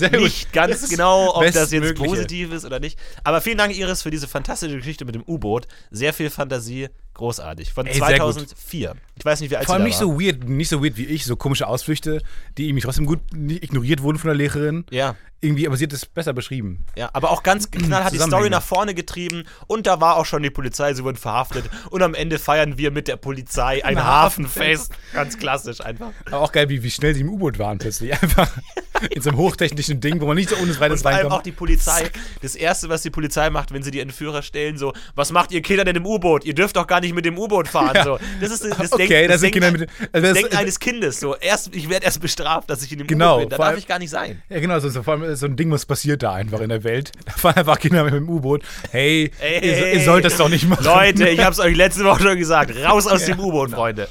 nicht 0.12 0.52
ganz 0.52 0.88
genau, 0.88 1.36
ob 1.36 1.44
das 1.52 1.70
jetzt 1.70 1.94
positiv 1.96 2.52
ist 2.52 2.64
oder 2.64 2.80
nicht. 2.80 2.98
Aber 3.22 3.42
vielen 3.42 3.58
Dank, 3.58 3.76
Iris, 3.76 4.02
für 4.02 4.10
diese 4.10 4.26
fantastische 4.26 4.76
Geschichte 4.76 5.04
mit 5.04 5.14
dem 5.14 5.22
U-Boot. 5.22 5.66
Sehr 5.90 6.14
viel 6.14 6.30
Fantasie, 6.30 6.88
großartig. 7.14 7.72
Von 7.72 7.86
Ey, 7.86 7.94
2004. 7.94 8.94
Ich 9.16 9.24
weiß 9.24 9.40
nicht, 9.40 9.50
wie 9.50 9.56
alt 9.56 9.66
Vor 9.66 9.76
allem 9.76 9.84
nicht 9.84 9.96
so 9.96 10.20
weird, 10.20 10.48
nicht 10.48 10.68
so 10.68 10.82
weird 10.82 10.96
wie 10.96 11.06
ich, 11.06 11.24
so 11.24 11.36
komische 11.36 11.66
Ausflüchte, 11.66 12.20
die 12.58 12.68
irgendwie 12.68 12.82
trotzdem 12.82 13.06
gut 13.06 13.20
ignoriert 13.32 14.02
wurden 14.02 14.18
von 14.18 14.28
der 14.28 14.36
Lehrerin. 14.36 14.84
Ja. 14.90 15.16
Irgendwie, 15.40 15.66
aber 15.66 15.76
sie 15.76 15.84
hat 15.84 15.92
es 15.92 16.06
besser 16.06 16.32
beschrieben. 16.32 16.86
Ja, 16.96 17.10
aber 17.12 17.30
auch 17.30 17.42
ganz 17.42 17.70
knallhart 17.70 18.14
die 18.14 18.18
Story 18.18 18.48
nach 18.48 18.62
vorne 18.62 18.94
getrieben 18.94 19.44
und 19.66 19.86
da 19.86 20.00
war 20.00 20.16
auch 20.16 20.24
schon 20.24 20.42
die 20.42 20.50
Polizei, 20.50 20.94
sie 20.94 21.04
wurden 21.04 21.18
verhaftet 21.18 21.68
und 21.90 22.02
am 22.02 22.14
Ende 22.14 22.38
feiern 22.38 22.78
wir 22.78 22.90
mit 22.90 23.08
der 23.08 23.16
Polizei 23.16 23.84
ein 23.84 24.02
Hafenfest. 24.02 24.92
Ganz 25.12 25.38
klassisch 25.38 25.82
einfach. 25.82 26.12
Aber 26.26 26.40
auch 26.40 26.50
geil, 26.50 26.70
wie, 26.70 26.82
wie 26.82 26.90
schnell 26.90 27.14
sie 27.14 27.20
im 27.20 27.28
U-Boot 27.28 27.58
waren 27.58 27.76
plötzlich. 27.76 28.12
Einfach 28.14 28.50
in 29.10 29.20
so 29.20 29.30
einem 29.30 29.38
hochtechnischen 29.38 30.00
Ding, 30.00 30.18
wo 30.22 30.26
man 30.26 30.36
nicht 30.36 30.48
so 30.48 30.56
ohne 30.56 30.80
weiteres 30.80 31.04
reinkommt. 31.04 31.32
auch 31.32 31.42
die 31.42 31.52
Polizei, 31.52 32.10
das 32.40 32.54
erste, 32.54 32.88
was 32.88 33.02
die 33.02 33.10
Polizei 33.10 33.50
macht, 33.50 33.70
wenn 33.72 33.82
sie 33.82 33.90
die 33.90 34.00
Entführer 34.00 34.40
stellen, 34.40 34.78
so, 34.78 34.94
was 35.14 35.30
macht 35.30 35.52
ihr 35.52 35.60
Kinder 35.60 35.84
denn 35.84 35.96
im 35.96 36.06
U-Boot? 36.06 36.46
Ihr 36.46 36.54
dürft 36.54 36.76
doch 36.76 36.86
gar 36.86 37.00
nicht 37.00 37.03
mit 37.12 37.24
dem 37.24 37.38
U-Boot 37.38 37.68
fahren. 37.68 37.94
Ja. 37.94 38.04
So. 38.04 38.18
Das 38.40 38.50
ist 38.50 38.64
das 38.64 38.92
okay, 38.92 39.08
Denk, 39.08 39.28
das, 39.28 39.40
das 39.40 39.50
Denken, 39.50 39.72
mit, 39.72 39.90
also 40.12 40.26
das 40.26 40.38
Denken 40.38 40.56
eines 40.56 40.78
Kindes. 40.78 41.20
So. 41.20 41.36
Erst, 41.36 41.74
ich 41.74 41.88
werde 41.88 42.06
erst 42.06 42.20
bestraft, 42.20 42.70
dass 42.70 42.82
ich 42.82 42.92
in 42.92 42.98
dem 42.98 43.06
genau, 43.06 43.36
U-Boot 43.36 43.50
bin. 43.50 43.58
Da 43.58 43.70
darf 43.70 43.78
ich 43.78 43.86
gar 43.86 43.98
nicht 43.98 44.10
sein. 44.10 44.42
Ja, 44.48 44.60
genau, 44.60 44.78
so, 44.78 44.88
so, 44.88 45.02
vor 45.02 45.14
allem 45.14 45.34
so 45.34 45.46
ein 45.46 45.56
Ding, 45.56 45.70
was 45.70 45.84
passiert 45.84 46.22
da 46.22 46.32
einfach 46.32 46.60
in 46.60 46.68
der 46.68 46.84
Welt. 46.84 47.12
Da 47.26 47.32
fahren 47.32 47.56
einfach 47.56 47.78
Kinder 47.78 48.04
mit 48.04 48.14
dem 48.14 48.28
U-Boot. 48.28 48.62
Hey, 48.90 49.30
hey, 49.38 49.66
ihr, 49.66 49.94
ihr, 49.94 50.04
sollt 50.04 50.24
das 50.24 50.36
doch 50.36 50.48
nicht 50.48 50.68
machen. 50.68 50.84
Leute, 50.84 51.28
ich 51.28 51.44
hab's 51.44 51.58
euch 51.58 51.76
letzte 51.76 52.04
Woche 52.04 52.22
schon 52.22 52.38
gesagt. 52.38 52.74
Raus 52.76 53.06
aus 53.06 53.26
ja, 53.26 53.34
dem 53.34 53.40
U-Boot, 53.40 53.66
genau. 53.66 53.78
Freunde. 53.78 54.08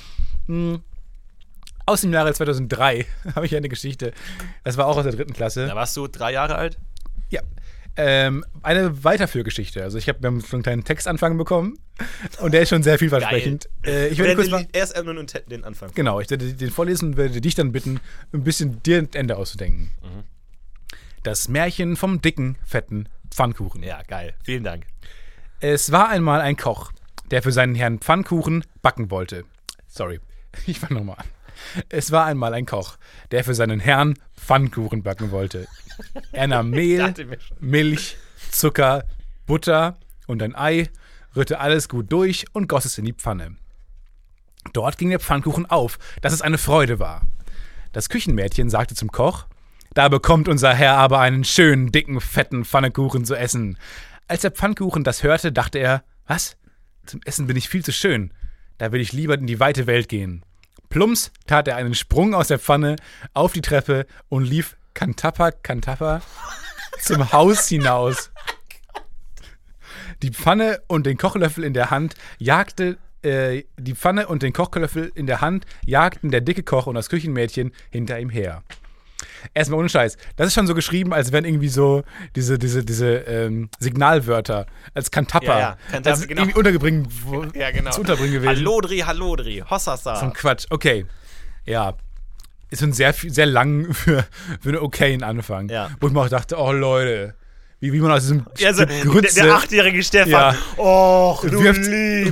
Hm. 0.48 0.82
Aus 1.86 2.02
dem 2.02 2.14
Jahre 2.14 2.34
2003 2.34 3.06
habe 3.36 3.46
ich 3.46 3.56
eine 3.56 3.70
Geschichte. 3.70 4.14
Das 4.64 4.78
war 4.78 4.88
auch 4.88 4.98
aus 4.98 5.04
der 5.04 5.14
dritten 5.14 5.34
Klasse. 5.34 5.68
Da 5.68 5.76
warst 5.76 5.96
du 5.98 6.08
drei 6.08 6.32
Jahre 6.32 6.56
alt? 6.56 6.78
Ja. 7.30 7.41
Ähm, 7.96 8.44
eine 8.64 9.04
Weiterführgeschichte. 9.04 9.84
Also 9.84 9.98
ich 9.98 10.10
habe 10.10 10.20
schon 10.41 10.58
einen 10.58 10.64
kleinen 10.64 10.84
Textanfang 10.84 11.38
bekommen 11.38 11.78
und 12.39 12.54
der 12.54 12.62
ist 12.62 12.70
schon 12.70 12.82
sehr 12.82 12.98
vielversprechend. 12.98 13.70
Äh, 13.86 14.08
ich 14.08 14.18
werde 14.18 14.36
kurz 14.36 14.50
mal, 14.50 14.68
erst 14.74 15.02
nur 15.04 15.14
den 15.14 15.64
Anfang. 15.64 15.91
Genau, 15.94 16.20
ich 16.20 16.30
werde 16.30 16.54
den 16.54 16.72
vorlesen 16.72 17.10
und 17.10 17.18
werde 17.18 17.39
dich 17.39 17.54
dann 17.54 17.72
bitten, 17.72 18.00
ein 18.34 18.44
bisschen 18.44 18.82
dir 18.82 18.98
ein 18.98 19.10
Ende 19.14 19.38
auszudenken. 19.38 19.91
Mhm. 20.02 20.24
Das 21.22 21.48
Märchen 21.50 21.96
vom 21.96 22.22
dicken, 22.22 22.58
fetten 22.66 23.10
Pfannkuchen. 23.30 23.84
Ja, 23.84 24.02
geil. 24.04 24.34
Vielen 24.44 24.64
Dank. 24.64 24.86
Es 25.60 25.91
war 25.91 26.10
einmal 26.10 26.41
ein 26.41 26.58
Koch, 26.58 26.91
der 27.32 27.44
für 27.44 27.52
seinen 27.52 27.76
Herrn 27.76 28.00
Pfannkuchen 28.00 28.66
backen 28.82 29.12
wollte. 29.12 29.46
Sorry, 29.88 30.20
ich 30.66 30.80
fange 30.80 30.96
nochmal 30.96 31.18
an. 31.20 31.26
Es 31.89 32.12
war 32.12 32.26
einmal 32.26 32.54
ein 32.54 32.66
Koch, 32.66 32.97
der 33.32 33.43
für 33.43 33.54
seinen 33.54 33.80
Herrn 33.80 34.16
Pfannkuchen 34.38 35.04
backen 35.04 35.32
wollte. 35.32 35.68
Er 36.32 36.47
nahm 36.47 36.70
Mehl, 36.72 37.14
Milch, 37.60 38.18
Zucker, 38.51 39.06
Butter 39.45 39.97
und 40.28 40.41
ein 40.41 40.56
Ei, 40.56 40.89
rührte 41.36 41.60
alles 41.60 41.89
gut 41.89 42.12
durch 42.12 42.45
und 42.54 42.68
goss 42.68 42.86
es 42.86 42.97
in 42.97 43.06
die 43.06 43.14
Pfanne. 43.14 43.56
Dort 44.72 44.97
ging 44.97 45.10
der 45.10 45.20
Pfannkuchen 45.20 45.66
auf, 45.66 45.99
dass 46.22 46.34
es 46.34 46.41
eine 46.41 46.58
Freude 46.58 46.99
war. 46.99 47.24
Das 47.91 48.10
Küchenmädchen 48.10 48.70
sagte 48.70 48.95
zum 48.95 49.12
Koch: 49.12 49.45
Da 49.93 50.08
bekommt 50.10 50.47
unser 50.47 50.74
Herr 50.74 50.97
aber 50.97 51.20
einen 51.20 51.43
schönen, 51.43 51.91
dicken, 51.91 52.22
fetten 52.22 52.66
Pfannekuchen 52.66 53.26
zu 53.26 53.36
essen. 53.36 53.78
Als 54.28 54.41
der 54.41 54.51
Pfannkuchen 54.51 55.04
das 55.04 55.24
hörte, 55.24 55.51
dachte 55.51 55.80
er: 55.80 56.04
Was? 56.28 56.58
Zum 57.06 57.20
Essen 57.26 57.47
bin 57.47 57.58
ich 57.58 57.68
viel 57.68 57.84
zu 57.84 57.91
schön. 57.91 58.34
Da 58.78 58.91
will 58.91 59.01
ich 59.01 59.14
lieber 59.14 59.36
in 59.36 59.47
die 59.47 59.60
weite 59.60 59.86
Welt 59.88 60.10
gehen. 60.10 60.43
Plumps 60.94 61.32
tat 61.48 61.68
er 61.68 61.76
einen 61.76 61.96
Sprung 61.96 62.36
aus 62.36 62.50
der 62.50 62.60
Pfanne 62.60 62.98
auf 63.34 63.54
die 63.54 63.62
Treppe 63.62 64.06
und 64.30 64.44
lief 64.44 64.78
Kantappa 64.94 65.50
Kantappa 65.50 66.22
zum 67.02 67.32
Haus 67.32 67.68
hinaus. 67.68 68.30
Die 70.22 70.30
Pfanne 70.30 70.84
und 70.86 71.08
den 71.08 71.18
Kochlöffel 71.18 71.64
in 71.64 71.74
der 71.74 71.89
Hand 71.89 72.14
jagte 72.38 73.00
äh, 73.24 73.64
die 73.76 73.96
Pfanne 73.96 74.28
und 74.28 74.44
den 74.44 74.54
Kochlöffel 74.54 75.12
in 75.16 75.26
der 75.26 75.41
Hand 75.41 75.66
jagten 75.84 76.30
der 76.30 76.41
dicke 76.41 76.62
Koch 76.62 76.86
und 76.86 76.94
das 76.94 77.10
Küchenmädchen 77.10 77.72
hinter 77.89 78.20
ihm 78.20 78.30
her. 78.30 78.62
Erstmal 79.54 79.80
ohne 79.80 79.89
Scheiß. 79.89 80.18
Das 80.36 80.48
ist 80.48 80.54
schon 80.54 80.68
so 80.68 80.76
geschrieben, 80.76 81.14
als 81.14 81.32
wären 81.32 81.46
irgendwie 81.46 81.70
so 81.70 82.04
diese, 82.36 82.58
diese, 82.58 82.84
diese 82.84 83.16
ähm, 83.16 83.70
Signalwörter 83.80 84.66
als 84.94 85.12
Kantappa. 85.12 85.46
Ja, 85.46 85.60
ja. 85.60 85.78
Kantappa 85.91 86.16
als 86.16 86.28
genau. 86.28 86.41
irgendwie 86.41 86.58
untergebringen, 86.58 87.08
ja, 87.56 87.72
genau. 87.72 87.91
zu 87.91 88.02
unterbringen 88.02 88.34
gewesen. 88.34 88.50
Hallodri, 88.50 89.00
Hallodri, 89.00 89.64
Hossasa. 89.70 90.16
So 90.16 90.26
ein 90.26 90.34
Quatsch. 90.34 90.66
Okay. 90.70 91.06
Ja. 91.66 91.96
Ist 92.70 92.80
schon 92.80 92.94
sehr, 92.94 93.14
sehr 93.14 93.46
lang 93.46 93.94
für, 93.94 94.26
für 94.62 94.70
einen 94.70 94.80
okayen 94.80 95.24
Anfang. 95.24 95.70
Ja. 95.70 95.91
Wo 96.00 96.08
ich 96.08 96.14
mir 96.14 96.22
auch 96.22 96.30
dachte, 96.30 96.58
oh 96.58 96.72
Leute, 96.72 97.36
wie, 97.84 97.92
wie 97.92 98.00
man 98.00 98.12
aus 98.14 98.22
diesem 98.22 98.46
Stück 98.56 98.78
der, 98.78 98.86
Grütze 99.04 99.42
der 99.44 99.56
achtjährige 99.56 100.02
Stefan. 100.04 100.32
Ja. 100.32 100.56
Och, 100.78 101.44
du 101.44 101.62
wirft, 101.62 101.82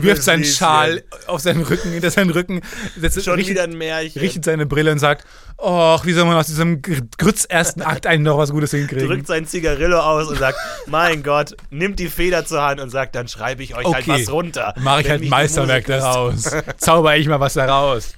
wirft 0.01 0.23
seinen 0.23 0.43
Lieschen. 0.43 0.55
Schal 0.55 1.03
auf 1.27 1.41
seinen 1.41 1.63
Rücken, 1.63 1.91
hinter 1.91 2.09
seinen 2.09 2.29
Rücken, 2.29 2.61
setzt, 2.97 3.21
Schon 3.25 3.33
richtet, 3.35 3.55
wieder 3.55 3.63
ein 3.63 3.77
Märchen. 3.77 4.21
richtet 4.21 4.45
seine 4.45 4.65
Brille 4.65 4.93
und 4.93 4.99
sagt, 4.99 5.25
Och, 5.57 6.05
wie 6.05 6.13
soll 6.13 6.23
man 6.23 6.37
aus 6.37 6.47
diesem 6.47 6.81
Gr- 6.81 7.01
Grütz 7.17 7.43
ersten 7.43 7.81
Akt 7.81 8.07
eigentlich 8.07 8.21
noch 8.21 8.37
was 8.37 8.51
Gutes 8.51 8.71
hinkriegen? 8.71 9.05
drückt 9.09 9.27
sein 9.27 9.45
Zigarillo 9.45 9.99
aus 9.99 10.29
und 10.29 10.39
sagt, 10.39 10.57
mein 10.87 11.21
Gott, 11.21 11.57
nimmt 11.69 11.99
die 11.99 12.07
Feder 12.07 12.45
zur 12.45 12.61
Hand 12.63 12.79
und 12.79 12.89
sagt, 12.89 13.13
dann 13.15 13.27
schreibe 13.27 13.61
ich 13.61 13.75
euch 13.75 13.83
halt 13.85 14.07
Okay. 14.07 14.21
was 14.23 14.31
runter. 14.31 14.73
Mache 14.79 15.01
ich 15.01 15.09
halt 15.09 15.29
Meisterwerk 15.29 15.85
daraus. 15.85 16.49
Zauber 16.77 17.17
ich 17.17 17.27
mal 17.27 17.41
was 17.41 17.55
daraus. 17.55 18.13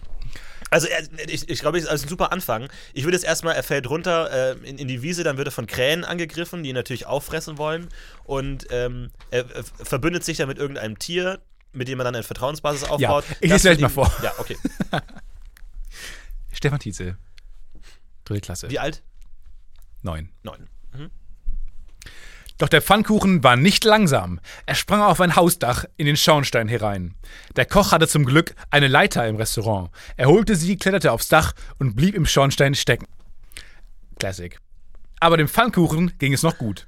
Also 0.73 0.87
er, 0.87 1.03
ich, 1.29 1.47
ich 1.47 1.59
glaube, 1.59 1.79
das 1.79 1.93
ist 1.93 2.03
ein 2.03 2.09
super 2.09 2.31
Anfang. 2.31 2.67
Ich 2.93 3.03
würde 3.03 3.15
jetzt 3.15 3.25
erstmal, 3.25 3.55
er 3.55 3.61
fällt 3.61 3.87
runter 3.87 4.31
äh, 4.31 4.67
in, 4.67 4.79
in 4.79 4.87
die 4.87 5.03
Wiese, 5.03 5.23
dann 5.23 5.37
wird 5.37 5.47
er 5.47 5.51
von 5.51 5.67
Krähen 5.67 6.03
angegriffen, 6.03 6.63
die 6.63 6.69
ihn 6.69 6.75
natürlich 6.75 7.05
auffressen 7.05 7.59
wollen. 7.59 7.89
Und 8.23 8.65
ähm, 8.71 9.11
er 9.29 9.41
äh, 9.55 9.63
verbündet 9.83 10.23
sich 10.23 10.37
dann 10.37 10.47
mit 10.47 10.57
irgendeinem 10.57 10.97
Tier, 10.97 11.39
mit 11.73 11.87
dem 11.87 11.99
er 11.99 12.05
dann 12.05 12.15
eine 12.15 12.23
Vertrauensbasis 12.23 12.85
aufbaut. 12.85 13.23
ich 13.39 13.51
Das 13.51 13.63
lese 13.63 13.77
gleich 13.77 13.81
mal 13.81 13.89
vor. 13.89 14.11
Ja, 14.23 14.33
okay. 14.39 14.57
Stefan 16.51 16.79
Tietze. 16.79 17.17
Dritte 18.25 18.41
Klasse. 18.41 18.69
Wie 18.71 18.79
alt? 18.79 19.03
Neun. 20.01 20.29
Neun. 20.41 20.67
Doch 22.63 22.69
der 22.69 22.81
Pfannkuchen 22.81 23.43
war 23.43 23.57
nicht 23.57 23.83
langsam. 23.83 24.39
Er 24.65 24.75
sprang 24.75 25.01
auf 25.01 25.19
ein 25.19 25.35
Hausdach 25.35 25.83
in 25.97 26.05
den 26.05 26.15
Schornstein 26.15 26.69
herein. 26.69 27.13
Der 27.57 27.65
Koch 27.65 27.91
hatte 27.91 28.07
zum 28.07 28.23
Glück 28.23 28.55
eine 28.69 28.87
Leiter 28.87 29.27
im 29.27 29.35
Restaurant. 29.35 29.89
Er 30.15 30.29
holte 30.29 30.55
sie, 30.55 30.77
kletterte 30.77 31.11
aufs 31.11 31.27
Dach 31.27 31.51
und 31.77 31.97
blieb 31.97 32.15
im 32.15 32.25
Schornstein 32.25 32.73
stecken. 32.73 33.05
Classic. 34.17 34.57
Aber 35.19 35.35
dem 35.35 35.49
Pfannkuchen 35.49 36.17
ging 36.19 36.31
es 36.31 36.41
noch 36.41 36.57
gut. 36.57 36.87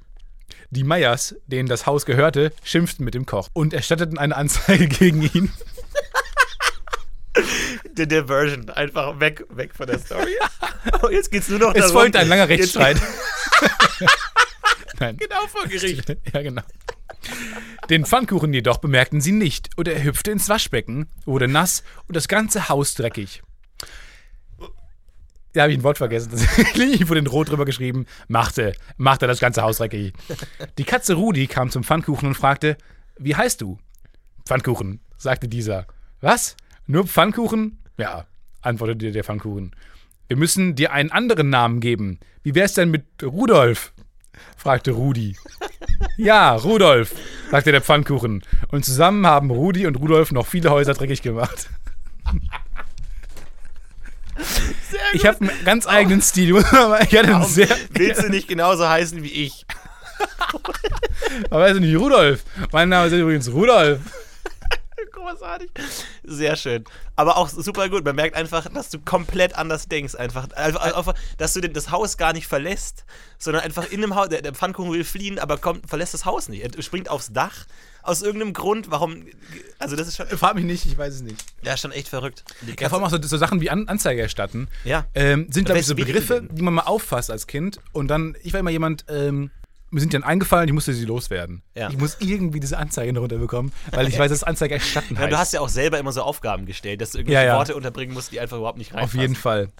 Die 0.70 0.82
Meyers, 0.82 1.34
denen 1.46 1.68
das 1.68 1.84
Haus 1.84 2.06
gehörte, 2.06 2.54
schimpften 2.64 3.04
mit 3.04 3.12
dem 3.12 3.26
Koch 3.26 3.48
und 3.52 3.74
erstatteten 3.74 4.16
eine 4.16 4.34
Anzeige 4.34 4.88
gegen 4.88 5.24
ihn. 5.24 5.52
Der 7.98 8.06
Diversion, 8.06 8.70
einfach 8.70 9.20
weg, 9.20 9.44
weg 9.50 9.74
von 9.74 9.86
der 9.86 9.98
Story. 9.98 10.38
Und 11.02 11.12
jetzt 11.12 11.30
geht's 11.30 11.50
nur 11.50 11.58
noch 11.58 11.74
Es 11.74 11.80
darum. 11.88 11.96
folgte 11.96 12.18
ein 12.20 12.28
langer 12.28 12.48
Rechtsstreit. 12.48 12.96
Nein. 15.00 15.16
Genau 15.20 15.46
vor 15.48 15.66
Gericht. 15.66 16.16
Ja, 16.32 16.42
genau. 16.42 16.62
Den 17.90 18.04
Pfannkuchen 18.04 18.52
jedoch 18.52 18.78
bemerkten 18.78 19.20
sie 19.20 19.32
nicht 19.32 19.70
und 19.76 19.88
er 19.88 20.02
hüpfte 20.02 20.30
ins 20.30 20.48
Waschbecken, 20.48 21.08
wurde 21.24 21.48
nass 21.48 21.82
und 22.06 22.16
das 22.16 22.28
ganze 22.28 22.68
Haus 22.68 22.94
dreckig. 22.94 23.42
Da 25.52 25.62
habe 25.62 25.72
ich 25.72 25.78
ein 25.78 25.84
Wort 25.84 25.98
vergessen. 25.98 26.32
Ich 26.76 27.08
wurde 27.08 27.20
in 27.20 27.26
Rot 27.26 27.48
drüber 27.48 27.64
geschrieben. 27.64 28.06
Machte, 28.28 28.74
machte 28.98 29.26
das 29.26 29.40
ganze 29.40 29.62
Haus 29.62 29.78
dreckig. 29.78 30.12
Die 30.76 30.84
Katze 30.84 31.14
Rudi 31.14 31.46
kam 31.46 31.70
zum 31.70 31.82
Pfannkuchen 31.82 32.28
und 32.28 32.34
fragte: 32.34 32.76
Wie 33.18 33.34
heißt 33.34 33.62
du? 33.62 33.78
Pfannkuchen, 34.44 35.00
sagte 35.16 35.48
dieser. 35.48 35.86
Was? 36.20 36.56
Nur 36.86 37.06
Pfannkuchen? 37.06 37.78
Ja, 37.96 38.26
antwortete 38.60 39.10
der 39.12 39.24
Pfannkuchen. 39.24 39.74
Wir 40.28 40.36
müssen 40.36 40.74
dir 40.74 40.92
einen 40.92 41.10
anderen 41.10 41.50
Namen 41.50 41.80
geben. 41.80 42.18
Wie 42.42 42.54
wär's 42.54 42.74
denn 42.74 42.90
mit 42.90 43.04
Rudolf? 43.22 43.92
Fragte 44.56 44.92
Rudi. 44.92 45.36
Ja, 46.16 46.54
Rudolf, 46.54 47.14
sagte 47.50 47.72
der 47.72 47.80
Pfannkuchen. 47.80 48.42
Und 48.68 48.84
zusammen 48.84 49.26
haben 49.26 49.50
Rudi 49.50 49.86
und 49.86 49.96
Rudolf 49.96 50.32
noch 50.32 50.46
viele 50.46 50.70
Häuser 50.70 50.94
dreckig 50.94 51.22
gemacht. 51.22 51.68
Ich 55.14 55.24
habe 55.26 55.40
einen 55.40 55.64
ganz 55.64 55.86
eigenen 55.86 56.20
Stil, 56.20 56.56
ich 56.56 56.64
hatte 56.64 57.34
einen 57.34 57.44
sehr. 57.44 57.68
willst 57.90 58.22
du 58.22 58.28
nicht 58.28 58.48
genauso 58.48 58.86
heißen 58.86 59.22
wie 59.22 59.32
ich? 59.32 59.66
Aber 61.50 61.60
weißt 61.60 61.76
du 61.76 61.80
nicht, 61.80 61.96
Rudolf. 61.96 62.44
Mein 62.72 62.88
Name 62.88 63.06
ist 63.06 63.12
übrigens 63.14 63.50
Rudolf. 63.50 64.00
Großartig. 65.26 65.70
Sehr 66.24 66.56
schön. 66.56 66.84
Aber 67.16 67.36
auch 67.36 67.48
super 67.48 67.88
gut. 67.88 68.04
Man 68.04 68.14
merkt 68.14 68.36
einfach, 68.36 68.68
dass 68.72 68.90
du 68.90 68.98
komplett 68.98 69.56
anders 69.56 69.88
denkst. 69.88 70.14
Einfach, 70.14 70.50
einfach, 70.52 70.80
einfach 70.80 71.14
dass 71.38 71.54
du 71.54 71.60
das 71.62 71.90
Haus 71.90 72.16
gar 72.16 72.32
nicht 72.32 72.46
verlässt, 72.46 73.04
sondern 73.38 73.64
einfach 73.64 73.90
in 73.90 74.00
dem 74.02 74.14
Haus. 74.14 74.28
Der, 74.28 74.42
der 74.42 74.54
Pfannkuchen 74.54 74.92
will 74.92 75.04
fliehen, 75.04 75.38
aber 75.38 75.58
kommt, 75.58 75.88
verlässt 75.88 76.14
das 76.14 76.24
Haus 76.24 76.48
nicht. 76.48 76.62
Er 76.62 76.82
springt 76.82 77.08
aufs 77.08 77.32
Dach. 77.32 77.66
Aus 78.02 78.22
irgendeinem 78.22 78.52
Grund. 78.52 78.88
Warum? 78.92 79.26
Also, 79.80 79.96
das 79.96 80.06
ist 80.06 80.16
schon, 80.16 80.28
Frag 80.28 80.54
mich 80.54 80.64
nicht, 80.64 80.86
ich 80.86 80.96
weiß 80.96 81.12
es 81.12 81.22
nicht. 81.22 81.44
ja, 81.62 81.76
schon 81.76 81.90
echt 81.90 82.06
verrückt. 82.06 82.44
Ja, 82.78 82.88
vor 82.88 82.98
allem 82.98 83.06
auch 83.06 83.10
so, 83.10 83.20
so 83.20 83.36
Sachen 83.36 83.60
wie 83.60 83.68
An 83.68 83.88
Anzeige 83.88 84.22
erstatten. 84.22 84.68
Ja. 84.84 85.06
Ähm, 85.14 85.48
sind, 85.50 85.64
glaube 85.64 85.80
ich, 85.80 85.86
so 85.86 85.96
Begriffe, 85.96 86.46
die 86.48 86.62
man 86.62 86.74
mal 86.74 86.82
auffasst 86.82 87.32
als 87.32 87.48
Kind. 87.48 87.80
Und 87.90 88.06
dann, 88.06 88.36
ich 88.44 88.52
war 88.52 88.60
immer 88.60 88.70
jemand, 88.70 89.06
ähm, 89.08 89.50
mir 89.96 90.00
sind 90.00 90.14
dann 90.14 90.22
eingefallen, 90.22 90.68
ich 90.68 90.74
musste 90.74 90.92
sie 90.92 91.04
loswerden. 91.06 91.62
Ja. 91.74 91.88
Ich 91.90 91.96
muss 91.98 92.18
irgendwie 92.20 92.60
diese 92.60 92.76
Anzeige 92.78 93.12
noch 93.12 93.22
runterbekommen, 93.22 93.72
weil 93.92 94.06
ich 94.08 94.18
weiß, 94.18 94.30
dass 94.30 94.44
Anzeige 94.44 94.74
erstatten 94.74 95.14
Ja, 95.14 95.22
heißt. 95.22 95.32
du 95.32 95.38
hast 95.38 95.52
ja 95.54 95.60
auch 95.60 95.68
selber 95.70 95.98
immer 95.98 96.12
so 96.12 96.22
Aufgaben 96.22 96.66
gestellt, 96.66 97.00
dass 97.00 97.12
du 97.12 97.18
irgendwelche 97.18 97.42
Ja, 97.46 97.52
ja. 97.52 97.56
Worte 97.58 97.74
unterbringen 97.74 98.12
musst, 98.14 98.30
die 98.30 98.38
einfach 98.40 98.58
überhaupt 98.58 98.78
nicht 98.78 98.92
Auf 98.92 98.98
reinpassen. 98.98 99.20
jeden 99.20 99.34
Fall. 99.34 99.70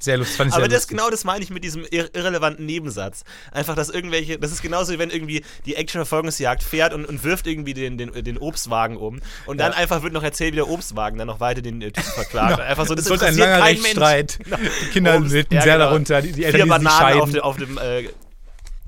Sehr 0.00 0.18
lustig. 0.18 0.36
Fand 0.36 0.50
ich 0.50 0.56
Aber 0.56 0.64
das 0.68 0.74
lustig. 0.82 0.96
genau 0.98 1.08
das 1.08 1.24
meine 1.24 1.42
ich 1.44 1.50
mit 1.50 1.64
diesem 1.64 1.84
ir 1.90 2.14
irrelevanten 2.14 2.66
Nebensatz. 2.66 3.22
Einfach, 3.52 3.74
dass 3.74 3.88
irgendwelche, 3.88 4.38
das 4.38 4.52
ist 4.52 4.60
genauso 4.60 4.92
wie 4.92 4.98
wenn 4.98 5.08
irgendwie 5.08 5.42
die 5.66 5.76
Action-Verfolgungsjagd 5.76 6.62
fährt 6.62 6.92
und, 6.92 7.06
und 7.06 7.24
wirft 7.24 7.46
irgendwie 7.46 7.74
den, 7.74 7.96
den, 7.96 8.12
den 8.12 8.36
Obstwagen 8.36 8.96
um 8.96 9.20
und 9.46 9.58
dann 9.58 9.72
Ja. 9.72 9.78
einfach 9.78 10.02
wird 10.02 10.12
noch 10.12 10.22
erzählt, 10.24 10.52
wie 10.52 10.56
der 10.56 10.68
Obstwagen 10.68 11.16
dann 11.18 11.28
noch 11.28 11.40
weiter 11.40 11.62
den 11.62 11.80
äh, 11.80 11.90
Typen 11.92 12.10
verklagt. 12.12 12.60
Einfach 12.60 12.86
so, 12.86 12.94
das 12.94 13.08
wird 13.08 13.22
ein 13.22 13.36
langer 13.36 13.64
Rechtsstreit. 13.64 14.38
Genau. 14.44 14.56
Die 14.58 14.90
Kinder 14.90 15.16
Obst, 15.16 15.32
litten 15.32 15.54
ja, 15.54 15.62
sehr 15.62 15.74
genau. 15.74 15.84
darunter. 15.86 16.20
Die, 16.22 16.32
die 16.32 16.44
Eltern, 16.44 16.60
Vier 16.68 16.78
die 16.78 16.84
Bananen 16.84 17.20
auf, 17.20 17.30
dem- 17.30 17.40
auf 17.40 17.56
dem 17.56 17.78
äh, 17.78 18.08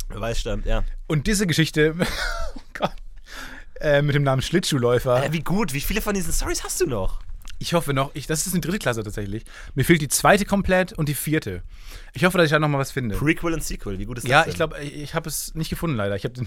Beweisstand, 0.09 0.67
ja. 0.67 0.85
Und 1.07 1.27
diese 1.27 1.47
Geschichte 1.47 1.95
oh 2.55 2.61
Gott, 2.75 2.93
äh, 3.81 4.03
mit 4.03 4.15
dem 4.15 4.23
Namen 4.23 4.43
Schlittschuhläufer. 4.43 5.25
Äh, 5.25 5.33
Wie 5.33 5.41
gut, 5.43 5.73
wie 5.73 5.81
viele 5.81 6.01
von 6.01 6.15
diesen 6.15 6.33
Stories 6.33 6.63
hast 6.65 6.81
du 6.81 6.87
noch? 6.87 7.21
Ich 7.59 7.73
hoffe 7.73 7.95
noch, 7.95 8.11
ich, 8.15 8.27
das 8.27 8.47
ist 8.47 8.53
eine 8.53 8.61
dritte 8.61 8.79
Klasse 8.79 9.03
tatsächlich. 9.03 9.45
Mir 9.75 9.85
fehlt 9.85 10.03
die 10.03 10.09
zweite 10.09 10.45
komplett 10.45 10.93
und 10.93 11.09
die 11.09 11.15
vierte. 11.15 11.63
Ich 12.13 12.25
hoffe, 12.25 12.37
dass 12.37 12.45
ich 12.47 12.51
da 12.51 12.59
noch 12.59 12.69
mal 12.69 12.79
was 12.79 12.91
finde. 12.93 13.17
Prequel 13.17 13.55
und 13.55 13.65
Sequel, 13.65 13.99
wie 13.99 14.05
gut 14.05 14.19
ist 14.19 14.25
das 14.25 14.31
Ja, 14.31 14.43
denn? 14.43 14.51
ich 14.51 14.57
glaube, 14.57 14.79
ich 14.83 15.15
habe 15.15 15.27
es 15.29 15.55
nicht 15.55 15.71
gefunden 15.71 15.97
leider. 15.97 16.17
Ich 16.17 16.25
habe 16.25 16.35
den. 16.35 16.47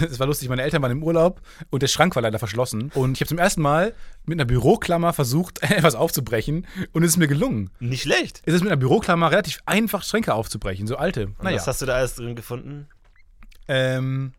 Es 0.00 0.18
war 0.18 0.26
lustig, 0.26 0.48
meine 0.48 0.62
Eltern 0.62 0.82
waren 0.82 0.92
im 0.92 1.02
Urlaub 1.02 1.40
und 1.70 1.82
der 1.82 1.88
Schrank 1.88 2.14
war 2.14 2.22
leider 2.22 2.38
verschlossen. 2.38 2.90
Und 2.94 3.12
ich 3.12 3.20
habe 3.20 3.28
zum 3.28 3.38
ersten 3.38 3.60
Mal 3.62 3.94
mit 4.24 4.36
einer 4.36 4.44
Büroklammer 4.46 5.12
versucht, 5.12 5.62
etwas 5.62 5.94
aufzubrechen 5.94 6.66
und 6.92 7.02
es 7.02 7.10
ist 7.10 7.16
mir 7.16 7.28
gelungen. 7.28 7.70
Nicht 7.80 8.02
schlecht. 8.02 8.42
Es 8.46 8.54
ist 8.54 8.60
mit 8.62 8.70
einer 8.70 8.78
Büroklammer 8.80 9.30
relativ 9.30 9.60
einfach, 9.66 10.02
Schränke 10.04 10.34
aufzubrechen, 10.34 10.86
so 10.86 10.96
alte. 10.96 11.26
Und 11.26 11.42
Naja. 11.42 11.56
Was 11.56 11.66
hast 11.66 11.82
du 11.82 11.86
da 11.86 11.94
alles 11.94 12.14
drin 12.14 12.36
gefunden? 12.36 12.88
Ähm, 13.68 14.32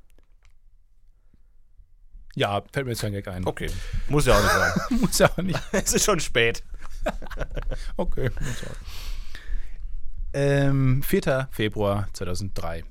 ja, 2.36 2.62
fällt 2.72 2.86
mir 2.86 2.94
jetzt 2.94 3.02
kein 3.02 3.12
Gag 3.12 3.28
ein. 3.28 3.46
Okay. 3.46 3.70
Muss 4.08 4.26
ja 4.26 4.36
auch 4.38 4.42
nicht 4.42 4.52
sein. 4.54 5.00
Muss 5.02 5.20
ja 5.20 5.30
auch 5.30 5.38
nicht. 5.38 5.60
es 5.74 5.94
ist 5.94 6.06
schon 6.06 6.20
spät. 6.20 6.64
Okay. 7.98 8.30
Ähm, 10.34 11.02
4. 11.04 11.50
Februar 11.52 12.08
2003. 12.14 12.84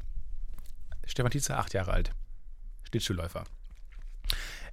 Stefan 1.07 1.31
Tietze, 1.31 1.57
acht 1.57 1.73
Jahre 1.75 1.93
alt. 1.93 2.13
Schlittschuhläufer. 2.91 3.45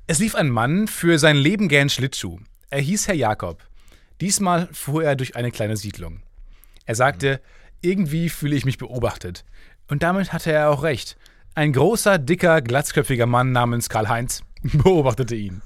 Es 0.07 0.20
lief 0.20 0.36
ein 0.36 0.49
Mann 0.49 0.88
für 0.88 1.20
sein 1.20 1.36
Leben 1.36 1.68
gern 1.68 1.89
Schlittschuh. 1.89 2.39
Er 2.70 2.82
hieß 2.82 3.07
Herr 3.07 3.15
Jakob. 3.15 3.63
Diesmal 4.22 4.68
fuhr 4.72 5.03
er 5.03 5.15
durch 5.15 5.36
eine 5.36 5.51
kleine 5.51 5.78
Siedlung. 5.78 6.22
Er 6.86 6.95
sagte, 6.95 7.41
irgendwie 7.82 8.30
fühle 8.30 8.55
ich 8.55 8.65
mich 8.65 8.78
beobachtet. 8.78 9.45
Und 9.88 10.03
damit 10.03 10.34
hatte 10.34 10.51
er 10.51 10.70
auch 10.70 10.84
recht. 10.84 11.18
Ein 11.55 11.74
großer, 11.74 12.18
dicker, 12.18 12.61
glatzköpfiger 12.61 13.26
Mann 13.26 13.51
namens 13.51 13.89
Karl-Heinz 13.89 14.43
beobachtete 14.61 15.36
ihn. 15.36 15.61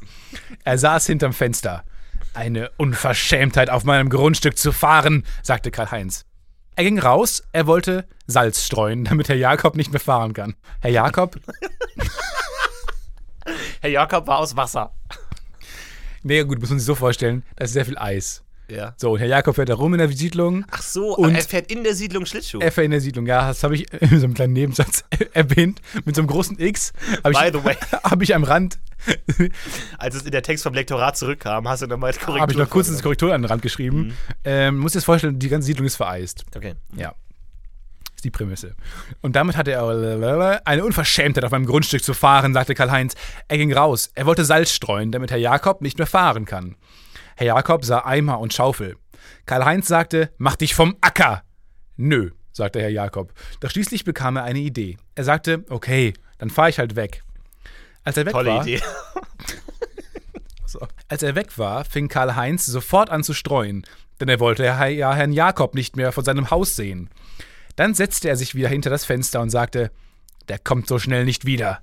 Er 0.64 0.78
saß 0.78 1.06
hinterm 1.08 1.34
Fenster. 1.34 1.86
Eine 2.34 2.72
Unverschämtheit, 2.78 3.70
auf 3.70 3.84
meinem 3.84 4.10
Grundstück 4.10 4.58
zu 4.58 4.72
fahren, 4.72 5.26
sagte 5.44 5.72
Karl-Heinz. 5.72 6.26
Er 6.82 6.86
ging 6.86 6.98
raus, 6.98 7.44
er 7.52 7.68
wollte 7.68 8.06
Salz 8.26 8.66
streuen, 8.66 9.04
damit 9.06 9.30
Herr 9.30 9.36
Jakob 9.36 9.76
nicht 9.76 9.92
mehr 9.92 10.00
fahren 10.00 10.34
kann. 10.34 10.56
Herr 10.80 10.90
Jakob? 10.90 11.36
Herr 13.82 13.90
Jakob 13.92 14.26
war 14.26 14.40
aus 14.40 14.56
Wasser. 14.56 14.92
Nee, 16.24 16.44
gut, 16.44 16.60
muss 16.60 16.72
man 16.72 16.80
sich 16.80 16.86
so 16.88 16.96
vorstellen, 16.96 17.44
da 17.56 17.66
ist 17.66 17.74
sehr 17.74 17.86
viel 17.86 18.00
Eis. 18.00 18.42
Ja. 18.68 18.96
So, 18.98 19.12
und 19.12 19.20
Herr 19.20 19.28
Jakob 19.28 19.54
fährt 19.58 19.70
da 19.70 19.76
rum 19.76 19.94
in 19.94 20.00
der 20.00 20.10
Siedlung. 20.10 20.66
Ach 20.72 20.82
so, 20.82 21.16
Und- 21.18 21.36
er 21.36 21.44
fährt 21.44 21.72
in 21.72 21.84
der 21.84 21.94
Siedlung 21.94 22.26
Schlittschuh. 22.26 22.58
Er 22.62 22.72
fährt 22.72 22.86
in 22.86 22.92
der 22.92 23.02
Siedlung, 23.02 23.28
ja, 23.28 23.50
das 23.50 23.62
habe 23.64 23.76
ich 23.76 23.94
in 24.02 24.20
so 24.20 24.26
einem 24.26 24.34
kleinen 24.34 24.54
Nebensatz 24.54 25.04
erwähnt. 25.34 25.82
Mit 26.06 26.16
so 26.16 26.22
einem 26.22 26.30
großen 26.30 26.58
X 26.60 26.94
habe 27.24 27.36
By 27.36 27.46
ich, 27.46 27.54
the 27.54 27.64
way. 27.64 27.76
hab 28.04 28.20
ich 28.24 28.34
am 28.34 28.44
Rand, 28.44 28.80
Als 29.98 30.16
es 30.16 30.24
in 30.24 30.32
der 30.32 30.44
Text 30.44 30.64
vom 30.64 30.74
Lektorat 30.74 31.18
zurückkam, 31.18 31.68
hast 31.68 31.82
du 31.82 31.88
nochmal 31.88 32.12
Korrektur. 32.14 32.42
habe 32.42 32.52
ich 32.52 32.58
noch 32.58 32.70
kurz 32.70 32.88
das 32.88 33.02
vorgenommen. 33.02 33.04
Korrektur 33.04 33.34
an 33.34 33.42
den 33.42 33.50
Rand 33.50 33.62
geschrieben. 33.62 34.18
Ähm, 34.44 34.78
muss 34.78 34.94
dir 34.94 34.98
das 34.98 35.06
vorstellen, 35.06 35.40
die 35.40 35.50
ganze 35.50 35.68
Siedlung 35.68 35.86
ist 35.88 35.96
vereist. 35.96 36.46
Okay. 36.56 36.76
Ja. 36.96 37.14
Ist 38.16 38.26
die 38.26 38.32
Prämisse. 38.32 38.76
Und 39.22 39.36
damit 39.36 39.58
hatte 39.58 39.72
er 39.72 40.62
eine 40.66 40.86
Unverschämtheit, 40.86 41.44
auf 41.44 41.52
meinem 41.52 41.66
Grundstück 41.66 42.04
zu 42.04 42.14
fahren, 42.14 42.54
sagte 42.54 42.76
Karl-Heinz. 42.76 43.16
Er 43.48 43.58
ging 43.58 43.74
raus. 43.74 44.12
Er 44.14 44.26
wollte 44.26 44.46
Salz 44.46 44.72
streuen, 44.72 45.12
damit 45.12 45.32
Herr 45.32 45.38
Jakob 45.40 45.82
nicht 45.82 45.98
mehr 45.98 46.08
fahren 46.08 46.46
kann. 46.46 46.76
Herr 47.36 47.48
Jakob 47.48 47.84
sah 47.86 48.06
Eimer 48.06 48.40
und 48.40 48.54
Schaufel. 48.54 48.98
Karl-Heinz 49.46 49.88
sagte, 49.88 50.30
mach 50.38 50.56
dich 50.56 50.76
vom 50.76 50.96
Acker. 51.02 51.44
Nö, 51.98 52.32
sagte 52.52 52.80
Herr 52.82 52.90
Jakob. 52.90 53.34
Doch 53.60 53.72
schließlich 53.72 54.04
bekam 54.04 54.36
er 54.38 54.44
eine 54.44 54.60
Idee. 54.60 54.98
Er 55.16 55.24
sagte, 55.24 55.64
okay, 55.70 56.14
dann 56.38 56.50
fahre 56.50 56.70
ich 56.70 56.80
halt 56.80 56.96
weg. 56.96 57.24
Als 58.04 58.18
er 58.18 58.26
weg 58.26 58.34
Tolle 58.34 58.50
war, 58.52 58.62
Idee. 58.62 58.82
So. 60.72 60.80
Als 61.10 61.22
er 61.22 61.36
weg 61.36 61.58
war, 61.58 61.84
fing 61.84 62.08
Karl-Heinz 62.08 62.66
sofort 62.66 63.10
an 63.10 63.26
zu 63.26 63.34
streuen, 63.34 63.86
denn 64.22 64.30
er 64.30 64.40
wollte 64.40 64.64
ja 64.64 65.14
Herrn 65.14 65.34
Jakob 65.34 65.76
nicht 65.76 65.98
mehr 65.98 66.14
von 66.14 66.24
seinem 66.24 66.50
Haus 66.50 66.78
sehen. 66.78 67.10
Dann 67.76 67.94
setzte 67.94 68.30
er 68.30 68.38
sich 68.38 68.56
wieder 68.56 68.70
hinter 68.70 68.90
das 68.90 69.04
Fenster 69.04 69.42
und 69.42 69.50
sagte, 69.50 69.92
der 70.48 70.60
kommt 70.60 70.88
so 70.88 70.98
schnell 70.98 71.26
nicht 71.26 71.44
wieder. 71.44 71.82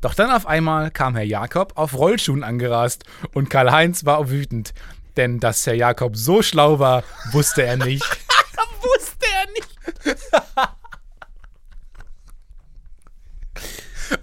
Doch 0.00 0.14
dann 0.14 0.30
auf 0.30 0.46
einmal 0.46 0.90
kam 0.90 1.16
Herr 1.16 1.24
Jakob 1.24 1.72
auf 1.76 1.92
Rollschuhen 1.92 2.44
angerast 2.44 3.04
und 3.34 3.50
Karl-Heinz 3.50 4.06
war 4.06 4.30
wütend, 4.30 4.72
denn 5.18 5.38
dass 5.38 5.66
Herr 5.66 5.74
Jakob 5.74 6.16
so 6.16 6.40
schlau 6.40 6.78
war, 6.78 7.04
wusste 7.32 7.62
er 7.62 7.76
nicht. 7.76 8.04
Wusste 8.82 9.26
er 9.26 9.46
nicht. 9.52 10.18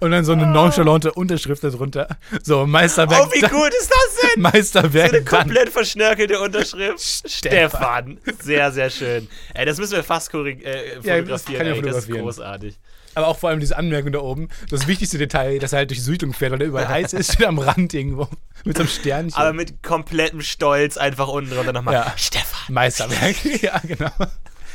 Und 0.02 0.10
dann 0.10 0.24
so 0.24 0.32
eine 0.32 0.48
nonchalante 0.48 1.12
Unterschrift 1.12 1.62
darunter. 1.62 2.08
So, 2.42 2.66
Meisterwerk. 2.66 3.22
Oh, 3.24 3.30
wie 3.32 3.40
gut 3.40 3.72
ist 3.72 3.88
das 3.88 4.32
denn? 4.34 4.42
Meisterwerk. 4.42 5.10
Eine 5.10 5.22
dann. 5.22 5.38
komplett 5.42 5.68
verschnörkelte 5.68 6.40
Unterschrift. 6.40 7.00
Stefan. 7.00 8.18
Stefan. 8.18 8.18
Sehr, 8.42 8.72
sehr 8.72 8.90
schön. 8.90 9.28
Ey, 9.54 9.64
das 9.64 9.78
müssen 9.78 9.92
wir 9.92 10.02
fast 10.02 10.34
äh, 10.34 10.96
Ja, 11.04 11.22
das 11.22 11.42
fotografieren. 11.42 11.56
kann 11.56 11.66
ich 11.68 11.76
ey, 11.76 11.82
das 11.82 11.96
ist 11.98 12.04
fotografieren. 12.06 12.22
großartig. 12.24 12.78
Aber 13.14 13.28
auch 13.28 13.38
vor 13.38 13.50
allem 13.50 13.60
diese 13.60 13.76
Anmerkung 13.76 14.10
da 14.10 14.18
oben. 14.18 14.48
Das 14.70 14.88
wichtigste 14.88 15.18
Detail, 15.18 15.60
dass 15.60 15.72
er 15.72 15.78
halt 15.78 15.90
durch 15.90 16.00
die 16.00 16.04
Siedlung 16.04 16.32
fährt, 16.32 16.50
weil 16.50 16.62
er 16.62 16.66
überall 16.66 16.88
heiß 16.88 17.12
ist, 17.12 17.32
steht 17.34 17.46
am 17.46 17.60
Rand 17.60 17.94
irgendwo. 17.94 18.26
Mit 18.64 18.78
so 18.78 18.82
einem 18.82 18.90
Sternchen. 18.90 19.40
Aber 19.40 19.52
mit 19.52 19.84
komplettem 19.84 20.40
Stolz 20.40 20.96
einfach 20.96 21.28
unten 21.28 21.54
drunter 21.54 21.72
nochmal. 21.72 21.94
Ja. 21.94 22.12
Stefan. 22.16 22.74
Meisterwerk. 22.74 23.36
ja, 23.62 23.80
genau. 23.86 24.10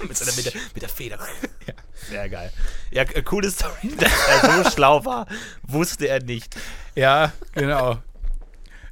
Mit, 0.05 0.17
so 0.17 0.25
einer, 0.25 0.35
mit, 0.35 0.45
der, 0.45 0.53
mit 0.73 0.81
der 0.83 0.89
Feder. 0.89 1.19
Sehr 2.09 2.29
geil. 2.29 2.51
Ja, 2.91 3.03
äh, 3.03 3.21
coole 3.23 3.49
Story, 3.51 3.73
dass 3.97 4.11
er 4.43 4.63
so 4.63 4.69
schlau 4.71 5.03
war, 5.05 5.27
wusste 5.63 6.07
er 6.07 6.21
nicht. 6.23 6.55
Ja, 6.95 7.31
genau. 7.53 7.97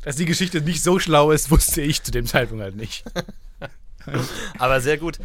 Dass 0.03 0.15
die 0.15 0.25
Geschichte 0.25 0.61
nicht 0.61 0.83
so 0.83 0.99
schlau 0.99 1.31
ist, 1.31 1.49
wusste 1.51 1.81
ich 1.81 2.03
zu 2.03 2.11
dem 2.11 2.25
Zeitpunkt 2.27 2.63
halt 2.63 2.75
nicht. 2.75 3.03
Aber 4.59 4.81
sehr 4.81 4.97
gut. 4.97 5.19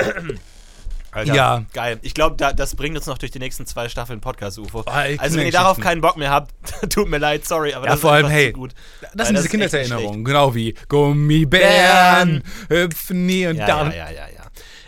Alter, 1.11 1.35
Ja. 1.35 1.65
Geil. 1.73 1.99
Ich 2.03 2.13
glaube, 2.15 2.37
da, 2.37 2.53
das 2.53 2.75
bringt 2.75 2.97
uns 2.97 3.07
noch 3.07 3.19
durch 3.19 3.31
die 3.31 3.39
nächsten 3.39 3.67
zwei 3.67 3.89
Staffeln 3.89 4.21
Podcast, 4.21 4.59
UFO. 4.59 4.83
Ah, 4.87 5.05
also, 5.19 5.37
wenn 5.39 5.47
ihr 5.47 5.53
darauf 5.53 5.79
keinen 5.79 6.01
Bock 6.01 6.17
mehr 6.17 6.31
habt, 6.31 6.53
tut 6.93 7.09
mir 7.09 7.19
leid, 7.19 7.47
sorry, 7.47 7.73
aber 7.73 7.87
Ja, 7.87 7.93
das 7.93 8.01
vor 8.01 8.11
ist 8.19 8.25
allem, 8.25 8.31
hey, 8.33 8.53
gut. 8.53 8.73
Das 9.15 9.29
sind 9.29 9.37
diese 9.37 9.49
Kindheitserinnerungen. 9.49 10.25
Genau 10.25 10.55
wie 10.55 10.75
Gummibären, 10.89 12.43
hüpfen 12.69 13.27
nie 13.27 13.47
und 13.47 13.57
Ja, 13.57 13.67
dann. 13.67 13.91
ja, 13.93 14.11
ja, 14.11 14.11
ja, 14.11 14.29
ja. 14.29 14.34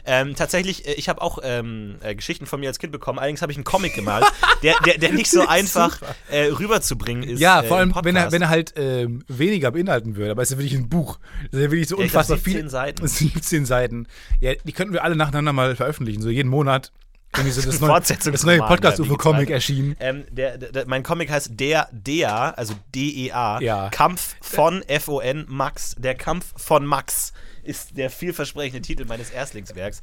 Ähm, 0.06 0.34
tatsächlich, 0.36 0.86
äh, 0.86 0.92
ich 0.94 1.08
habe 1.08 1.20
auch 1.20 1.38
ähm, 1.42 1.96
äh, 2.02 2.14
Geschichten 2.14 2.46
von 2.46 2.60
mir 2.60 2.68
als 2.68 2.78
Kind 2.78 2.92
bekommen. 2.92 3.18
Allerdings 3.18 3.42
habe 3.42 3.52
ich 3.52 3.58
einen 3.58 3.64
Comic 3.64 3.94
gemalt, 3.94 4.24
der, 4.62 4.74
der, 4.84 4.98
der 4.98 5.12
nicht 5.12 5.30
so 5.30 5.46
einfach 5.46 6.00
äh, 6.30 6.44
rüberzubringen 6.46 7.24
ist. 7.24 7.40
Ja, 7.40 7.62
äh, 7.62 7.66
vor 7.66 7.82
im 7.82 7.92
allem, 7.92 8.04
wenn 8.04 8.16
er, 8.16 8.22
Podcast. 8.22 8.32
wenn 8.32 8.42
er 8.42 8.48
halt 8.48 8.74
ähm, 8.76 9.24
weniger 9.28 9.72
beinhalten 9.72 10.16
würde. 10.16 10.30
Aber 10.30 10.42
es 10.42 10.50
ist 10.50 10.56
ja 10.56 10.58
wirklich 10.62 10.78
ein 10.78 10.88
Buch. 10.88 11.18
Das 11.50 11.58
ist 11.58 11.64
ja 11.64 11.70
wirklich 11.70 11.88
so 11.88 11.96
Ja, 11.98 12.04
unfassbar 12.04 12.38
17 12.38 12.52
viel. 12.52 12.70
Seiten. 12.70 13.06
17 13.08 13.66
Seiten. 13.66 14.06
Ja, 14.40 14.54
die 14.54 14.72
könnten 14.72 14.92
wir 14.92 15.02
alle 15.04 15.16
nacheinander 15.16 15.52
mal 15.52 15.74
veröffentlichen. 15.76 16.22
So 16.22 16.30
jeden 16.30 16.48
Monat. 16.48 16.92
Irgendwie 17.34 17.52
so 17.52 17.62
das 17.62 17.80
neue, 17.80 18.00
das 18.00 18.44
neue 18.44 18.58
ja, 18.58 18.66
Podcast-UFO-Comic 18.66 19.48
wie 19.48 19.52
erschienen. 19.52 19.96
Ähm, 20.00 20.24
der, 20.30 20.58
der, 20.58 20.86
mein 20.86 21.02
Comic 21.02 21.30
heißt 21.30 21.50
Der, 21.58 21.88
Der, 21.92 22.56
also 22.58 22.74
D-E-A, 22.94 23.60
Ja. 23.60 23.90
Kampf 23.90 24.36
von 24.40 24.82
F-O-N, 24.82 25.46
Max. 25.48 25.94
Der 25.98 26.14
Kampf 26.14 26.52
von 26.56 26.86
Max 26.86 27.32
ist 27.66 27.96
der 27.96 28.10
vielversprechende 28.10 28.80
Titel 28.80 29.04
meines 29.04 29.30
Erstlingswerks. 29.30 30.00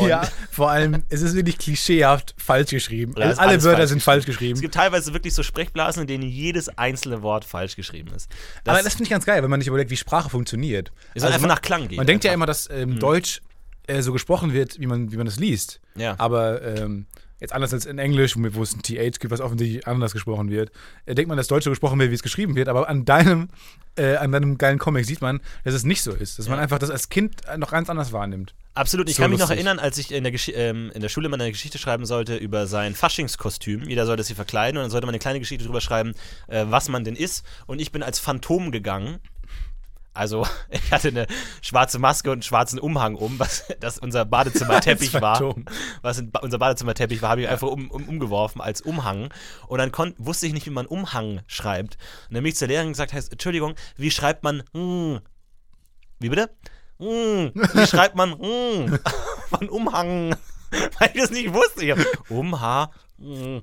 Und 0.00 0.08
Ja, 0.12 0.22
vor 0.50 0.70
allem, 0.70 1.02
es 1.08 1.22
ist 1.22 1.34
wirklich 1.34 1.58
klischeehaft 1.58 2.34
falsch 2.38 2.70
geschrieben. 2.70 3.14
Ja, 3.16 3.26
Also 3.26 3.40
alle 3.40 3.62
Wörter 3.62 3.78
falsch 3.78 3.88
sind 3.90 4.02
falsch 4.02 4.20
Es 4.22 4.26
geschrieben. 4.26 4.60
gibt 4.60 4.74
teilweise 4.74 5.12
wirklich 5.12 5.34
so 5.34 5.42
Sprechblasen, 5.42 6.02
in 6.02 6.06
denen 6.08 6.24
jedes 6.24 6.68
einzelne 6.78 7.22
Wort 7.22 7.44
falsch 7.44 7.76
geschrieben 7.76 8.12
ist. 8.14 8.28
Das, 8.64 8.74
Aber 8.74 8.82
das 8.82 8.92
finde 8.94 9.04
ich 9.04 9.10
ganz 9.10 9.24
geil, 9.24 9.42
wenn 9.42 9.50
man 9.50 9.60
sich 9.60 9.68
überlegt, 9.68 9.90
wie 9.90 9.96
Sprache 9.96 10.30
funktioniert. 10.30 10.90
es 11.14 11.22
soll 11.22 11.28
einfach 11.30 11.42
man, 11.42 11.50
nach 11.50 11.62
Klang 11.62 11.88
gehen. 11.88 11.96
man 11.96 12.06
denkt 12.06 12.24
ja 12.24 12.30
einfach. 12.30 12.36
immer, 12.38 12.46
dass 12.46 12.68
ähm, 12.70 12.98
Deutsch 12.98 13.40
äh, 13.86 14.00
so 14.02 14.12
gesprochen 14.12 14.52
wird, 14.52 14.78
wie 14.80 14.86
man, 14.86 15.12
wie 15.12 15.16
man 15.16 15.26
das 15.26 15.38
liest. 15.38 15.80
Ja. 15.96 16.14
Aber 16.18 16.62
ähm, 16.62 17.06
jetzt 17.42 17.52
anders 17.52 17.74
als 17.74 17.86
in 17.86 17.98
Englisch, 17.98 18.36
wo 18.36 18.62
es 18.62 18.74
ein 18.74 18.82
TH 18.82 19.18
gibt, 19.18 19.30
was 19.30 19.40
offensichtlich 19.40 19.86
anders 19.86 20.12
gesprochen 20.12 20.50
wird, 20.50 20.70
äh, 21.06 21.14
denkt 21.14 21.28
man, 21.28 21.36
dass 21.36 21.48
Deutsch 21.48 21.64
so 21.64 21.70
gesprochen 21.70 21.98
wird, 21.98 22.10
wie 22.10 22.14
es 22.14 22.22
geschrieben 22.22 22.54
wird. 22.54 22.68
Aber 22.68 22.88
an 22.88 23.04
deinem, 23.04 23.48
äh, 23.96 24.16
an 24.16 24.32
deinem 24.32 24.56
geilen 24.56 24.78
Comic 24.78 25.04
sieht 25.04 25.20
man, 25.20 25.40
dass 25.64 25.74
es 25.74 25.84
nicht 25.84 26.02
so 26.02 26.12
ist. 26.12 26.38
Dass 26.38 26.48
man 26.48 26.58
einfach 26.58 26.78
das 26.78 26.90
als 26.90 27.08
Kind 27.08 27.44
äh, 27.46 27.58
noch 27.58 27.72
ganz 27.72 27.90
anders 27.90 28.12
wahrnimmt. 28.12 28.54
Absolut. 28.74 29.08
Ich 29.10 29.16
So 29.16 29.22
kann 29.22 29.30
mich 29.30 29.40
noch 29.40 29.50
erinnern, 29.50 29.78
als 29.78 29.98
ich 29.98 30.12
in 30.12 30.24
der, 30.24 30.32
ähm, 30.54 30.90
in 30.94 31.02
der 31.02 31.08
Schule 31.08 31.28
mal 31.28 31.40
eine 31.40 31.50
Geschichte 31.50 31.78
schreiben 31.78 32.06
sollte 32.06 32.36
über 32.36 32.66
sein 32.66 32.94
Faschingskostüm. 32.94 33.88
Jeder 33.88 34.06
sollte 34.06 34.22
sich 34.22 34.36
verkleiden 34.36 34.78
und 34.78 34.84
dann 34.84 34.90
sollte 34.90 35.06
man 35.06 35.12
eine 35.12 35.20
kleine 35.20 35.40
Geschichte 35.40 35.64
drüber 35.64 35.80
schreiben, 35.80 36.14
äh, 36.46 36.64
was 36.68 36.88
man 36.88 37.04
denn 37.04 37.16
ist. 37.16 37.44
Und 37.66 37.80
ich 37.80 37.92
bin 37.92 38.02
als 38.02 38.18
Phantom 38.18 38.70
gegangen. 38.70 39.18
Also, 40.14 40.46
ich 40.70 40.92
hatte 40.92 41.08
eine 41.08 41.26
schwarze 41.60 41.98
Maske 41.98 42.30
und 42.30 42.36
einen 42.36 42.42
schwarzen 42.42 42.78
Umhang 42.78 43.14
um, 43.14 43.38
was 43.38 43.64
das 43.80 43.98
unser 43.98 44.24
Badezimmerteppich 44.24 45.14
war. 45.20 45.54
Was 46.02 46.18
in, 46.18 46.32
unser 46.40 46.58
Badezimmerteppich 46.58 47.22
war, 47.22 47.30
habe 47.30 47.42
ich 47.42 47.48
einfach 47.48 47.68
um, 47.68 47.90
um, 47.90 48.08
umgeworfen 48.08 48.60
als 48.60 48.80
Umhang. 48.80 49.32
Und 49.66 49.78
dann 49.78 49.92
kon, 49.92 50.14
wusste 50.18 50.46
ich 50.46 50.52
nicht, 50.52 50.66
wie 50.66 50.70
man 50.70 50.86
Umhang 50.86 51.40
schreibt. 51.46 51.96
Und 52.28 52.34
dann 52.34 52.42
bin 52.42 52.50
ich 52.50 52.56
zur 52.56 52.68
Lehrerin 52.68 52.92
gesagt, 52.92 53.12
heißt, 53.12 53.32
Entschuldigung, 53.32 53.74
wie 53.96 54.10
schreibt 54.10 54.42
man 54.44 54.62
hm? 54.72 55.20
Wie 56.18 56.28
bitte? 56.28 56.50
Hm, 56.98 57.50
wie 57.54 57.86
schreibt 57.86 58.14
man 58.14 58.38
hm? 58.38 58.98
von 59.48 59.68
Umhang? 59.68 60.36
Weil 60.70 61.10
ich 61.12 61.20
das 61.20 61.30
nicht 61.30 61.52
wusste. 61.52 61.84
Ich 61.84 61.90
hab 61.90 62.30
Umha. 62.30 62.90
Hm, 63.18 63.62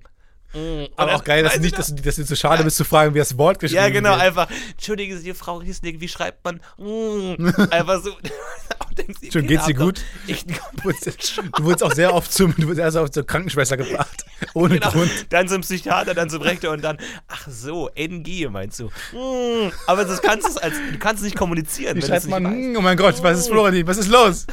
hm. 0.52 0.88
Aber 0.96 1.16
auch 1.16 1.24
geil, 1.24 1.44
dass 1.44 1.54
du 1.54 1.60
nicht, 1.60 1.78
dass 1.78 1.94
du, 1.94 2.02
dass 2.02 2.16
du 2.16 2.26
zu 2.26 2.36
schade 2.36 2.64
bist 2.64 2.78
zu 2.78 2.84
fragen, 2.84 3.14
wie 3.14 3.20
das 3.20 3.38
Wort 3.38 3.60
geschrieben 3.60 3.82
ja, 3.84 3.90
genau, 3.90 4.12
wird. 4.12 4.22
einfach. 4.22 4.48
Entschuldigen 4.72 5.18
Sie, 5.20 5.34
Frau 5.34 5.58
Riesling, 5.58 6.02
wie 6.02 6.08
schreibt 6.08 6.44
man? 6.44 6.60
hm? 6.78 7.54
Einfach 7.72 8.02
so. 8.02 8.12
Schon, 9.32 9.48
geht's 9.48 9.66
dir 9.66 9.76
gut? 9.76 10.02
einen 10.28 10.38
Du 10.76 10.84
wurdest, 10.84 11.38
du 11.56 11.64
wurdest 11.64 11.84
auch 11.84 11.94
sehr 11.94 12.14
oft 12.14 12.34
zum, 12.34 12.54
du 12.56 12.64
wurdest 12.64 12.80
erst 12.80 12.98
auf 12.98 13.12
zur 13.12 13.26
Krankenschwester 13.26 13.78
gebracht. 13.78 14.26
Ohne 14.54 14.76
Genau. 14.80 14.92
Grund. 14.92 15.10
Dann 15.30 15.48
zum 15.48 15.62
Psychiater, 15.62 16.14
dann 16.14 16.30
zum 16.30 16.42
Rektor 16.42 16.74
und 16.74 16.84
dann, 16.84 16.98
ach 17.28 17.48
so, 17.48 17.90
NG 17.96 18.48
meinst 18.50 18.80
du. 18.80 18.90
Hm, 19.12 19.72
aber 19.88 20.04
das 20.04 20.22
kannst 20.22 20.48
du 20.48 20.62
als, 20.62 20.76
du 20.92 20.98
kannst 21.00 21.22
es 21.22 21.26
nicht 21.26 21.38
kommunizieren. 21.38 21.96
Wie 21.96 22.02
schreibt 22.02 22.28
man, 22.28 22.44
weißt. 22.44 22.54
hm, 22.56 22.76
oh 22.78 22.82
mein 22.82 22.98
Gott, 22.98 23.22
was 23.24 23.40
ist 23.40 23.48
Florentin, 23.48 23.88
was 23.88 23.98
ist 23.98 24.10
los? 24.10 24.48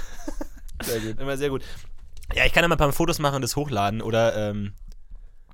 Sehr 0.84 1.00
gut. 1.00 1.18
Immer 1.20 1.36
sehr 1.36 1.48
gut. 1.50 1.62
Ja, 2.34 2.44
ich 2.44 2.52
kann 2.52 2.62
ja 2.62 2.68
mal 2.68 2.74
ein 2.74 2.78
paar 2.78 2.92
Fotos 2.92 3.18
machen 3.18 3.36
und 3.36 3.42
das 3.42 3.56
hochladen 3.56 4.00
oder 4.02 4.50
ähm, 4.50 4.74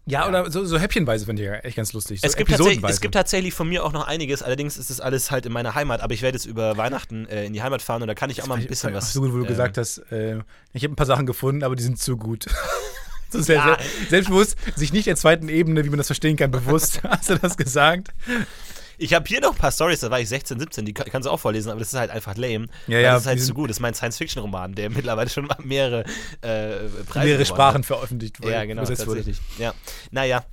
Ja, 0.04 0.28
oder 0.28 0.50
so, 0.50 0.64
so 0.64 0.78
häppchenweise 0.78 1.26
finde 1.26 1.42
ich 1.42 1.48
ja 1.48 1.54
echt 1.56 1.76
ganz 1.76 1.92
lustig. 1.92 2.20
So 2.20 2.26
es, 2.26 2.36
gibt 2.36 2.50
es 2.50 3.00
gibt 3.00 3.14
tatsächlich 3.14 3.54
von 3.54 3.68
mir 3.68 3.84
auch 3.84 3.92
noch 3.92 4.06
einiges, 4.06 4.42
allerdings 4.42 4.76
ist 4.76 4.90
das 4.90 5.00
alles 5.00 5.30
halt 5.30 5.46
in 5.46 5.52
meiner 5.52 5.76
Heimat, 5.76 6.00
aber 6.00 6.12
ich 6.12 6.22
werde 6.22 6.36
jetzt 6.36 6.46
über 6.46 6.76
Weihnachten 6.76 7.26
äh, 7.26 7.44
in 7.44 7.52
die 7.52 7.62
Heimat 7.62 7.82
fahren 7.82 8.02
und 8.02 8.08
da 8.08 8.14
kann 8.14 8.28
ich 8.28 8.42
auch 8.42 8.48
mal 8.48 8.58
ein 8.58 8.66
bisschen 8.66 8.90
Ach, 8.90 8.96
was. 8.96 9.12
So 9.12 9.20
gut, 9.20 9.32
wo 9.32 9.38
du 9.38 9.44
äh, 9.44 9.48
gesagt 9.48 9.78
hast, 9.78 9.98
äh, 10.10 10.40
ich 10.72 10.82
habe 10.82 10.92
ein 10.92 10.96
paar 10.96 11.06
Sachen 11.06 11.26
gefunden, 11.26 11.62
aber 11.62 11.76
die 11.76 11.84
sind 11.84 12.00
zu 12.00 12.16
gut. 12.16 12.46
so 13.30 13.40
sehr, 13.40 13.56
Ja. 13.56 13.64
sehr, 13.64 14.08
selbstbewusst, 14.10 14.56
sich 14.74 14.92
nicht 14.92 15.06
der 15.06 15.16
zweiten 15.16 15.48
Ebene, 15.48 15.84
wie 15.84 15.90
man 15.90 15.98
das 15.98 16.08
verstehen 16.08 16.36
kann, 16.36 16.50
bewusst. 16.50 17.02
Hast 17.08 17.30
du 17.30 17.36
das 17.36 17.56
gesagt? 17.56 18.08
Ich 19.02 19.14
habe 19.14 19.24
hier 19.26 19.40
noch 19.40 19.52
ein 19.52 19.58
paar 19.58 19.72
Stories, 19.72 20.00
da 20.00 20.10
war 20.10 20.20
ich 20.20 20.28
16, 20.28 20.58
17, 20.60 20.84
die 20.84 20.94
kann- 20.94 21.06
kannst 21.10 21.26
du 21.26 21.30
auch 21.30 21.40
vorlesen, 21.40 21.70
aber 21.70 21.78
das 21.80 21.92
ist 21.92 21.98
halt 21.98 22.10
einfach 22.10 22.36
lame. 22.36 22.66
Ja, 22.86 22.98
ja, 22.98 23.12
Das 23.12 23.22
ist 23.22 23.26
halt 23.26 23.40
zu 23.42 23.52
gut. 23.54 23.68
Das 23.70 23.76
ist 23.76 23.80
mein 23.80 23.94
Science-Fiction-Roman, 23.94 24.74
der 24.74 24.90
mittlerweile 24.90 25.28
schon 25.28 25.46
mal 25.46 25.56
mehrere 25.62 26.00
äh, 26.00 26.04
Preise 26.06 26.48
Mehrere 26.48 27.04
gewonnen 27.08 27.38
hat. 27.40 27.46
Sprachen 27.46 27.82
veröffentlicht 27.84 28.40
wurde. 28.42 28.52
Ja, 28.52 28.64
genau, 28.64 28.82
übersetzt 28.82 29.06
wurde. 29.06 29.20
tatsächlich. 29.24 29.40
Ja. 29.58 29.74
Naja. 30.10 30.44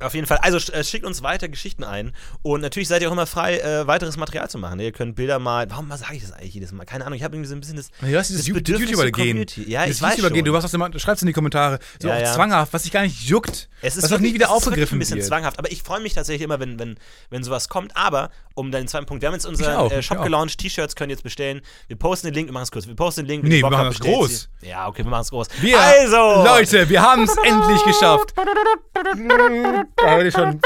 Auf 0.00 0.14
jeden 0.14 0.26
Fall. 0.26 0.38
Also 0.38 0.58
äh, 0.72 0.82
schickt 0.84 1.04
uns 1.04 1.22
weiter 1.22 1.48
Geschichten 1.48 1.84
ein. 1.84 2.12
Und 2.42 2.60
natürlich 2.62 2.88
seid 2.88 3.02
ihr 3.02 3.08
auch 3.08 3.12
immer 3.12 3.26
frei, 3.26 3.58
äh, 3.58 3.86
weiteres 3.86 4.16
Material 4.16 4.48
zu 4.50 4.58
machen. 4.58 4.80
Ihr 4.80 4.92
könnt 4.92 5.14
Bilder 5.16 5.38
mal. 5.38 5.70
Warum 5.70 5.88
sage 5.90 6.14
ich 6.16 6.22
das 6.22 6.32
eigentlich 6.32 6.54
jedes 6.54 6.72
Mal? 6.72 6.84
Keine 6.86 7.04
Ahnung. 7.06 7.16
Ich 7.16 7.22
habe 7.22 7.36
irgendwie 7.36 7.48
so 7.48 7.54
ein 7.54 7.60
bisschen 7.60 7.76
das. 7.76 7.90
Du 8.00 8.16
hast 8.18 8.28
dieses 8.28 8.42
das 8.42 8.48
Ju- 8.48 8.54
Bedürfnis 8.54 8.90
YouTuber 8.90 9.02
zur 9.04 9.12
gehen. 9.12 9.26
Community. 9.28 9.70
Ja, 9.70 9.84
Dieses 9.84 9.98
ich 9.98 10.02
weiß 10.02 10.20
schon. 10.20 10.32
Du, 10.44 10.52
das 10.52 10.74
immer, 10.74 10.98
schreibst 10.98 11.22
in 11.22 11.26
die 11.26 11.32
Kommentare. 11.32 11.78
So 12.00 12.08
Ja, 12.08 12.16
auch 12.16 12.20
ja. 12.20 12.32
zwanghaft, 12.34 12.72
was 12.72 12.82
sich 12.84 12.92
gar 12.92 13.02
nicht 13.02 13.22
juckt. 13.28 13.68
Es 13.82 13.96
ist 13.96 14.02
was 14.04 14.10
auch 14.12 14.16
wirklich, 14.16 14.30
nie 14.32 14.34
wieder 14.34 14.46
es 14.46 14.50
ist 14.52 14.56
aufgegriffen 14.56 14.96
ein 14.96 14.98
bisschen 15.00 15.16
wird. 15.18 15.26
zwanghaft. 15.26 15.58
Aber 15.58 15.70
ich 15.70 15.82
freue 15.82 16.00
mich 16.00 16.14
tatsächlich 16.14 16.42
immer, 16.42 16.60
wenn, 16.60 16.78
wenn, 16.78 16.96
wenn 17.30 17.42
sowas 17.44 17.68
kommt. 17.68 17.96
Aber, 17.96 18.30
um 18.60 18.70
deinen 18.70 18.86
zweiten 18.86 19.06
Punkt, 19.06 19.22
wir 19.22 19.28
haben 19.28 19.34
jetzt 19.34 19.46
unseren 19.46 19.74
auch, 19.74 19.90
äh, 19.90 20.02
Shop 20.02 20.22
gelauncht. 20.22 20.58
T-Shirts 20.58 20.94
können 20.94 21.10
jetzt 21.10 21.22
bestellen. 21.22 21.62
Wir 21.88 21.96
posten 21.96 22.28
den 22.28 22.34
Link, 22.34 22.48
wir 22.48 22.52
machen 22.52 22.64
es 22.64 22.70
kurz. 22.70 22.86
Wir 22.86 22.94
posten 22.94 23.22
den 23.22 23.28
Link. 23.28 23.44
Nee, 23.44 23.62
wir 23.62 23.70
machen 23.70 23.86
das 23.86 23.98
bestellt 23.98 24.16
groß. 24.16 24.48
sie. 24.60 24.68
Ja, 24.68 24.86
okay, 24.86 25.02
wir 25.02 25.10
machen 25.10 25.22
es 25.22 25.30
groß. 25.30 25.48
Wir, 25.60 25.80
also! 25.80 26.44
Leute, 26.44 26.88
wir 26.88 27.02
haben 27.02 27.24
es 27.24 27.36
endlich 27.38 27.82
geschafft. 27.84 28.34
Da 28.36 30.16
würde 30.16 30.28
ich 30.28 30.34
schon, 30.34 30.60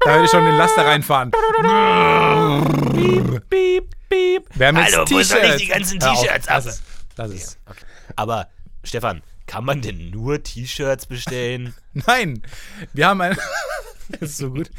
da 0.00 0.12
würde 0.12 0.24
ich 0.24 0.30
schon 0.30 0.44
den 0.44 0.56
Laster 0.56 0.86
reinfahren. 0.86 1.30
Piep, 2.92 3.48
piep, 3.50 3.90
piep. 4.08 4.44
Wir 4.54 4.66
haben 4.68 4.76
jetzt 4.78 4.96
Hallo, 4.96 5.04
wo 5.08 5.22
soll 5.22 5.44
ich 5.44 5.56
die 5.56 5.66
ganzen 5.66 6.00
T-Shirts 6.00 6.48
ab? 6.48 6.54
Lass 6.56 6.66
es. 6.66 6.82
Lass 7.16 7.30
es. 7.30 7.58
Okay. 7.66 7.84
Aber, 8.16 8.48
Stefan, 8.82 9.22
kann 9.46 9.64
man 9.64 9.82
denn 9.82 10.10
nur 10.10 10.42
T-Shirts 10.42 11.06
bestellen? 11.06 11.74
Nein, 11.92 12.42
wir 12.92 13.06
haben 13.08 13.20
ein. 13.20 13.36
das 14.20 14.30
ist 14.30 14.38
so 14.38 14.50
gut. 14.50 14.70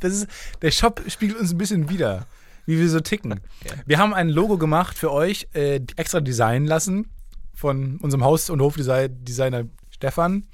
Das 0.00 0.12
ist, 0.12 0.26
der 0.60 0.70
Shop 0.70 1.02
spiegelt 1.08 1.38
uns 1.38 1.52
ein 1.52 1.58
bisschen 1.58 1.88
wider, 1.88 2.26
wie 2.66 2.78
wir 2.78 2.88
so 2.88 3.00
ticken. 3.00 3.40
Wir 3.86 3.98
haben 3.98 4.14
ein 4.14 4.28
Logo 4.28 4.58
gemacht 4.58 4.98
für 4.98 5.12
euch, 5.12 5.48
äh, 5.54 5.80
extra 5.96 6.20
designen 6.20 6.66
lassen 6.66 7.10
von 7.54 7.98
unserem 7.98 8.24
Haus- 8.24 8.50
und 8.50 8.60
Hofdesigner 8.60 9.64
Stefan. 9.90 10.46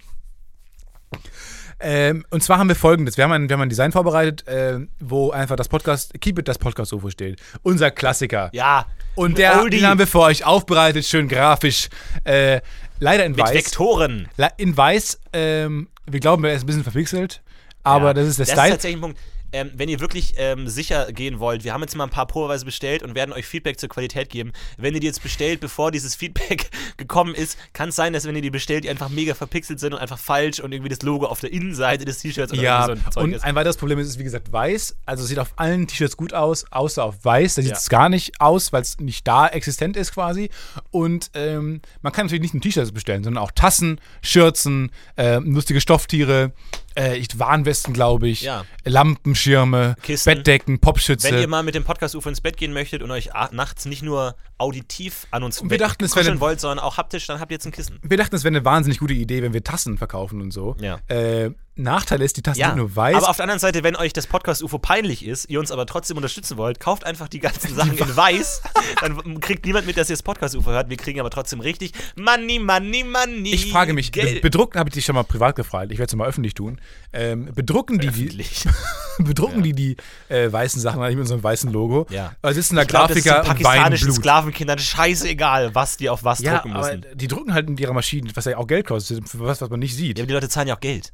Ähm, 1.81 2.25
und 2.31 2.43
zwar 2.43 2.59
haben 2.59 2.69
wir 2.69 2.75
folgendes: 2.75 3.17
Wir 3.17 3.25
haben 3.25 3.33
ein, 3.33 3.49
wir 3.49 3.55
haben 3.55 3.63
ein 3.63 3.69
Design 3.69 3.93
vorbereitet, 3.93 4.47
äh, 4.49 4.81
wo 4.99 5.31
einfach 5.31 5.57
das 5.57 5.69
Podcast, 5.69 6.13
Keep 6.21 6.41
It, 6.41 6.49
das 6.49 6.59
Podcast-UFO 6.59 7.11
steht. 7.11 7.41
Unser 7.63 7.91
Klassiker. 7.91 8.51
Ja. 8.53 8.87
Und 9.15 9.39
der, 9.39 9.61
Oldie. 9.61 9.79
den 9.79 9.87
haben 9.87 9.99
wir 9.99 10.09
für 10.09 10.21
euch 10.21 10.45
aufbereitet, 10.45 11.05
schön 11.05 11.29
grafisch. 11.29 11.89
Äh, 12.25 12.61
leider 12.99 13.25
in 13.25 13.33
Mit 13.33 13.41
weiß. 13.43 13.55
Vektoren. 13.55 14.29
In 14.57 14.77
weiß, 14.77 15.21
ähm, 15.33 15.89
wir 16.07 16.21
glauben, 16.21 16.45
er 16.45 16.55
ist 16.55 16.65
ein 16.65 16.67
bisschen 16.67 16.83
verpixelt, 16.83 17.43
aber 17.83 18.09
Ja, 18.09 18.15
das 18.15 18.29
ist 18.29 18.39
der 18.39 18.47
Das 18.47 18.53
Style. 18.55 18.69
ist 18.69 18.73
tatsächlich 18.75 18.99
ein 18.99 19.03
Punkt. 19.03 19.19
Ähm, 19.51 19.71
wenn 19.77 19.89
ihr 19.89 19.99
wirklich 19.99 20.35
ähm, 20.37 20.69
sicher 20.69 21.11
gehen 21.11 21.39
wollt, 21.41 21.65
wir 21.65 21.73
haben 21.73 21.81
jetzt 21.81 21.97
mal 21.97 22.05
ein 22.05 22.11
paar 22.11 22.27
probeweise 22.27 22.67
bestellt 22.67 23.03
und 23.03 23.15
werden 23.15 23.33
euch 23.33 23.47
Feedback 23.47 23.81
zur 23.81 23.89
Qualität 23.89 24.29
geben. 24.29 24.53
Wenn 24.77 24.93
ihr 24.93 25.01
die 25.01 25.07
jetzt 25.07 25.23
bestellt, 25.23 25.61
bevor 25.61 25.91
dieses 25.91 26.15
Feedback 26.15 26.69
gekommen 26.99 27.35
ist, 27.35 27.57
kann 27.73 27.89
es 27.89 27.97
sein, 27.97 28.13
dass 28.13 28.27
wenn 28.27 28.37
ihr 28.37 28.43
die 28.43 28.51
bestellt, 28.51 28.85
die 28.85 28.91
einfach 28.91 29.09
mega 29.09 29.33
verpixelt 29.35 29.81
sind 29.81 29.95
und 29.95 30.01
einfach 30.01 30.19
falsch 30.19 30.61
und 30.61 30.73
irgendwie 30.73 30.91
das 30.91 31.01
Logo 31.01 31.25
auf 31.25 31.41
der 31.41 31.51
Innenseite 31.51 32.05
des 32.05 32.19
T-Shirts 32.19 32.53
oder 32.53 32.61
ja, 32.61 32.85
so 32.85 32.93
ein 32.93 33.05
Zeug 33.11 33.25
und 33.25 33.33
ist. 33.33 33.43
ein 33.43 33.55
weiteres 33.55 33.79
Problem 33.79 33.99
ist, 33.99 34.09
ist, 34.09 34.19
wie 34.19 34.25
gesagt, 34.25 34.53
weiß. 34.53 34.97
Also 35.07 35.25
sieht 35.25 35.39
auf 35.39 35.55
allen 35.57 35.87
T-Shirts 35.87 36.19
gut 36.19 36.35
aus, 36.35 36.67
außer 36.71 37.03
auf 37.03 37.25
weiß. 37.25 37.55
Da 37.55 37.63
sieht 37.63 37.71
Ja. 37.71 37.79
es 37.79 37.89
gar 37.89 38.11
nicht 38.11 38.43
aus, 38.43 38.71
weil 38.75 38.83
es 38.83 39.01
nicht 39.01 39.27
da 39.27 39.47
existent 39.49 39.97
ist 39.97 40.13
quasi. 40.13 40.51
Und 40.99 41.31
ähm, 41.35 41.81
man 42.03 42.13
kann 42.13 42.27
natürlich 42.27 42.43
nicht 42.43 42.55
nur 42.55 42.61
T-Shirts 42.61 42.91
bestellen, 42.93 43.23
sondern 43.23 43.43
auch 43.43 43.53
Tassen, 43.53 44.01
Schürzen, 44.21 44.91
äh, 45.17 45.37
lustige 45.39 45.81
Stofftiere, 45.81 46.53
äh, 46.97 47.23
Warnwesten, 47.39 47.93
glaube 47.95 48.29
ich, 48.29 48.43
Ja. 48.43 48.65
Lampenschirme, 48.85 49.95
Kissen. 50.03 50.35
Bettdecken, 50.35 50.81
Popschütze. 50.81 51.31
Wenn 51.31 51.39
ihr 51.41 51.49
mal 51.49 51.63
mit 51.63 51.75
dem 51.75 51.85
Podcast 51.85 52.15
UFO 52.15 52.29
ins 52.29 52.41
Bett 52.41 52.57
gehen 52.57 52.73
möchtet 52.73 53.03
und 53.03 53.11
euch 53.11 53.31
nachts 53.53 53.87
nicht 53.87 54.03
nur 54.03 54.35
auditiv 54.59 55.27
an 55.31 55.45
uns 55.45 55.63
wir 55.63 55.79
dachten, 55.79 56.05
es 56.05 56.11
kuscheln 56.13 56.33
eine- 56.33 56.41
wollt, 56.41 56.61
sondern 56.61 56.81
auch 56.81 56.97
haptisch, 56.97 57.27
dann 57.27 57.39
habt 57.41 57.53
ihr 57.53 57.57
jetzt 57.57 57.67
ein 57.67 57.73
Kissen. 57.73 58.01
wir 58.03 58.17
dachten, 58.17 58.35
es 58.35 58.43
wäre 58.43 58.53
eine 58.55 58.65
wahnsinnig 58.65 58.99
gute 58.99 59.15
Idee, 59.15 59.43
wenn 59.43 59.53
wir 59.53 59.63
Tassen 59.63 59.97
verkaufen 59.99 60.41
und 60.41 60.51
so. 60.53 60.77
Ja. 60.81 60.99
Äh, 61.09 61.53
Nachteil 61.83 62.21
ist, 62.23 62.37
die 62.37 62.43
Tassen 62.43 62.61
Ja, 62.61 62.75
nur 62.75 62.95
weiß. 62.95 63.17
aber 63.17 63.31
auf 63.31 63.37
der 63.37 63.45
anderen 63.45 63.61
Seite, 63.61 63.83
wenn 63.83 63.97
euch 63.97 64.13
das 64.13 64.27
Podcast 64.27 64.63
UFO 64.63 64.79
peinlich 64.79 65.25
ist, 65.25 65.49
ihr 65.49 65.61
uns 65.61 65.71
aber 65.71 65.87
trotzdem 65.87 66.17
unterstützen 66.17 66.57
wollt, 66.57 66.81
kauft 66.81 67.05
einfach 67.05 67.29
die 67.29 67.39
ganzen 67.41 67.75
Sachen 67.75 67.97
in 67.97 68.17
weiß, 68.17 68.63
dann 69.01 69.41
kriegt 69.41 69.65
niemand 69.65 69.87
mit, 69.87 69.97
dass 69.97 70.11
ihr 70.11 70.15
das 70.15 70.23
Podcast 70.23 70.55
UFO 70.57 70.71
hört. 70.71 70.91
Wir 70.91 70.97
kriegen 70.97 71.21
aber 71.21 71.31
trotzdem 71.31 71.61
richtig 71.61 71.93
Money, 72.17 72.59
Money, 72.59 73.05
Money. 73.05 73.55
ich 73.55 73.71
frage 73.71 73.93
mich, 73.95 74.13
Geld. 74.13 74.43
bedrucken, 74.43 74.79
habe 74.79 74.89
ich 74.91 74.95
dich 74.95 75.05
schon 75.05 75.15
mal 75.15 75.23
privat 75.25 75.57
gefragt, 75.57 75.93
ich 75.93 75.99
werde 75.99 76.11
es 76.11 76.17
mal 76.17 76.27
öffentlich 76.29 76.55
tun. 76.55 76.81
Ähm, 77.13 77.51
bedrucken 77.55 77.99
die, 77.99 78.09
die 78.09 78.27
Öffentlich. 78.27 78.65
bedrucken 79.19 79.63
die 79.63 79.73
die 79.73 79.97
äh, 80.29 80.51
weißen 80.53 80.81
Sachen 80.81 81.03
eigentlich 81.03 81.17
mit 81.17 81.27
so 81.29 81.35
einem 81.35 81.43
weißen 81.43 81.73
Logo? 81.73 82.07
Ja. 82.11 82.33
Da 82.43 82.53
sitzen 82.53 82.77
da 82.77 82.85
glaub, 82.85 83.09
das 83.09 83.17
ist 83.19 83.25
Grafiker 83.25 83.41
und 83.51 83.65
weinen 83.65 83.83
pakistanischen. 83.83 84.13
Sklavenkindern 84.13 84.79
scheißegal, 84.79 85.75
was 85.75 85.97
die 85.97 86.11
auf 86.11 86.25
was 86.25 86.41
Ja, 86.41 86.55
drucken 86.59 86.73
aber 86.73 86.87
müssen. 86.89 87.07
die 87.15 87.29
drucken 87.29 87.55
halt 87.55 87.69
mit 87.69 87.81
ihrer 87.81 87.93
Maschine, 87.93 88.31
was 88.35 88.45
ja 88.45 88.57
auch 88.57 88.67
Geld 88.67 88.87
kostet, 88.87 89.29
für 89.29 89.41
was, 89.41 89.61
was 89.61 89.71
man 89.71 89.81
nicht 89.81 89.95
sieht. 89.95 90.19
Ja, 90.19 90.23
aber 90.23 90.29
die 90.29 90.35
Leute 90.35 90.49
zahlen 90.49 90.69
ja 90.69 90.77
auch 90.77 90.81
Geld. 90.81 91.13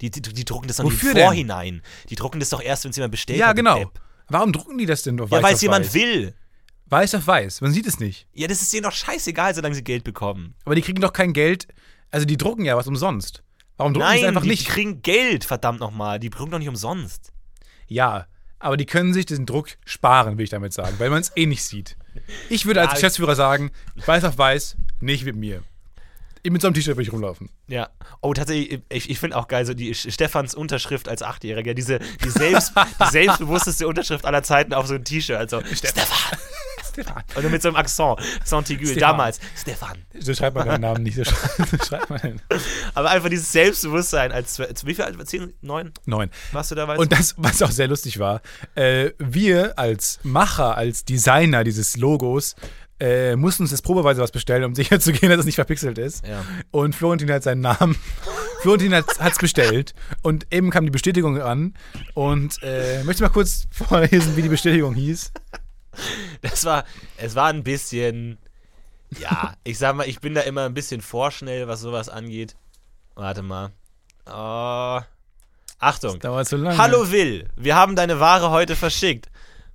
Die, 0.00 0.10
die, 0.10 0.20
die 0.22 0.44
drucken 0.44 0.66
das 0.68 0.76
doch 0.78 0.84
Wofür 0.84 1.08
nicht 1.10 1.16
denn? 1.16 1.22
im 1.22 1.26
Vorhinein. 1.26 1.82
Die 2.08 2.14
drucken 2.16 2.40
das 2.40 2.48
doch 2.50 2.62
erst, 2.62 2.84
wenn 2.84 2.90
es 2.90 2.96
jemand 2.96 3.10
bestellt 3.12 3.38
Ja, 3.38 3.52
genau. 3.52 3.78
Depp. 3.78 4.00
Warum 4.28 4.52
drucken 4.52 4.78
die 4.78 4.86
das 4.86 5.02
denn 5.02 5.20
auf 5.20 5.30
Ja, 5.30 5.42
weil 5.42 5.54
es 5.54 5.60
jemand 5.60 5.86
weiß? 5.86 5.94
will. 5.94 6.34
Weiß 6.86 7.14
auf 7.14 7.26
weiß, 7.26 7.60
man 7.60 7.72
sieht 7.72 7.86
es 7.86 8.00
nicht. 8.00 8.26
Ja, 8.32 8.48
das 8.48 8.62
ist 8.62 8.72
denen 8.72 8.82
doch 8.84 8.92
scheißegal, 8.92 9.54
solange 9.54 9.74
sie 9.76 9.84
Geld 9.84 10.02
bekommen. 10.02 10.54
Aber 10.64 10.74
die 10.74 10.82
kriegen 10.82 11.00
doch 11.00 11.12
kein 11.12 11.32
Geld, 11.32 11.68
also 12.10 12.26
die 12.26 12.36
drucken 12.36 12.64
ja 12.64 12.76
was 12.76 12.88
umsonst. 12.88 13.44
Warum 13.76 13.94
drucken 13.94 14.08
die 14.12 14.16
Nein, 14.20 14.28
einfach 14.28 14.42
die 14.42 14.48
nicht? 14.48 14.66
kriegen 14.66 15.00
Geld, 15.02 15.44
verdammt 15.44 15.78
nochmal. 15.80 16.18
Die 16.18 16.30
drucken 16.30 16.50
doch 16.50 16.58
nicht 16.58 16.68
umsonst. 16.68 17.32
Ja, 17.86 18.26
aber 18.58 18.76
die 18.76 18.86
können 18.86 19.14
sich 19.14 19.24
diesen 19.26 19.46
Druck 19.46 19.68
sparen, 19.84 20.36
will 20.36 20.44
ich 20.44 20.50
damit 20.50 20.72
sagen, 20.72 20.96
weil 20.98 21.10
man 21.10 21.20
es 21.20 21.32
eh 21.36 21.46
nicht 21.46 21.64
sieht. 21.64 21.96
Ich 22.48 22.66
würde 22.66 22.80
als 22.82 22.94
Geschäftsführer 22.94 23.36
sagen, 23.36 23.70
weiß 24.06 24.24
auf 24.24 24.36
weiß, 24.36 24.76
nicht 25.00 25.24
mit 25.24 25.36
mir. 25.36 25.62
Mit 26.44 26.62
so 26.62 26.68
einem 26.68 26.74
T-Shirt 26.74 26.96
würde 26.96 27.02
ich 27.02 27.12
rumlaufen. 27.12 27.50
Ja. 27.66 27.88
Oh, 28.20 28.32
tatsächlich, 28.32 28.80
ich, 28.88 29.10
ich 29.10 29.18
finde 29.18 29.36
auch 29.36 29.48
geil, 29.48 29.66
so 29.66 29.74
die 29.74 29.94
Stefans 29.94 30.54
Unterschrift 30.54 31.08
als 31.08 31.22
Achtjähriger, 31.22 31.74
diese 31.74 31.98
die, 32.24 32.30
selbst, 32.30 32.72
die 32.76 33.08
selbstbewussteste 33.10 33.86
Unterschrift 33.86 34.24
aller 34.24 34.42
Zeiten 34.42 34.72
auf 34.72 34.86
so 34.86 34.94
ein 34.94 35.04
T-Shirt. 35.04 35.36
Also, 35.36 35.60
Stefan. 35.74 36.38
Stefan. 36.92 37.22
Und 37.34 37.50
mit 37.50 37.62
so 37.62 37.68
einem 37.68 37.76
Accent. 37.76 38.20
Saint-Aigu, 38.44 38.84
Stefan. 38.86 39.00
damals. 39.00 39.40
Stefan. 39.56 39.98
So 40.18 40.34
schreibt 40.34 40.56
man 40.56 40.66
deinen 40.66 40.80
Namen 40.80 41.02
nicht. 41.02 41.16
So 41.16 41.24
schreibt, 41.24 42.10
man 42.10 42.20
den. 42.20 42.42
Aber 42.94 43.10
einfach 43.10 43.28
dieses 43.28 43.50
Selbstbewusstsein 43.52 44.32
als, 44.32 44.58
als 44.60 44.84
wie 44.86 44.94
viel 44.94 45.04
alt? 45.04 45.16
Zehn, 45.28 45.52
neun? 45.60 45.92
Neun. 46.06 46.30
Warst 46.52 46.70
du 46.70 46.74
da? 46.74 46.88
Weißt 46.88 47.00
Und 47.00 47.12
das, 47.12 47.34
was 47.36 47.62
auch 47.62 47.70
sehr 47.70 47.88
lustig 47.88 48.18
war, 48.18 48.40
äh, 48.74 49.10
wir 49.18 49.78
als 49.78 50.18
Macher, 50.22 50.76
als 50.76 51.04
Designer 51.04 51.64
dieses 51.64 51.96
Logos, 51.96 52.56
äh, 53.00 53.34
mussten 53.36 53.64
uns 53.64 53.70
das 53.70 53.82
probeweise 53.82 54.20
was 54.20 54.30
bestellen, 54.30 54.64
um 54.64 54.74
sicher 54.76 55.00
zu 55.00 55.12
gehen, 55.12 55.30
dass 55.30 55.40
es 55.40 55.46
nicht 55.46 55.56
verpixelt 55.56 55.98
ist. 55.98 56.26
Ja. 56.26 56.44
Und 56.70 56.94
Florentin 56.94 57.30
hat 57.32 57.42
seinen 57.42 57.62
Namen. 57.62 57.96
Florentin 58.60 58.94
hat 58.94 59.06
es 59.18 59.38
bestellt. 59.38 59.94
Und 60.22 60.46
eben 60.52 60.70
kam 60.70 60.84
die 60.84 60.90
Bestätigung 60.90 61.40
an. 61.40 61.74
Und 62.14 62.62
äh, 62.62 62.98
möchtest 62.98 63.20
du 63.20 63.24
mal 63.24 63.30
kurz 63.30 63.66
vorlesen, 63.70 64.36
wie 64.36 64.42
die 64.42 64.48
Bestätigung 64.48 64.94
hieß? 64.94 65.32
Das 66.40 66.64
war, 66.64 66.84
es 67.16 67.34
war 67.34 67.48
ein 67.48 67.64
bisschen, 67.64 68.38
ja, 69.18 69.54
ich 69.64 69.76
sag 69.76 69.96
mal, 69.96 70.08
ich 70.08 70.20
bin 70.20 70.34
da 70.34 70.42
immer 70.42 70.64
ein 70.64 70.72
bisschen 70.72 71.00
vorschnell, 71.00 71.66
was 71.66 71.80
sowas 71.80 72.08
angeht. 72.08 72.54
Warte 73.16 73.42
mal. 73.42 73.72
Oh. 74.24 75.00
Achtung. 75.80 76.20
Dauert 76.20 76.46
zu 76.46 76.56
lange. 76.56 76.78
Hallo 76.78 77.10
Will, 77.10 77.48
wir 77.56 77.74
haben 77.74 77.96
deine 77.96 78.20
Ware 78.20 78.50
heute 78.50 78.76
verschickt. 78.76 79.30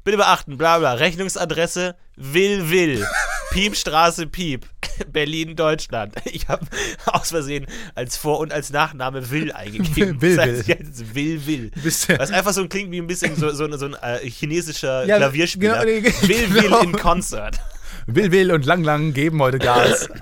Bitte 0.05 0.17
beachten, 0.17 0.57
bla 0.57 0.79
bla. 0.79 0.93
Rechnungsadresse 0.93 1.95
Will 2.17 2.69
Will. 2.69 3.05
Piepstraße 3.51 4.27
Piep. 4.27 4.65
Berlin, 5.11 5.55
Deutschland. 5.55 6.15
Ich 6.25 6.47
habe 6.47 6.65
aus 7.05 7.29
Versehen 7.29 7.65
als 7.95 8.15
Vor- 8.17 8.39
und 8.39 8.53
als 8.53 8.69
Nachname 8.69 9.29
Will 9.29 9.51
eingegeben. 9.51 10.21
Will, 10.21 10.35
Das 10.37 10.45
Will. 10.47 10.55
heißt 10.57 10.67
jetzt 10.67 11.15
Will 11.15 11.45
Will. 11.45 11.71
Was 12.17 12.31
einfach 12.31 12.53
so 12.53 12.67
klingt 12.67 12.91
wie 12.91 12.99
ein 12.99 13.07
bisschen 13.07 13.35
so, 13.35 13.49
so, 13.51 13.69
so 13.77 13.85
ein 13.87 13.93
äh, 13.95 14.19
chinesischer 14.29 15.05
Ja, 15.05 15.17
Klavierspieler. 15.17 15.85
genau, 15.85 16.03
Will 16.27 16.53
Will 16.53 16.61
genau. 16.63 16.81
in 16.81 16.91
Concert. 16.93 17.59
Will, 18.07 18.31
will 18.31 18.51
und 18.51 18.65
lang, 18.65 18.83
lang 18.83 19.13
geben 19.13 19.41
heute 19.41 19.57
Gas. 19.57 20.09
Auf 20.11 20.19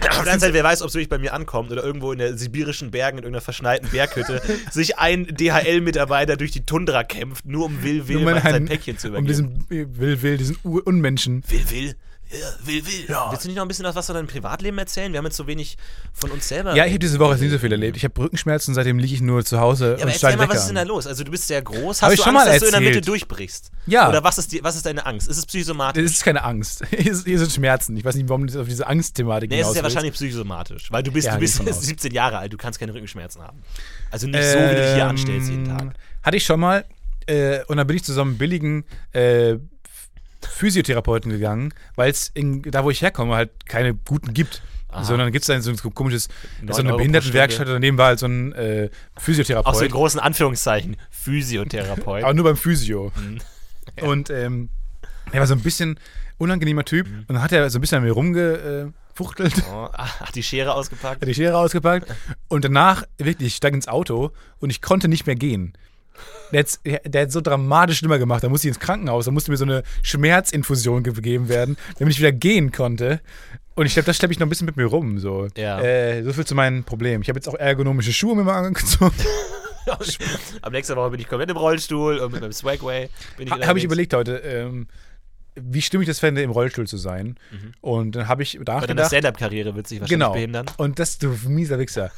der 0.00 0.18
anderen 0.18 0.40
Seite, 0.40 0.54
wer 0.54 0.64
weiß, 0.64 0.80
ob 0.80 0.88
es 0.88 0.94
wirklich 0.94 1.10
bei 1.10 1.18
mir 1.18 1.34
ankommt 1.34 1.70
oder 1.70 1.84
irgendwo 1.84 2.12
in 2.12 2.18
der 2.18 2.36
sibirischen 2.38 2.90
Bergen 2.90 3.18
in 3.18 3.24
irgendeiner 3.24 3.42
verschneiten 3.42 3.90
Berghütte 3.90 4.40
sich 4.70 4.98
ein 4.98 5.26
DHL-Mitarbeiter 5.26 6.36
durch 6.36 6.52
die 6.52 6.64
Tundra 6.64 7.04
kämpft, 7.04 7.44
nur 7.44 7.66
um 7.66 7.82
Will 7.82 8.08
Will 8.08 8.24
sein 8.42 8.64
Päckchen 8.64 8.96
zu 8.96 9.08
um 9.08 9.14
übergeben. 9.26 9.66
diesen 9.68 9.98
Will, 9.98 10.22
will, 10.22 10.38
diesen 10.38 10.56
Unmenschen. 10.62 11.42
Will 11.48 11.70
Will. 11.70 11.94
Ja, 12.30 12.66
will, 12.66 12.84
will. 12.84 13.06
Willst 13.30 13.44
du 13.44 13.48
nicht 13.48 13.56
noch 13.56 13.64
ein 13.64 13.68
bisschen 13.68 13.84
was, 13.84 13.94
was 13.94 14.06
von 14.06 14.16
deinem 14.16 14.26
Privatleben 14.26 14.76
erzählen? 14.78 15.12
Wir 15.12 15.18
haben 15.18 15.26
jetzt 15.26 15.36
so 15.36 15.46
wenig 15.46 15.76
von 16.12 16.30
uns 16.32 16.48
selber. 16.48 16.74
Ja, 16.74 16.84
ich 16.84 16.90
habe 16.90 16.98
diese 16.98 17.20
Woche 17.20 17.32
jetzt 17.32 17.40
nicht 17.40 17.52
so 17.52 17.58
viel 17.58 17.70
erlebt. 17.70 17.96
Ich 17.96 18.02
habe 18.04 18.20
Rückenschmerzen, 18.20 18.74
seitdem 18.74 18.98
liege 18.98 19.14
ich 19.14 19.20
nur 19.20 19.44
zu 19.44 19.60
Hause 19.60 19.84
Ja, 19.84 19.92
aber 19.92 20.02
und 20.02 20.08
erzähl 20.08 20.18
steige 20.18 20.38
mal, 20.38 20.48
was 20.48 20.58
ist 20.62 20.66
denn 20.66 20.74
da 20.74 20.82
los? 20.82 21.06
Also 21.06 21.22
du 21.22 21.30
bist 21.30 21.46
sehr 21.46 21.62
groß. 21.62 22.02
Hab 22.02 22.08
Hast 22.08 22.14
ich 22.14 22.18
du 22.20 22.24
schon 22.24 22.36
Angst, 22.36 22.46
mal 22.46 22.52
dass 22.52 22.60
du 22.60 22.66
in 22.66 22.72
der 22.72 22.80
Mitte 22.80 23.00
durchbrichst? 23.00 23.70
Ja. 23.86 24.08
Oder 24.08 24.24
was 24.24 24.38
ist, 24.38 24.50
die, 24.50 24.62
was 24.64 24.74
ist 24.74 24.86
deine 24.86 25.06
Angst? 25.06 25.28
Ist 25.28 25.36
es 25.38 25.46
psychosomatisch? 25.46 26.02
Das 26.02 26.12
ist 26.12 26.24
keine 26.24 26.42
Angst. 26.42 26.82
Hier 26.90 27.14
sind 27.14 27.52
Schmerzen. 27.52 27.96
Ich 27.96 28.04
weiß 28.04 28.16
nicht, 28.16 28.28
warum 28.28 28.46
du 28.48 28.60
auf 28.60 28.66
diese 28.66 28.86
Angstthematik 28.88 29.50
Nee, 29.50 29.60
es 29.60 29.68
ist 29.68 29.76
ja 29.76 29.82
wahrscheinlich 29.84 30.12
psychosomatisch, 30.14 30.90
weil 30.90 31.04
du 31.04 31.12
bist, 31.12 31.26
Ja, 31.28 31.34
du 31.34 31.40
bist 31.40 31.54
ich 31.60 31.64
von 31.64 31.68
aus. 31.72 31.80
17 31.82 32.12
Jahre 32.12 32.38
alt, 32.38 32.52
du 32.52 32.56
kannst 32.56 32.80
keine 32.80 32.92
Rückenschmerzen 32.92 33.40
haben. 33.42 33.62
Also 34.10 34.26
nicht 34.26 34.42
so, 34.42 34.58
wie 34.58 34.62
du 34.62 34.74
dich 34.74 34.94
hier 34.94 35.02
Ähm, 35.04 35.08
anstellst 35.10 35.48
jeden 35.48 35.64
Tag. 35.66 35.94
Hatte 36.24 36.36
ich 36.36 36.44
schon 36.44 36.58
mal. 36.58 36.84
Äh, 37.28 37.64
und 37.66 37.76
dann 37.76 37.86
bin 37.86 37.96
ich 37.96 38.04
zu 38.04 38.12
so 38.12 38.20
einem 38.20 38.38
billigen 38.38 38.84
äh, 39.12 39.56
Physiotherapeuten 40.46 41.30
gegangen, 41.30 41.72
weil 41.94 42.10
es 42.10 42.32
da, 42.34 42.84
wo 42.84 42.90
ich 42.90 43.02
herkomme, 43.02 43.34
halt 43.34 43.66
keine 43.66 43.94
guten 43.94 44.32
gibt. 44.34 44.62
Aha. 44.88 45.04
Sondern 45.04 45.30
gibt 45.32 45.42
es 45.42 45.46
dann 45.48 45.60
so 45.60 45.70
ein 45.70 45.94
komisches, 45.94 46.28
so 46.70 46.78
eine 46.78 46.88
Euro 46.90 46.98
Behindertenwerkstatt, 46.98 47.68
daneben 47.68 47.98
war 47.98 48.06
halt 48.06 48.18
so 48.18 48.26
ein 48.26 48.52
äh, 48.52 48.88
Physiotherapeut. 49.18 49.66
Auch 49.74 49.78
so 49.78 49.84
in 49.84 49.90
großen 49.90 50.20
Anführungszeichen. 50.20 50.96
Physiotherapeut. 51.10 52.22
aber 52.24 52.32
nur 52.34 52.44
beim 52.44 52.56
Physio. 52.56 53.12
Mhm. 53.16 53.38
Und 54.08 54.30
ähm, 54.30 54.70
er 55.32 55.40
war 55.40 55.46
so 55.46 55.54
ein 55.54 55.60
bisschen 55.60 55.98
unangenehmer 56.38 56.84
Typ 56.84 57.08
Mhm. 57.08 57.18
und 57.28 57.34
dann 57.34 57.42
hat 57.42 57.52
er 57.52 57.68
so 57.70 57.78
ein 57.78 57.80
bisschen 57.80 57.98
an 57.98 58.04
mir 58.04 58.12
rumgefuchtelt. 58.12 59.54
Oh, 59.72 59.88
hat 59.92 60.34
die 60.34 60.42
Schere 60.42 60.74
ausgepackt. 60.74 61.20
hat 61.22 61.28
die 61.28 61.34
Schere 61.34 61.56
ausgepackt 61.56 62.14
und 62.48 62.64
danach 62.64 63.04
wirklich, 63.18 63.48
ich 63.48 63.56
steig 63.56 63.74
ins 63.74 63.88
Auto 63.88 64.30
und 64.60 64.70
ich 64.70 64.82
konnte 64.82 65.08
nicht 65.08 65.26
mehr 65.26 65.36
gehen. 65.36 65.72
Der 66.52 66.60
hat, 66.60 66.78
der 67.04 67.22
hat 67.22 67.32
so 67.32 67.40
dramatisch 67.40 67.98
schlimmer 67.98 68.18
gemacht. 68.18 68.44
Da 68.44 68.48
musste 68.48 68.68
ich 68.68 68.74
ins 68.74 68.80
Krankenhaus, 68.80 69.24
da 69.24 69.30
musste 69.30 69.50
mir 69.50 69.56
so 69.56 69.64
eine 69.64 69.82
Schmerzinfusion 70.02 71.02
gegeben 71.02 71.48
werden, 71.48 71.76
damit 71.98 72.14
ich 72.14 72.20
wieder 72.20 72.32
gehen 72.32 72.72
konnte. 72.72 73.20
Und 73.74 73.86
ich 73.86 73.92
glaube, 73.94 74.06
das 74.06 74.16
schleppe 74.16 74.32
ich 74.32 74.38
noch 74.38 74.46
ein 74.46 74.50
bisschen 74.50 74.66
mit 74.66 74.76
mir 74.76 74.86
rum. 74.86 75.18
So, 75.18 75.48
Ja. 75.56 75.80
äh, 75.80 76.22
so 76.22 76.32
viel 76.32 76.46
zu 76.46 76.54
meinen 76.54 76.84
Problemen. 76.84 77.22
Ich 77.22 77.28
habe 77.28 77.38
jetzt 77.38 77.48
auch 77.48 77.54
ergonomische 77.54 78.12
Schuhe 78.12 78.34
mir 78.36 78.44
mal 78.44 78.64
angezogen. 78.64 79.14
Ab 80.62 80.72
nächster 80.72 80.96
Woche 80.96 81.10
bin 81.10 81.20
ich 81.20 81.28
komplett 81.28 81.50
im 81.50 81.56
Rollstuhl 81.56 82.18
und 82.18 82.32
mit 82.32 82.40
meinem 82.40 82.52
Swagway 82.52 83.08
bin 83.36 83.46
ich 83.46 83.52
habe 83.66 83.78
ich 83.78 83.84
überlegt 83.84 84.14
heute, 84.14 84.38
ähm, 84.38 84.88
wie 85.54 85.80
schlimm 85.80 86.02
ich 86.02 86.08
das 86.08 86.18
fände, 86.18 86.42
im 86.42 86.50
Rollstuhl 86.50 86.86
zu 86.88 86.96
sein. 86.96 87.36
Und 87.80 88.16
dann 88.16 88.28
habe 88.28 88.42
ich 88.42 88.58
Bei 88.58 88.64
deiner 88.64 88.80
nachgedacht. 88.80 89.06
Stand-Up-Karriere 89.08 89.74
wird 89.76 89.86
sich 89.86 90.00
wahrscheinlich 90.00 90.18
Genau. 90.26 90.32
behindern. 90.32 90.66
Und 90.76 90.98
das, 90.98 91.18
du 91.18 91.28
mieser 91.46 91.78
Wichser. 91.78 92.10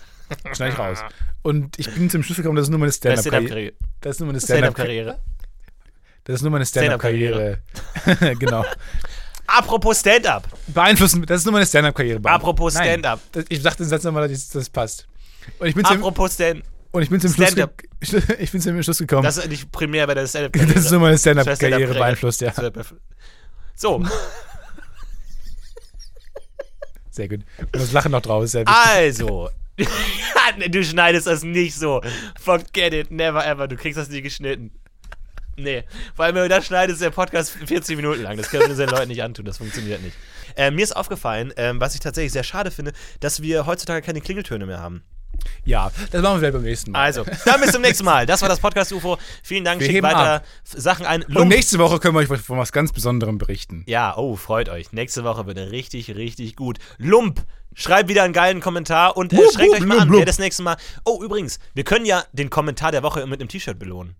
Schneid 0.52 0.72
ich 0.72 0.78
raus. 0.78 0.98
Und 1.42 1.78
ich 1.78 1.92
bin 1.92 2.10
zum 2.10 2.22
Schluss 2.22 2.36
gekommen, 2.36 2.56
das 2.56 2.64
ist 2.64 2.70
nur 2.70 2.78
meine 2.78 2.92
Stand-Up-Karriere. 2.92 3.42
Stand-Up-Karriere. 3.42 3.74
Das 4.00 4.16
ist 4.16 4.20
nur 4.20 4.26
meine 4.26 4.40
Stand-Up-Karriere. 4.40 5.02
Stand-Up-Karriere. 5.04 5.38
Das 6.24 6.36
ist 6.36 6.42
nur 6.42 6.50
meine 6.50 6.66
Stand-Up-Karriere. 6.66 7.58
genau. 8.38 8.64
Apropos 9.46 10.00
Stand-Up. 10.00 10.46
Beeinflussen, 10.66 11.24
das 11.24 11.40
ist 11.40 11.44
nur 11.46 11.52
meine 11.52 11.66
Stand-Up-Karriere. 11.66 12.20
Apropos 12.24 12.74
Stand-Up. 12.74 13.20
Ich 13.48 13.62
sag 13.62 13.76
den 13.76 13.86
Satz 13.86 14.04
nochmal, 14.04 14.28
dass 14.28 14.50
das 14.50 14.68
passt. 14.68 15.06
Und 15.58 15.68
ich 15.68 15.74
bin 15.74 15.84
zum, 15.84 15.96
Apropos 15.96 16.34
Stand. 16.34 16.62
Und 16.90 17.02
ich 17.02 17.10
bin 17.10 17.20
zum 17.20 17.32
Schluss, 17.32 17.52
Stand-up. 17.52 17.82
ich 18.38 18.52
bin 18.52 18.60
zum 18.60 18.82
Schluss 18.82 18.98
gekommen. 18.98 19.22
Das 19.22 19.38
ist 19.38 19.48
nicht 19.48 19.72
primär 19.72 20.06
bei 20.06 20.14
der 20.14 20.26
stand 20.26 20.54
Das 20.54 20.62
ist 20.62 20.88
so 20.88 21.00
meine 21.00 21.16
Stand-up-Karriere 21.16 21.56
Stand-up-Karriere. 21.56 21.94
beeinflusst, 21.94 22.40
ja. 22.42 22.52
So, 23.74 24.04
Sehr 27.18 27.28
gut. 27.28 27.40
Und 27.58 27.74
das 27.74 27.90
Lachen 27.92 28.12
noch 28.12 28.20
draus. 28.20 28.50
Sehr 28.52 28.60
wichtig. 28.66 28.76
also. 28.76 29.50
du 30.68 30.84
schneidest 30.84 31.26
das 31.26 31.42
nicht 31.42 31.74
so. 31.74 32.02
Forget 32.40 32.94
it, 32.94 33.10
never 33.10 33.44
ever. 33.46 33.68
Du 33.68 33.76
kriegst 33.76 33.98
das 33.98 34.08
nie 34.08 34.22
geschnitten. 34.22 34.72
Nee. 35.56 35.84
Vor 36.14 36.24
allem, 36.24 36.36
wenn 36.36 36.44
du 36.44 36.48
das 36.48 36.66
schneidest, 36.66 37.00
ist 37.00 37.04
der 37.04 37.10
Podcast 37.10 37.50
40 37.52 37.96
Minuten 37.96 38.22
lang. 38.22 38.36
Das 38.36 38.50
können 38.50 38.68
wir 38.68 38.86
den 38.86 38.94
Leuten 38.94 39.08
nicht 39.08 39.22
antun. 39.22 39.44
Das 39.44 39.58
funktioniert 39.58 40.02
nicht. 40.02 40.16
Äh, 40.56 40.70
mir 40.70 40.82
ist 40.82 40.96
aufgefallen, 40.96 41.52
ähm, 41.56 41.80
was 41.80 41.94
ich 41.94 42.00
tatsächlich 42.00 42.32
sehr 42.32 42.44
schade 42.44 42.70
finde, 42.70 42.92
dass 43.20 43.42
wir 43.42 43.66
heutzutage 43.66 44.04
keine 44.04 44.20
Klingeltöne 44.20 44.66
mehr 44.66 44.80
haben. 44.80 45.02
Ja, 45.64 45.90
das 46.10 46.22
machen 46.22 46.34
wir 46.34 46.38
vielleicht 46.38 46.52
beim 46.54 46.62
nächsten 46.62 46.90
Mal. 46.92 47.00
Also, 47.00 47.24
dann 47.44 47.60
bis 47.60 47.72
zum 47.72 47.82
nächsten 47.82 48.04
Mal. 48.04 48.26
Das 48.26 48.42
war 48.42 48.48
das 48.48 48.60
Podcast 48.60 48.92
UFO. 48.92 49.18
Vielen 49.42 49.64
Dank. 49.64 49.80
Wir 49.80 49.88
Schickt 49.88 50.02
weiter 50.02 50.34
ab. 50.36 50.44
Sachen 50.64 51.06
ein. 51.06 51.22
Und 51.22 51.34
Lump. 51.34 51.48
nächste 51.48 51.78
Woche 51.78 51.98
können 51.98 52.14
wir 52.14 52.20
euch 52.20 52.40
von 52.40 52.58
was 52.58 52.72
ganz 52.72 52.92
Besonderem 52.92 53.38
berichten. 53.38 53.84
Ja, 53.86 54.16
oh, 54.16 54.36
freut 54.36 54.68
euch. 54.68 54.92
Nächste 54.92 55.24
Woche 55.24 55.46
wird 55.46 55.58
richtig, 55.58 56.14
richtig 56.14 56.56
gut. 56.56 56.78
Lump, 56.96 57.44
schreibt 57.78 58.08
wieder 58.08 58.24
einen 58.24 58.32
geilen 58.32 58.60
Kommentar 58.60 59.16
und 59.16 59.32
äh, 59.32 59.36
Blub, 59.36 59.52
schränkt 59.52 59.76
blub, 59.76 59.82
euch 59.82 59.86
mal 59.88 59.94
blub, 60.06 60.14
an, 60.14 60.18
wer 60.18 60.26
das 60.26 60.38
nächste 60.38 60.62
Mal. 60.62 60.76
Oh, 61.04 61.22
übrigens, 61.22 61.58
wir 61.74 61.84
können 61.84 62.04
ja 62.04 62.24
den 62.32 62.50
Kommentar 62.50 62.92
der 62.92 63.02
Woche 63.02 63.24
mit 63.26 63.40
einem 63.40 63.48
T-Shirt 63.48 63.78
belohnen. 63.78 64.16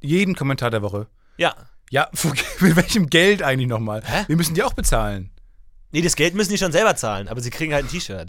Jeden 0.00 0.34
Kommentar 0.34 0.70
der 0.70 0.82
Woche. 0.82 1.08
Ja. 1.36 1.54
Ja, 1.90 2.08
mit 2.60 2.76
welchem 2.76 3.08
Geld 3.08 3.42
eigentlich 3.42 3.68
nochmal? 3.68 4.02
Wir 4.26 4.36
müssen 4.36 4.54
die 4.54 4.62
auch 4.62 4.72
bezahlen. 4.72 5.30
Nee, 5.92 6.02
das 6.02 6.16
Geld 6.16 6.34
müssen 6.34 6.50
die 6.50 6.58
schon 6.58 6.72
selber 6.72 6.96
zahlen, 6.96 7.28
aber 7.28 7.40
sie 7.40 7.50
kriegen 7.50 7.72
halt 7.72 7.86
ein 7.86 7.88
T-Shirt. 7.88 8.28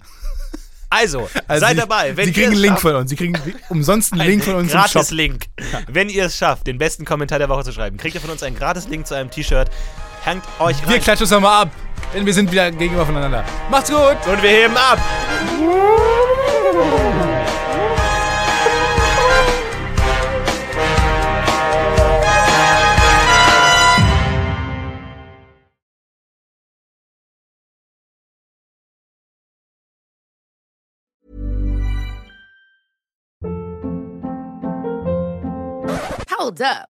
Also, 0.90 1.30
Also 1.48 1.66
seid 1.66 1.78
dabei. 1.78 2.16
Wenn 2.16 2.28
Sie 2.28 2.34
kriegen 2.34 2.48
einen 2.48 2.56
es 2.56 2.62
Link 2.62 2.80
von 2.80 2.96
uns. 2.96 3.10
Sie 3.10 3.16
kriegen 3.16 3.38
umsonst 3.70 4.14
einen 4.14 4.22
Link 4.28 4.44
von 4.44 4.56
uns 4.56 4.74
im 4.74 4.80
Shop. 4.80 4.92
Gratis-Link. 4.92 5.46
Wenn 5.88 6.10
ihr 6.10 6.26
es 6.26 6.38
schafft, 6.38 6.68
den 6.68 6.78
besten 6.78 7.04
Kommentar 7.04 7.40
der 7.40 7.50
Woche 7.50 7.64
zu 7.64 7.74
schreiben, 7.74 7.98
kriegt 7.98 8.16
ihr 8.16 8.22
von 8.22 8.30
uns 8.30 8.44
einen 8.44 8.56
Gratis-Link 8.56 9.06
zu 9.06 9.16
einem 9.16 9.30
T-Shirt. 9.30 9.70
Hängt 10.24 10.44
euch 10.60 10.82
Wir 10.84 10.96
rein. 10.96 11.02
klatschen 11.02 11.24
uns 11.24 11.32
nochmal 11.32 11.64
ab, 11.64 11.72
denn 12.14 12.26
wir 12.26 12.34
sind 12.34 12.52
wieder 12.52 12.72
gegenüber 12.72 13.06
voneinander. 13.06 13.44
Macht's 13.70 13.90
gut! 13.90 14.18
Und 14.28 14.42
wir 14.42 14.50
heben 14.50 14.78
ab. 14.78 15.00
Hold 36.40 36.62
up. 36.62 36.97